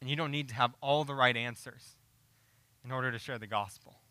And 0.01 0.09
you 0.09 0.17
don't 0.17 0.29
need 0.29 0.49
to 0.49 0.55
have 0.55 0.75
all 0.81 1.05
the 1.05 1.13
right 1.13 1.37
answers 1.37 1.95
in 2.83 2.91
order 2.91 3.13
to 3.13 3.17
share 3.17 3.39
the 3.39 3.47
gospel. 3.47 4.01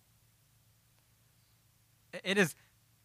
It 2.25 2.39
is 2.39 2.55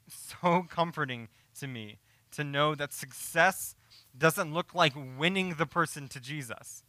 so 0.07 0.65
comforting 0.69 1.27
to 1.59 1.67
me 1.67 1.99
to 2.31 2.45
know 2.45 2.73
that 2.73 2.93
success 2.93 3.75
doesn't 4.17 4.53
look 4.53 4.73
like 4.73 4.93
winning 4.95 5.55
the 5.55 5.65
person 5.65 6.07
to 6.07 6.21
Jesus. 6.21 6.85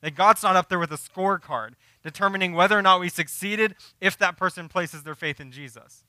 That 0.00 0.14
God's 0.14 0.42
not 0.42 0.56
up 0.56 0.68
there 0.68 0.78
with 0.78 0.92
a 0.92 0.96
scorecard 0.96 1.72
determining 2.02 2.52
whether 2.52 2.78
or 2.78 2.82
not 2.82 3.00
we 3.00 3.08
succeeded 3.08 3.74
if 4.00 4.16
that 4.18 4.36
person 4.36 4.68
places 4.68 5.02
their 5.02 5.14
faith 5.14 5.40
in 5.40 5.50
Jesus. 5.50 6.04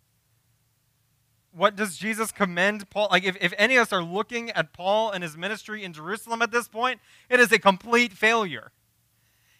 What 1.52 1.76
does 1.76 1.98
Jesus 1.98 2.32
commend 2.32 2.90
Paul? 2.92 3.08
Like, 3.10 3.24
if, 3.24 3.36
if 3.42 3.54
any 3.58 3.76
of 3.78 3.84
us 3.84 3.94
are 3.94 4.04
looking 4.04 4.52
at 4.52 4.72
Paul 4.72 5.12
and 5.12 5.24
his 5.24 5.36
ministry 5.36 5.84
in 5.84 5.94
Jerusalem 5.94 6.44
at 6.44 6.52
this 6.52 6.68
point, 6.68 7.00
it 7.30 7.40
is 7.40 7.52
a 7.52 7.58
complete 7.58 8.14
failure. 8.14 8.72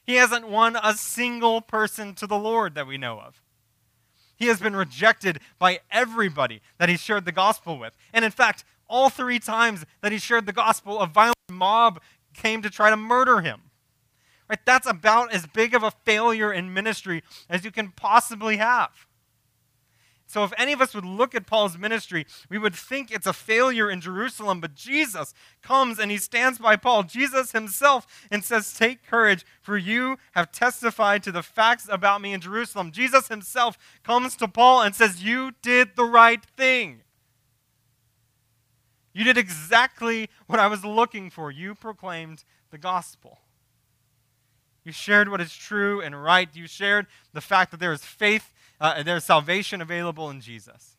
He 0.06 0.16
hasn't 0.16 0.48
won 0.48 0.76
a 0.76 0.94
single 0.94 1.62
person 1.62 2.14
to 2.16 2.28
the 2.28 2.38
Lord 2.38 2.76
that 2.76 2.88
we 2.88 2.98
know 2.98 3.20
of. 3.20 3.42
He 4.36 4.48
has 4.48 4.60
been 4.60 4.76
rejected 4.76 5.40
by 5.58 5.80
everybody 5.92 6.62
that 6.78 6.90
he 6.90 6.98
shared 6.98 7.26
the 7.26 7.32
gospel 7.32 7.78
with. 7.78 7.98
And 8.14 8.24
in 8.24 8.32
fact, 8.32 8.64
all 8.88 9.10
three 9.10 9.40
times 9.40 9.86
that 10.02 10.12
he 10.12 10.18
shared 10.18 10.46
the 10.46 10.54
gospel, 10.54 11.00
a 11.00 11.08
violent 11.08 11.36
mob 11.52 12.00
came 12.34 12.62
to 12.62 12.70
try 12.70 12.90
to 12.90 12.98
murder 12.98 13.42
him. 13.42 13.62
Right? 14.50 14.60
That's 14.66 14.88
about 14.88 15.32
as 15.32 15.46
big 15.46 15.76
of 15.76 15.84
a 15.84 15.92
failure 15.92 16.52
in 16.52 16.74
ministry 16.74 17.24
as 17.50 17.64
you 17.64 17.72
can 17.72 17.92
possibly 17.92 18.58
have. 18.58 18.90
So, 20.30 20.44
if 20.44 20.54
any 20.60 20.74
of 20.74 20.82
us 20.82 20.94
would 20.94 21.06
look 21.06 21.34
at 21.34 21.48
Paul's 21.48 21.76
ministry, 21.76 22.28
we 22.52 22.60
would 22.60 22.76
think 22.76 23.10
it's 23.10 23.26
a 23.26 23.34
failure 23.34 23.90
in 23.90 24.00
Jerusalem, 24.00 24.62
but 24.62 24.76
Jesus 24.76 25.34
comes 25.64 25.98
and 25.98 26.12
he 26.12 26.18
stands 26.18 26.60
by 26.60 26.76
Paul, 26.76 27.02
Jesus 27.02 27.52
himself, 27.52 28.06
and 28.30 28.44
says, 28.44 28.72
Take 28.72 29.04
courage, 29.04 29.44
for 29.60 29.76
you 29.76 30.18
have 30.34 30.52
testified 30.52 31.24
to 31.24 31.32
the 31.32 31.42
facts 31.42 31.88
about 31.90 32.22
me 32.22 32.34
in 32.34 32.42
Jerusalem. 32.42 32.92
Jesus 32.92 33.28
himself 33.28 33.76
comes 34.04 34.36
to 34.36 34.48
Paul 34.48 34.84
and 34.84 34.94
says, 34.94 35.24
You 35.24 35.54
did 35.64 35.96
the 35.96 36.06
right 36.06 36.46
thing. 36.56 37.02
You 39.14 39.24
did 39.24 39.38
exactly 39.38 40.30
what 40.46 40.60
I 40.60 40.68
was 40.68 40.86
looking 40.86 41.32
for. 41.32 41.50
You 41.50 41.74
proclaimed 41.74 42.44
the 42.70 42.78
gospel. 42.78 43.40
You 44.90 44.94
shared 44.94 45.30
what 45.30 45.40
is 45.40 45.56
true 45.56 46.02
and 46.02 46.20
right. 46.20 46.50
You 46.52 46.66
shared 46.66 47.06
the 47.32 47.42
fact 47.42 47.70
that 47.70 47.80
there 47.80 47.94
is 47.94 48.04
faith, 48.04 48.52
uh, 48.82 48.96
and 48.98 49.08
there 49.08 49.18
is 49.18 49.24
salvation 49.24 49.82
available 49.82 50.32
in 50.32 50.42
Jesus. 50.42 50.96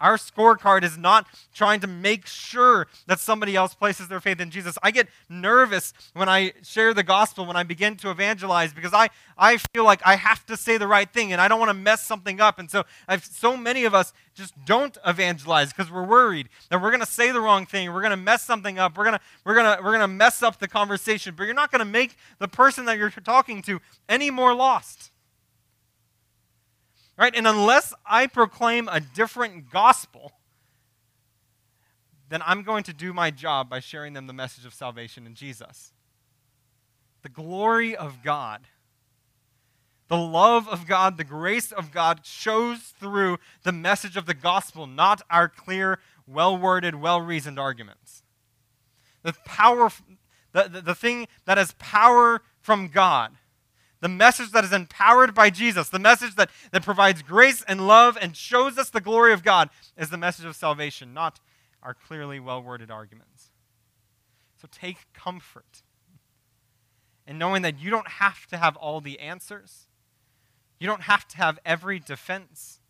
Our 0.00 0.16
scorecard 0.16 0.82
is 0.82 0.98
not 0.98 1.26
trying 1.54 1.80
to 1.80 1.86
make 1.86 2.26
sure 2.26 2.88
that 3.06 3.20
somebody 3.20 3.54
else 3.54 3.74
places 3.74 4.08
their 4.08 4.20
faith 4.20 4.40
in 4.40 4.50
Jesus. 4.50 4.76
I 4.82 4.90
get 4.90 5.08
nervous 5.28 5.92
when 6.14 6.28
I 6.28 6.52
share 6.62 6.92
the 6.92 7.02
gospel, 7.02 7.46
when 7.46 7.56
I 7.56 7.62
begin 7.62 7.96
to 7.98 8.10
evangelize, 8.10 8.74
because 8.74 8.92
I, 8.92 9.08
I 9.38 9.58
feel 9.72 9.84
like 9.84 10.00
I 10.04 10.16
have 10.16 10.44
to 10.46 10.56
say 10.56 10.78
the 10.78 10.88
right 10.88 11.10
thing 11.10 11.32
and 11.32 11.40
I 11.40 11.48
don't 11.48 11.58
want 11.58 11.70
to 11.70 11.74
mess 11.74 12.04
something 12.04 12.40
up. 12.40 12.58
And 12.58 12.70
so 12.70 12.84
I've, 13.06 13.24
so 13.24 13.56
many 13.56 13.84
of 13.84 13.94
us 13.94 14.12
just 14.34 14.52
don't 14.64 14.98
evangelize 15.06 15.72
because 15.72 15.90
we're 15.90 16.04
worried 16.04 16.48
that 16.70 16.82
we're 16.82 16.90
going 16.90 17.00
to 17.00 17.06
say 17.06 17.30
the 17.30 17.40
wrong 17.40 17.64
thing, 17.64 17.92
we're 17.92 18.02
going 18.02 18.10
to 18.10 18.16
mess 18.16 18.42
something 18.42 18.78
up, 18.78 18.98
we're 18.98 19.04
going 19.04 19.16
to 19.16 19.20
we're 19.44 19.54
going 19.54 19.76
to 19.76 19.82
we're 19.82 19.90
going 19.90 20.00
to 20.00 20.08
mess 20.08 20.42
up 20.42 20.58
the 20.58 20.68
conversation, 20.68 21.34
but 21.36 21.44
you're 21.44 21.54
not 21.54 21.70
going 21.70 21.80
to 21.80 21.84
make 21.84 22.16
the 22.40 22.48
person 22.48 22.84
that 22.86 22.98
you're 22.98 23.10
talking 23.10 23.62
to 23.62 23.80
any 24.08 24.30
more 24.30 24.54
lost. 24.54 25.12
Right? 27.16 27.34
And 27.34 27.46
unless 27.46 27.94
I 28.04 28.26
proclaim 28.26 28.88
a 28.88 29.00
different 29.00 29.70
gospel, 29.70 30.32
then 32.28 32.42
I'm 32.44 32.62
going 32.62 32.82
to 32.84 32.92
do 32.92 33.12
my 33.12 33.30
job 33.30 33.70
by 33.70 33.80
sharing 33.80 34.12
them 34.12 34.26
the 34.26 34.32
message 34.32 34.64
of 34.64 34.74
salvation 34.74 35.26
in 35.26 35.34
Jesus. 35.34 35.92
The 37.22 37.28
glory 37.28 37.94
of 37.94 38.22
God, 38.22 38.62
the 40.08 40.16
love 40.16 40.68
of 40.68 40.86
God, 40.86 41.16
the 41.16 41.24
grace 41.24 41.70
of 41.70 41.92
God 41.92 42.20
shows 42.24 42.78
through 42.80 43.38
the 43.62 43.72
message 43.72 44.16
of 44.16 44.26
the 44.26 44.34
gospel, 44.34 44.86
not 44.86 45.22
our 45.30 45.48
clear, 45.48 46.00
well 46.26 46.56
worded, 46.56 46.96
well 46.96 47.20
reasoned 47.20 47.58
arguments. 47.58 48.22
The 49.22 49.34
power, 49.44 49.90
the, 50.52 50.64
the, 50.64 50.80
the 50.80 50.94
thing 50.94 51.28
that 51.44 51.56
has 51.56 51.74
power 51.78 52.42
from 52.60 52.88
God 52.88 53.32
the 54.04 54.08
message 54.10 54.50
that 54.50 54.64
is 54.64 54.72
empowered 54.74 55.34
by 55.34 55.48
Jesus, 55.48 55.88
the 55.88 55.98
message 55.98 56.34
that, 56.34 56.50
that 56.72 56.82
provides 56.82 57.22
grace 57.22 57.64
and 57.66 57.86
love 57.86 58.18
and 58.20 58.36
shows 58.36 58.76
us 58.76 58.90
the 58.90 59.00
glory 59.00 59.32
of 59.32 59.42
God, 59.42 59.70
is 59.96 60.10
the 60.10 60.18
message 60.18 60.44
of 60.44 60.54
salvation, 60.54 61.14
not 61.14 61.40
our 61.82 61.94
clearly 61.94 62.38
well 62.38 62.62
worded 62.62 62.90
arguments. 62.90 63.48
So 64.60 64.68
take 64.70 65.10
comfort 65.14 65.84
in 67.26 67.38
knowing 67.38 67.62
that 67.62 67.78
you 67.80 67.88
don't 67.88 68.06
have 68.06 68.46
to 68.48 68.58
have 68.58 68.76
all 68.76 69.00
the 69.00 69.18
answers, 69.20 69.86
you 70.78 70.86
don't 70.86 71.04
have 71.04 71.26
to 71.28 71.38
have 71.38 71.58
every 71.64 71.98
defense, 71.98 72.80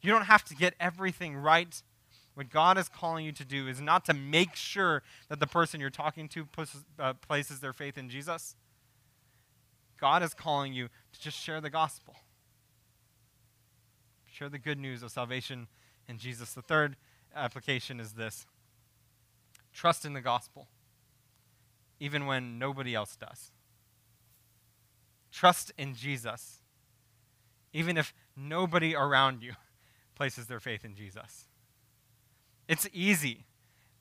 you 0.00 0.10
don't 0.10 0.24
have 0.24 0.42
to 0.46 0.56
get 0.56 0.74
everything 0.80 1.36
right. 1.36 1.80
What 2.34 2.50
God 2.50 2.76
is 2.76 2.88
calling 2.88 3.24
you 3.24 3.30
to 3.30 3.44
do 3.44 3.68
is 3.68 3.80
not 3.80 4.04
to 4.06 4.14
make 4.14 4.56
sure 4.56 5.04
that 5.28 5.38
the 5.38 5.46
person 5.46 5.80
you're 5.80 5.90
talking 5.90 6.28
to 6.30 6.48
uh, 6.98 7.12
places 7.12 7.60
their 7.60 7.72
faith 7.72 7.96
in 7.96 8.10
Jesus 8.10 8.56
God 10.02 10.24
is 10.24 10.34
calling 10.34 10.72
you 10.72 10.88
to 11.12 11.20
just 11.20 11.38
share 11.38 11.60
the 11.60 11.70
gospel. 11.70 12.16
Share 14.28 14.48
the 14.48 14.58
good 14.58 14.76
news 14.76 15.00
of 15.04 15.12
salvation 15.12 15.68
in 16.08 16.18
Jesus. 16.18 16.54
The 16.54 16.60
third 16.60 16.96
application 17.36 18.00
is 18.00 18.14
this 18.14 18.44
trust 19.72 20.04
in 20.04 20.12
the 20.12 20.20
gospel, 20.20 20.66
even 22.00 22.26
when 22.26 22.58
nobody 22.58 22.96
else 22.96 23.14
does. 23.14 23.52
Trust 25.30 25.70
in 25.78 25.94
Jesus, 25.94 26.62
even 27.72 27.96
if 27.96 28.12
nobody 28.36 28.96
around 28.96 29.40
you 29.40 29.52
places 30.16 30.48
their 30.48 30.58
faith 30.58 30.84
in 30.84 30.96
Jesus. 30.96 31.46
It's 32.66 32.88
easy 32.92 33.46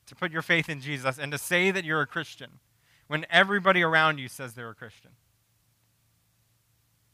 to 0.07 0.15
put 0.15 0.31
your 0.31 0.41
faith 0.41 0.67
in 0.67 0.81
Jesus 0.81 1.19
and 1.19 1.31
to 1.31 1.37
say 1.37 1.69
that 1.69 1.85
you're 1.85 2.01
a 2.01 2.07
Christian 2.07 2.53
when 3.05 3.27
everybody 3.29 3.83
around 3.83 4.17
you 4.17 4.27
says 4.27 4.55
they're 4.55 4.71
a 4.71 4.73
Christian. 4.73 5.11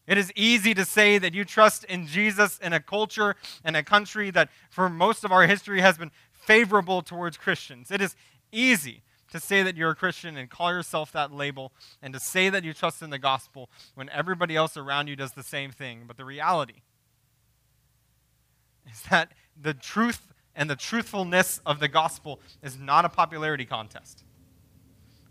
It 0.07 0.17
is 0.17 0.31
easy 0.35 0.73
to 0.73 0.85
say 0.85 1.17
that 1.17 1.33
you 1.33 1.43
trust 1.43 1.83
in 1.83 2.07
Jesus 2.07 2.57
in 2.59 2.71
a 2.71 2.79
culture 2.79 3.35
and 3.63 3.75
a 3.75 3.83
country 3.83 4.31
that, 4.31 4.49
for 4.69 4.89
most 4.89 5.25
of 5.25 5.31
our 5.31 5.45
history, 5.45 5.81
has 5.81 5.97
been 5.97 6.11
favorable 6.31 7.01
towards 7.01 7.37
Christians. 7.37 7.91
It 7.91 8.01
is 8.01 8.15
easy 8.51 9.03
to 9.31 9.39
say 9.39 9.61
that 9.63 9.75
you're 9.75 9.91
a 9.91 9.95
Christian 9.95 10.37
and 10.37 10.49
call 10.49 10.71
yourself 10.71 11.11
that 11.11 11.33
label 11.33 11.73
and 12.01 12.13
to 12.13 12.19
say 12.19 12.49
that 12.49 12.63
you 12.63 12.73
trust 12.73 13.01
in 13.01 13.09
the 13.09 13.19
gospel 13.19 13.69
when 13.95 14.09
everybody 14.09 14.55
else 14.55 14.77
around 14.77 15.07
you 15.07 15.17
does 15.17 15.33
the 15.33 15.43
same 15.43 15.71
thing. 15.71 16.05
But 16.07 16.15
the 16.15 16.23
reality 16.23 16.81
is 18.89 19.01
that 19.09 19.33
the 19.61 19.73
truth 19.73 20.33
and 20.55 20.69
the 20.69 20.75
truthfulness 20.75 21.59
of 21.65 21.79
the 21.79 21.89
gospel 21.89 22.39
is 22.63 22.79
not 22.79 23.03
a 23.03 23.09
popularity 23.09 23.65
contest. 23.65 24.23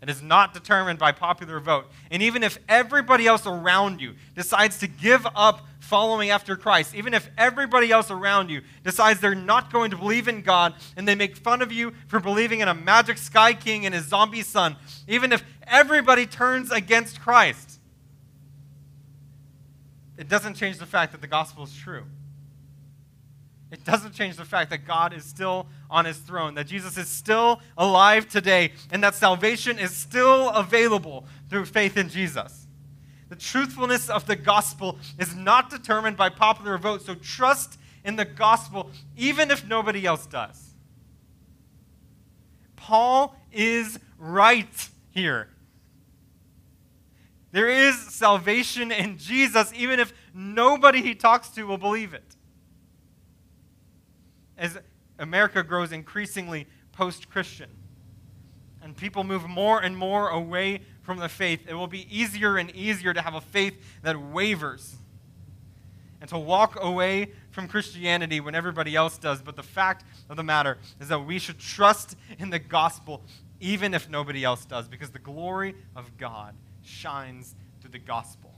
It 0.01 0.09
is 0.09 0.21
not 0.21 0.53
determined 0.53 0.99
by 0.99 1.11
popular 1.11 1.59
vote. 1.59 1.89
And 2.11 2.21
even 2.21 2.43
if 2.43 2.59
everybody 2.69 3.25
else 3.25 3.47
around 3.47 3.99
you 3.99 4.13
decides 4.35 4.77
to 4.79 4.87
give 4.87 5.25
up 5.35 5.65
following 5.79 6.29
after 6.29 6.55
Christ, 6.55 6.93
even 6.93 7.15
if 7.15 7.29
everybody 7.37 7.91
else 7.91 8.11
around 8.11 8.49
you 8.49 8.61
decides 8.83 9.19
they're 9.19 9.33
not 9.33 9.71
going 9.71 9.89
to 9.91 9.97
believe 9.97 10.27
in 10.27 10.43
God 10.43 10.75
and 10.95 11.07
they 11.07 11.15
make 11.15 11.35
fun 11.35 11.63
of 11.63 11.71
you 11.71 11.93
for 12.07 12.19
believing 12.19 12.59
in 12.59 12.67
a 12.67 12.75
magic 12.75 13.17
sky 13.17 13.53
king 13.53 13.85
and 13.85 13.95
his 13.95 14.05
zombie 14.05 14.43
son, 14.43 14.75
even 15.07 15.31
if 15.31 15.43
everybody 15.65 16.27
turns 16.27 16.71
against 16.71 17.19
Christ, 17.19 17.79
it 20.17 20.27
doesn't 20.29 20.55
change 20.55 20.77
the 20.77 20.85
fact 20.85 21.11
that 21.13 21.21
the 21.21 21.27
gospel 21.27 21.63
is 21.63 21.73
true. 21.73 22.05
It 23.69 23.83
doesn't 23.83 24.13
change 24.13 24.37
the 24.37 24.45
fact 24.45 24.69
that 24.69 24.85
God 24.85 25.13
is 25.13 25.25
still 25.25 25.67
on 25.89 26.05
his 26.05 26.17
throne, 26.17 26.53
that 26.55 26.67
Jesus 26.67 26.97
is 26.97 27.09
still 27.09 27.61
alive 27.77 28.29
today, 28.29 28.71
and 28.91 29.03
that 29.03 29.13
salvation 29.13 29.77
is 29.77 29.91
still 29.91 30.49
available 30.51 31.25
through 31.49 31.65
faith 31.65 31.97
in 31.97 32.07
Jesus. 32.07 32.67
The 33.27 33.35
truthfulness 33.35 34.09
of 34.09 34.25
the 34.25 34.37
gospel 34.37 34.97
is 35.19 35.35
not 35.35 35.69
determined 35.69 36.15
by 36.15 36.29
popular 36.29 36.77
vote, 36.77 37.01
so 37.01 37.15
trust 37.15 37.77
in 38.05 38.15
the 38.15 38.23
gospel 38.23 38.89
even 39.17 39.51
if 39.51 39.67
nobody 39.67 40.05
else 40.05 40.25
does. 40.27 40.75
Paul 42.77 43.35
is 43.51 43.99
right 44.17 44.89
here. 45.09 45.49
There 47.51 47.67
is 47.67 47.97
salvation 47.97 48.93
in 48.93 49.17
Jesus, 49.17 49.73
even 49.75 49.99
if 49.99 50.13
nobody 50.33 51.01
he 51.01 51.15
talks 51.15 51.49
to 51.49 51.63
will 51.63 51.77
believe 51.77 52.13
it 52.13 52.36
as 54.57 54.77
America 55.19 55.63
grows 55.63 55.91
increasingly 55.91 56.67
post 56.91 57.29
Christian 57.29 57.69
and 58.81 58.95
people 58.95 59.23
move 59.23 59.47
more 59.47 59.79
and 59.79 59.97
more 59.97 60.29
away 60.29 60.81
from 61.01 61.19
the 61.19 61.29
faith, 61.29 61.61
it 61.67 61.73
will 61.73 61.87
be 61.87 62.07
easier 62.15 62.57
and 62.57 62.69
easier 62.71 63.13
to 63.13 63.21
have 63.21 63.33
a 63.33 63.41
faith 63.41 63.75
that 64.03 64.19
wavers 64.19 64.95
and 66.19 66.29
to 66.29 66.37
walk 66.37 66.77
away 66.81 67.31
from 67.51 67.67
Christianity 67.67 68.39
when 68.39 68.55
everybody 68.55 68.95
else 68.95 69.17
does. 69.17 69.41
But 69.41 69.55
the 69.55 69.63
fact 69.63 70.03
of 70.29 70.37
the 70.37 70.43
matter 70.43 70.77
is 70.99 71.09
that 71.09 71.19
we 71.19 71.39
should 71.39 71.59
trust 71.59 72.15
in 72.39 72.49
the 72.49 72.59
gospel 72.59 73.23
even 73.59 73.93
if 73.93 74.09
nobody 74.09 74.43
else 74.43 74.65
does, 74.65 74.87
because 74.87 75.09
the 75.09 75.19
glory 75.19 75.75
of 75.95 76.17
God 76.17 76.55
shines 76.83 77.55
through 77.81 77.91
the 77.91 77.99
gospel. 77.99 78.53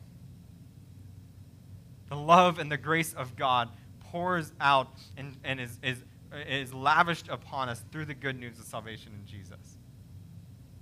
The 2.09 2.15
love 2.15 2.59
and 2.59 2.71
the 2.71 2.77
grace 2.77 3.13
of 3.13 3.35
God 3.35 3.69
pours 4.11 4.51
out 4.59 4.87
and, 5.17 5.35
and 5.43 5.59
is, 5.59 5.79
is, 5.83 6.03
is 6.47 6.73
lavished 6.73 7.27
upon 7.29 7.69
us 7.69 7.83
through 7.91 8.05
the 8.05 8.13
good 8.13 8.39
news 8.39 8.59
of 8.59 8.65
salvation 8.65 9.11
in 9.19 9.25
Jesus. 9.25 9.77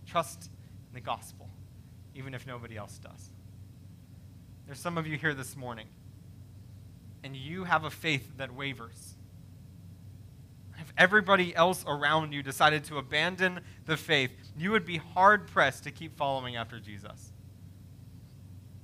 Trust 0.05 0.49
in 0.89 0.93
the 0.93 1.01
gospel, 1.01 1.49
even 2.15 2.33
if 2.33 2.47
nobody 2.47 2.77
else 2.77 2.97
does. 2.97 3.29
There's 4.65 4.79
some 4.79 4.97
of 4.97 5.07
you 5.07 5.17
here 5.17 5.33
this 5.33 5.55
morning, 5.55 5.87
and 7.23 7.35
you 7.35 7.65
have 7.65 7.83
a 7.83 7.89
faith 7.89 8.37
that 8.37 8.53
wavers. 8.53 9.15
If 10.79 10.93
everybody 10.97 11.55
else 11.55 11.83
around 11.87 12.33
you 12.33 12.43
decided 12.43 12.83
to 12.85 12.97
abandon 12.97 13.61
the 13.85 13.97
faith, 13.97 14.31
you 14.57 14.71
would 14.71 14.85
be 14.85 14.97
hard 14.97 15.47
pressed 15.47 15.83
to 15.85 15.91
keep 15.91 16.15
following 16.17 16.55
after 16.55 16.79
Jesus. 16.79 17.31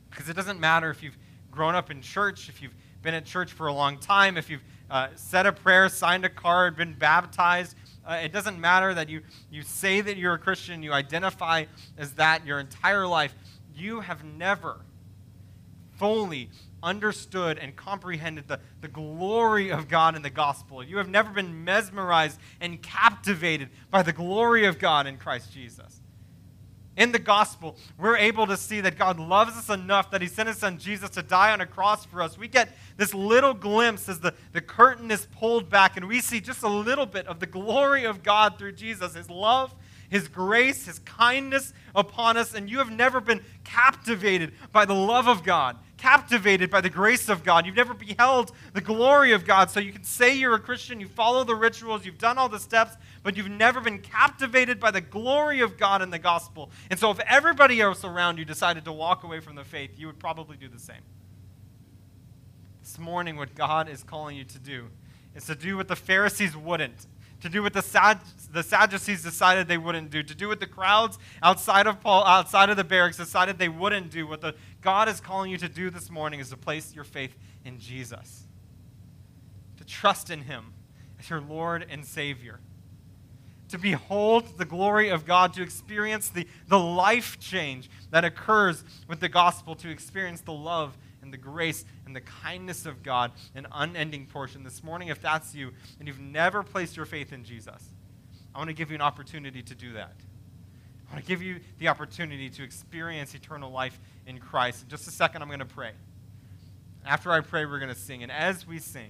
Because 0.10 0.28
it 0.30 0.36
doesn't 0.36 0.60
matter 0.60 0.90
if 0.90 1.04
you've 1.04 1.18
grown 1.52 1.76
up 1.76 1.92
in 1.92 2.02
church, 2.02 2.50
if 2.50 2.62
you've 2.62 2.76
been 3.04 3.14
at 3.14 3.26
church 3.26 3.52
for 3.52 3.68
a 3.68 3.74
long 3.74 4.00
time, 4.00 4.38
if 4.38 4.50
you've 4.50 4.64
uh, 4.90 5.10
said 5.16 5.46
a 5.46 5.52
prayer, 5.52 5.90
signed 5.90 6.26
a 6.26 6.30
card, 6.30 6.76
been 6.76 6.94
baptized, 6.94 7.76
uh, 8.06 8.20
it 8.24 8.34
doesn't 8.34 8.60
matter 8.60 8.94
that 8.94 9.10
you, 9.10 9.22
you 9.52 9.62
say 9.62 10.02
that 10.02 10.18
you're 10.18 10.34
a 10.34 10.40
Christian, 10.40 10.82
you 10.82 10.92
identify 10.92 11.66
as 11.98 12.14
that 12.14 12.46
your 12.46 12.60
entire 12.60 13.06
life. 13.06 13.34
You 13.76 14.02
have 14.02 14.24
never 14.24 14.82
fully 15.98 16.50
understood 16.82 17.58
and 17.58 17.76
comprehended 17.76 18.48
the, 18.48 18.60
the 18.82 18.88
glory 18.88 19.72
of 19.72 19.88
God 19.88 20.16
in 20.16 20.22
the 20.22 20.30
gospel. 20.30 20.84
You 20.84 20.98
have 20.98 21.08
never 21.08 21.32
been 21.32 21.64
mesmerized 21.64 22.40
and 22.60 22.82
captivated 22.82 23.70
by 23.90 24.04
the 24.04 24.12
glory 24.12 24.66
of 24.66 24.80
God 24.80 25.08
in 25.08 25.18
Christ 25.18 25.54
Jesus 25.54 26.03
in 26.96 27.12
the 27.12 27.20
gospel, 27.20 27.76
we're 27.98 28.18
able 28.18 28.46
to 28.48 28.56
see 28.56 28.82
that 28.82 28.98
God 28.98 29.20
loves 29.20 29.58
us 29.58 29.70
enough 29.70 30.12
that 30.12 30.22
He 30.22 30.28
sent 30.28 30.48
His 30.48 30.58
Son 30.58 30.78
Jesus 30.78 31.10
to 31.12 31.24
die 31.24 31.52
on 31.52 31.62
a 31.62 31.66
cross 31.66 32.06
for 32.06 32.22
us. 32.22 32.38
We 32.38 32.48
get 32.48 32.70
this 32.98 33.14
little 33.14 33.54
glimpse 33.54 34.08
as 34.08 34.20
the, 34.20 34.34
the 34.52 34.62
curtain 34.62 35.10
is 35.10 35.28
pulled 35.38 35.70
back, 35.70 35.98
and 35.98 36.08
we 36.08 36.22
see 36.22 36.40
just 36.40 36.62
a 36.62 36.70
little 36.70 37.08
bit 37.08 37.26
of 37.26 37.40
the 37.40 37.48
glory 37.48 38.06
of 38.06 38.22
God 38.22 38.60
through 38.60 38.74
Jesus 38.74 39.16
His 39.16 39.30
love, 39.30 39.74
His 40.10 40.28
grace, 40.28 40.86
His 40.86 41.00
kindness 41.00 41.74
upon 41.96 42.38
us, 42.38 42.54
and 42.54 42.70
you 42.70 42.78
have 42.78 42.92
never 42.92 43.20
been 43.20 43.42
captivated 43.64 44.54
by 44.72 44.86
the 44.86 44.94
love 44.94 45.28
of 45.28 45.44
God, 45.44 45.78
captivated 45.98 46.70
by 46.70 46.82
the 46.82 46.90
grace 46.90 47.28
of 47.28 47.44
God. 47.44 47.66
You've 47.66 47.76
never 47.76 47.96
beheld 47.96 48.52
the 48.74 48.82
glory 48.82 49.32
of 49.32 49.46
God. 49.46 49.72
So 49.72 49.80
you 49.80 49.94
can 49.94 50.04
say 50.04 50.36
you're 50.36 50.56
a 50.56 50.60
Christian, 50.60 51.00
you 51.00 51.08
follow 51.08 51.44
the 51.44 51.56
rituals, 51.56 52.06
you've 52.06 52.20
done 52.20 52.38
all 52.38 52.50
the 52.50 52.60
steps, 52.60 52.98
but 53.24 53.36
you've 53.38 53.50
never 53.50 53.82
been 53.82 54.00
captivated 54.00 54.80
by 54.80 54.92
the 54.92 55.02
glory 55.02 55.62
of 55.62 55.78
God 55.78 56.02
and 56.02 56.12
the 56.12 56.20
gospel. 56.20 56.70
And 56.90 57.00
so 57.00 57.10
if 57.10 57.20
everybody 57.22 57.82
else 57.82 58.04
around 58.04 58.38
you 58.38 58.46
decided 58.46 58.86
to 58.86 58.92
walk 58.92 59.24
away 59.24 59.40
from 59.40 59.56
the 59.56 59.64
faith, 59.64 59.92
you 59.98 60.08
would 60.08 60.20
probably 60.20 60.58
do 60.58 60.68
the 60.68 60.80
same. 60.80 61.02
This 62.82 63.00
morning, 63.00 63.38
what 63.38 63.56
God 63.56 63.88
is 63.88 64.04
calling 64.04 64.36
you 64.36 64.44
to 64.44 64.60
do 64.60 64.90
is 65.36 65.46
to 65.46 65.56
do 65.56 65.78
what 65.78 65.88
the 65.88 65.96
Pharisees 65.96 66.56
wouldn't 66.56 67.08
to 67.44 67.50
do 67.50 67.62
what 67.62 67.74
the, 67.74 67.82
Sad- 67.82 68.22
the 68.54 68.64
Sadducees 68.64 69.22
decided 69.22 69.68
they 69.68 69.78
wouldn't 69.78 70.10
do, 70.10 70.24
to 70.24 70.34
do 70.34 70.48
what 70.48 70.62
the 70.62 70.66
crowds 70.66 71.20
outside 71.44 71.88
of 71.88 72.00
Paul, 72.00 72.24
outside 72.24 72.70
of 72.70 72.78
the 72.78 72.86
barracks 72.86 73.18
decided 73.18 73.58
they 73.58 73.68
wouldn't 73.68 74.12
do. 74.12 74.26
What 74.26 74.40
the 74.40 74.56
God 74.82 75.10
is 75.10 75.20
calling 75.20 75.52
you 75.52 75.58
to 75.58 75.68
do 75.68 75.90
this 75.90 76.10
morning 76.10 76.40
is 76.40 76.52
to 76.52 76.58
place 76.58 76.96
your 76.96 77.04
faith 77.04 77.36
in 77.66 77.80
Jesus, 77.80 78.48
to 79.76 79.84
trust 79.84 80.30
in 80.30 80.44
Him 80.44 80.72
as 81.20 81.30
your 81.30 81.42
Lord 81.42 81.86
and 81.90 82.06
Savior, 82.06 82.62
to 83.74 83.80
behold 83.80 84.60
the 84.60 84.66
glory 84.66 85.10
of 85.10 85.26
God, 85.26 85.52
to 85.52 85.64
experience 85.64 86.30
the, 86.30 86.48
the 86.68 86.78
life 86.78 87.40
change 87.40 87.90
that 88.12 88.24
occurs 88.24 88.84
with 89.08 89.20
the 89.20 89.28
gospel, 89.28 89.74
to 89.74 89.90
experience 89.90 90.42
the 90.42 90.54
love 90.54 90.96
and 91.24 91.34
the 91.34 91.40
grace 91.40 91.84
and 92.06 92.16
the 92.16 92.22
kindness 92.22 92.86
of 92.86 93.02
God, 93.02 93.32
an 93.56 93.66
unending 93.72 94.28
portion. 94.28 94.64
This 94.64 94.84
morning, 94.84 95.08
if 95.08 95.20
that's 95.24 95.56
you 95.56 95.72
and 95.98 96.08
you've 96.08 96.20
never 96.20 96.62
placed 96.62 96.96
your 96.96 97.08
faith 97.08 97.34
in 97.34 97.44
Jesus, 97.44 97.90
I 98.54 98.60
want 98.60 98.68
to 98.68 98.76
give 98.76 98.92
you 98.92 98.96
an 98.96 99.02
opportunity 99.02 99.64
to 99.64 99.74
do 99.74 99.94
that. 99.94 100.14
I 101.10 101.14
want 101.14 101.26
to 101.26 101.28
give 101.28 101.42
you 101.42 101.60
the 101.80 101.88
opportunity 101.88 102.52
to 102.52 102.64
experience 102.64 103.34
eternal 103.34 103.72
life 103.72 104.00
in 104.28 104.38
Christ. 104.38 104.84
In 104.84 104.90
just 104.90 105.08
a 105.08 105.12
second, 105.12 105.42
I'm 105.42 105.48
going 105.48 105.62
to 105.62 105.66
pray. 105.66 105.94
After 107.08 107.32
I 107.32 107.42
pray, 107.42 107.66
we're 107.66 107.80
going 107.80 107.92
to 107.92 108.00
sing. 108.00 108.22
And 108.22 108.32
as 108.32 108.68
we 108.68 108.78
sing, 108.78 109.10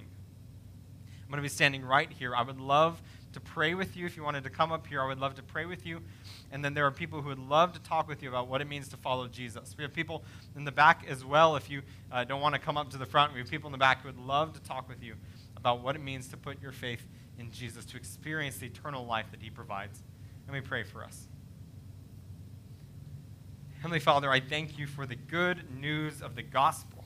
I'm 1.22 1.28
going 1.28 1.36
to 1.36 1.42
be 1.42 1.48
standing 1.50 1.84
right 1.84 2.10
here. 2.10 2.34
I 2.34 2.40
would 2.40 2.62
love 2.62 3.02
to 3.34 3.40
pray 3.40 3.74
with 3.74 3.96
you. 3.96 4.06
If 4.06 4.16
you 4.16 4.24
wanted 4.24 4.44
to 4.44 4.50
come 4.50 4.72
up 4.72 4.86
here, 4.86 5.00
I 5.02 5.06
would 5.06 5.18
love 5.18 5.34
to 5.36 5.42
pray 5.42 5.66
with 5.66 5.86
you. 5.86 6.00
And 6.50 6.64
then 6.64 6.74
there 6.74 6.86
are 6.86 6.90
people 6.90 7.20
who 7.20 7.28
would 7.28 7.38
love 7.38 7.72
to 7.74 7.80
talk 7.80 8.08
with 8.08 8.22
you 8.22 8.28
about 8.28 8.48
what 8.48 8.60
it 8.60 8.68
means 8.68 8.88
to 8.88 8.96
follow 8.96 9.28
Jesus. 9.28 9.74
We 9.76 9.84
have 9.84 9.92
people 9.92 10.24
in 10.56 10.64
the 10.64 10.72
back 10.72 11.04
as 11.08 11.24
well. 11.24 11.56
If 11.56 11.70
you 11.70 11.82
uh, 12.10 12.24
don't 12.24 12.40
want 12.40 12.54
to 12.54 12.60
come 12.60 12.76
up 12.76 12.90
to 12.90 12.98
the 12.98 13.06
front, 13.06 13.32
we 13.32 13.40
have 13.40 13.48
people 13.50 13.68
in 13.68 13.72
the 13.72 13.78
back 13.78 14.02
who 14.02 14.08
would 14.08 14.18
love 14.18 14.52
to 14.54 14.60
talk 14.62 14.88
with 14.88 15.02
you 15.02 15.14
about 15.56 15.82
what 15.82 15.96
it 15.96 16.02
means 16.02 16.28
to 16.28 16.36
put 16.36 16.60
your 16.60 16.72
faith 16.72 17.06
in 17.38 17.50
Jesus, 17.50 17.84
to 17.86 17.96
experience 17.96 18.58
the 18.58 18.66
eternal 18.66 19.04
life 19.04 19.26
that 19.30 19.42
he 19.42 19.50
provides. 19.50 20.02
Let 20.46 20.54
me 20.54 20.60
pray 20.60 20.82
for 20.82 21.04
us. 21.04 21.26
Heavenly 23.80 24.00
Father, 24.00 24.30
I 24.30 24.40
thank 24.40 24.78
you 24.78 24.86
for 24.86 25.04
the 25.04 25.16
good 25.16 25.78
news 25.78 26.22
of 26.22 26.36
the 26.36 26.42
gospel. 26.42 27.04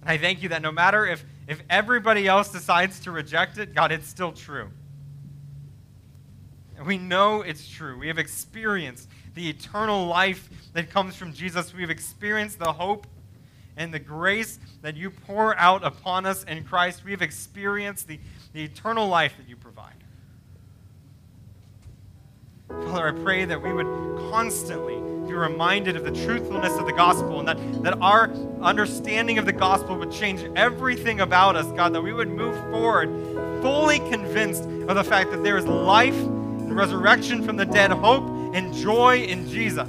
And 0.00 0.10
I 0.10 0.16
thank 0.16 0.42
you 0.42 0.48
that 0.50 0.62
no 0.62 0.72
matter 0.72 1.06
if, 1.06 1.24
if 1.50 1.64
everybody 1.68 2.28
else 2.28 2.52
decides 2.52 3.00
to 3.00 3.10
reject 3.10 3.58
it, 3.58 3.74
God, 3.74 3.90
it's 3.90 4.06
still 4.06 4.30
true. 4.30 4.70
And 6.76 6.86
we 6.86 6.96
know 6.96 7.42
it's 7.42 7.68
true. 7.68 7.98
We 7.98 8.06
have 8.06 8.20
experienced 8.20 9.08
the 9.34 9.50
eternal 9.50 10.06
life 10.06 10.48
that 10.74 10.90
comes 10.90 11.16
from 11.16 11.32
Jesus. 11.32 11.74
We 11.74 11.80
have 11.80 11.90
experienced 11.90 12.60
the 12.60 12.72
hope 12.72 13.04
and 13.76 13.92
the 13.92 13.98
grace 13.98 14.60
that 14.82 14.96
you 14.96 15.10
pour 15.10 15.56
out 15.56 15.82
upon 15.82 16.24
us 16.24 16.44
in 16.44 16.62
Christ. 16.62 17.04
We 17.04 17.10
have 17.10 17.20
experienced 17.20 18.06
the, 18.06 18.20
the 18.52 18.62
eternal 18.62 19.08
life 19.08 19.32
that 19.36 19.48
you 19.48 19.56
provide. 19.56 20.04
Father, 22.68 23.08
I 23.08 23.22
pray 23.24 23.44
that 23.44 23.60
we 23.60 23.72
would 23.72 23.88
constantly 24.30 25.09
be 25.30 25.36
reminded 25.36 25.94
of 25.94 26.04
the 26.04 26.26
truthfulness 26.26 26.76
of 26.76 26.86
the 26.86 26.92
gospel 26.92 27.38
and 27.38 27.46
that, 27.46 27.82
that 27.84 27.96
our 28.00 28.32
understanding 28.62 29.38
of 29.38 29.46
the 29.46 29.52
gospel 29.52 29.96
would 29.96 30.10
change 30.10 30.44
everything 30.56 31.20
about 31.20 31.54
us, 31.54 31.66
God, 31.72 31.94
that 31.94 32.02
we 32.02 32.12
would 32.12 32.28
move 32.28 32.56
forward 32.72 33.08
fully 33.62 34.00
convinced 34.10 34.64
of 34.64 34.96
the 34.96 35.04
fact 35.04 35.30
that 35.30 35.44
there 35.44 35.56
is 35.56 35.66
life 35.66 36.16
and 36.16 36.74
resurrection 36.74 37.44
from 37.44 37.56
the 37.56 37.64
dead, 37.64 37.92
hope 37.92 38.24
and 38.54 38.74
joy 38.74 39.18
in 39.18 39.48
Jesus. 39.48 39.88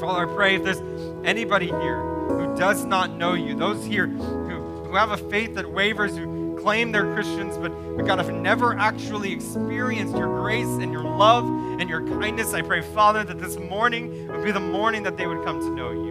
Father, 0.00 0.28
I 0.28 0.34
pray 0.34 0.56
if 0.56 0.64
there's 0.64 0.82
anybody 1.24 1.66
here 1.66 2.00
who 2.00 2.56
does 2.56 2.84
not 2.84 3.12
know 3.12 3.34
you, 3.34 3.54
those 3.54 3.84
here 3.84 4.08
who, 4.08 4.84
who 4.84 4.94
have 4.96 5.12
a 5.12 5.16
faith 5.16 5.54
that 5.54 5.70
wavers, 5.70 6.16
who 6.16 6.26
claim 6.60 6.92
they're 6.92 7.14
Christians, 7.14 7.56
but, 7.56 7.70
but 7.96 8.06
God, 8.06 8.18
have 8.18 8.32
never 8.32 8.76
actually 8.78 9.32
experienced 9.32 10.16
your 10.16 10.28
grace 10.40 10.66
and 10.66 10.92
your 10.92 11.04
love 11.04 11.46
and 11.80 11.88
your 11.88 12.06
kindness, 12.06 12.52
I 12.52 12.62
pray, 12.62 12.82
Father, 12.82 13.24
that 13.24 13.40
this 13.40 13.58
morning 13.58 14.28
would 14.28 14.44
be 14.44 14.52
the 14.52 14.60
morning 14.60 15.02
that 15.04 15.16
they 15.16 15.26
would 15.26 15.44
come 15.44 15.60
to 15.60 15.70
know 15.70 15.90
you. 15.90 16.10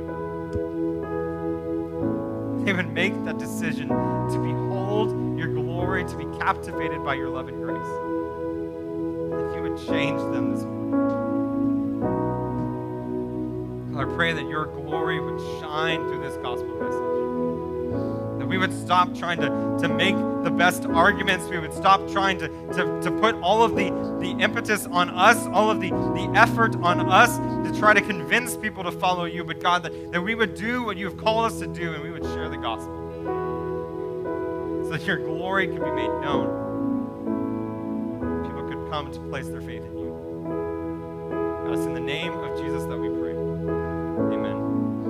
They 2.66 2.74
would 2.74 2.92
make 2.92 3.14
that 3.26 3.38
decision 3.38 3.88
to 3.90 4.40
behold 4.40 5.38
your 5.38 5.48
glory, 5.48 6.04
to 6.06 6.18
be 6.18 6.26
captivated 6.40 7.04
by 7.04 7.14
your 7.16 7.30
love 7.30 7.48
and 7.48 7.64
grace 7.64 7.88
That 9.32 9.56
you 9.56 9.62
would 9.64 9.78
change 9.88 10.20
them 10.34 10.52
this 10.54 10.64
morning. 10.64 10.80
I 13.98 14.06
pray 14.16 14.34
that 14.34 14.48
your 14.48 14.66
glory 14.66 15.20
would 15.20 15.40
shine 15.60 16.02
through 16.08 16.22
this 16.22 16.38
gospel 16.38 16.76
message. 16.80 17.19
We 18.50 18.58
would 18.58 18.74
stop 18.74 19.16
trying 19.16 19.40
to, 19.42 19.78
to 19.80 19.88
make 19.88 20.16
the 20.44 20.50
best 20.50 20.86
arguments. 20.88 21.48
We 21.48 21.60
would 21.60 21.72
stop 21.72 22.02
trying 22.10 22.40
to, 22.40 22.48
to, 22.48 23.02
to 23.04 23.12
put 23.22 23.36
all 23.36 23.62
of 23.62 23.76
the, 23.76 23.92
the 24.20 24.32
impetus 24.44 24.88
on 24.88 25.12
us, 25.12 25.46
all 25.48 25.70
of 25.70 25.80
the, 25.80 25.90
the 25.90 26.32
effort 26.34 26.76
on 26.78 27.00
us 27.12 27.38
to 27.38 27.80
try 27.80 27.94
to 27.94 28.02
convince 28.02 28.58
people 28.58 28.84
to 28.84 28.92
follow 28.92 29.26
you. 29.26 29.44
But 29.44 29.62
God, 29.62 29.84
that, 29.84 30.12
that 30.12 30.22
we 30.22 30.34
would 30.34 30.56
do 30.56 30.84
what 30.84 30.98
you 30.98 31.06
have 31.06 31.18
called 31.18 31.52
us 31.52 31.60
to 31.60 31.68
do 31.68 31.94
and 31.94 32.02
we 32.02 32.10
would 32.10 32.24
share 32.24 32.50
the 32.50 32.58
gospel. 32.58 32.96
So 34.86 34.90
that 34.98 35.06
your 35.06 35.18
glory 35.18 35.68
could 35.68 35.84
be 35.84 35.92
made 35.92 36.10
known 36.22 36.60
People 38.44 38.64
could 38.64 38.90
come 38.90 39.12
to 39.12 39.20
place 39.30 39.48
their 39.48 39.62
faith 39.62 39.84
in 39.86 39.96
you. 39.96 40.10
God, 41.66 41.74
it's 41.74 41.86
in 41.86 41.94
the 41.94 42.00
name 42.00 42.34
of 42.34 42.60
Jesus 42.60 42.84
that 42.86 42.98
we. 42.98 43.09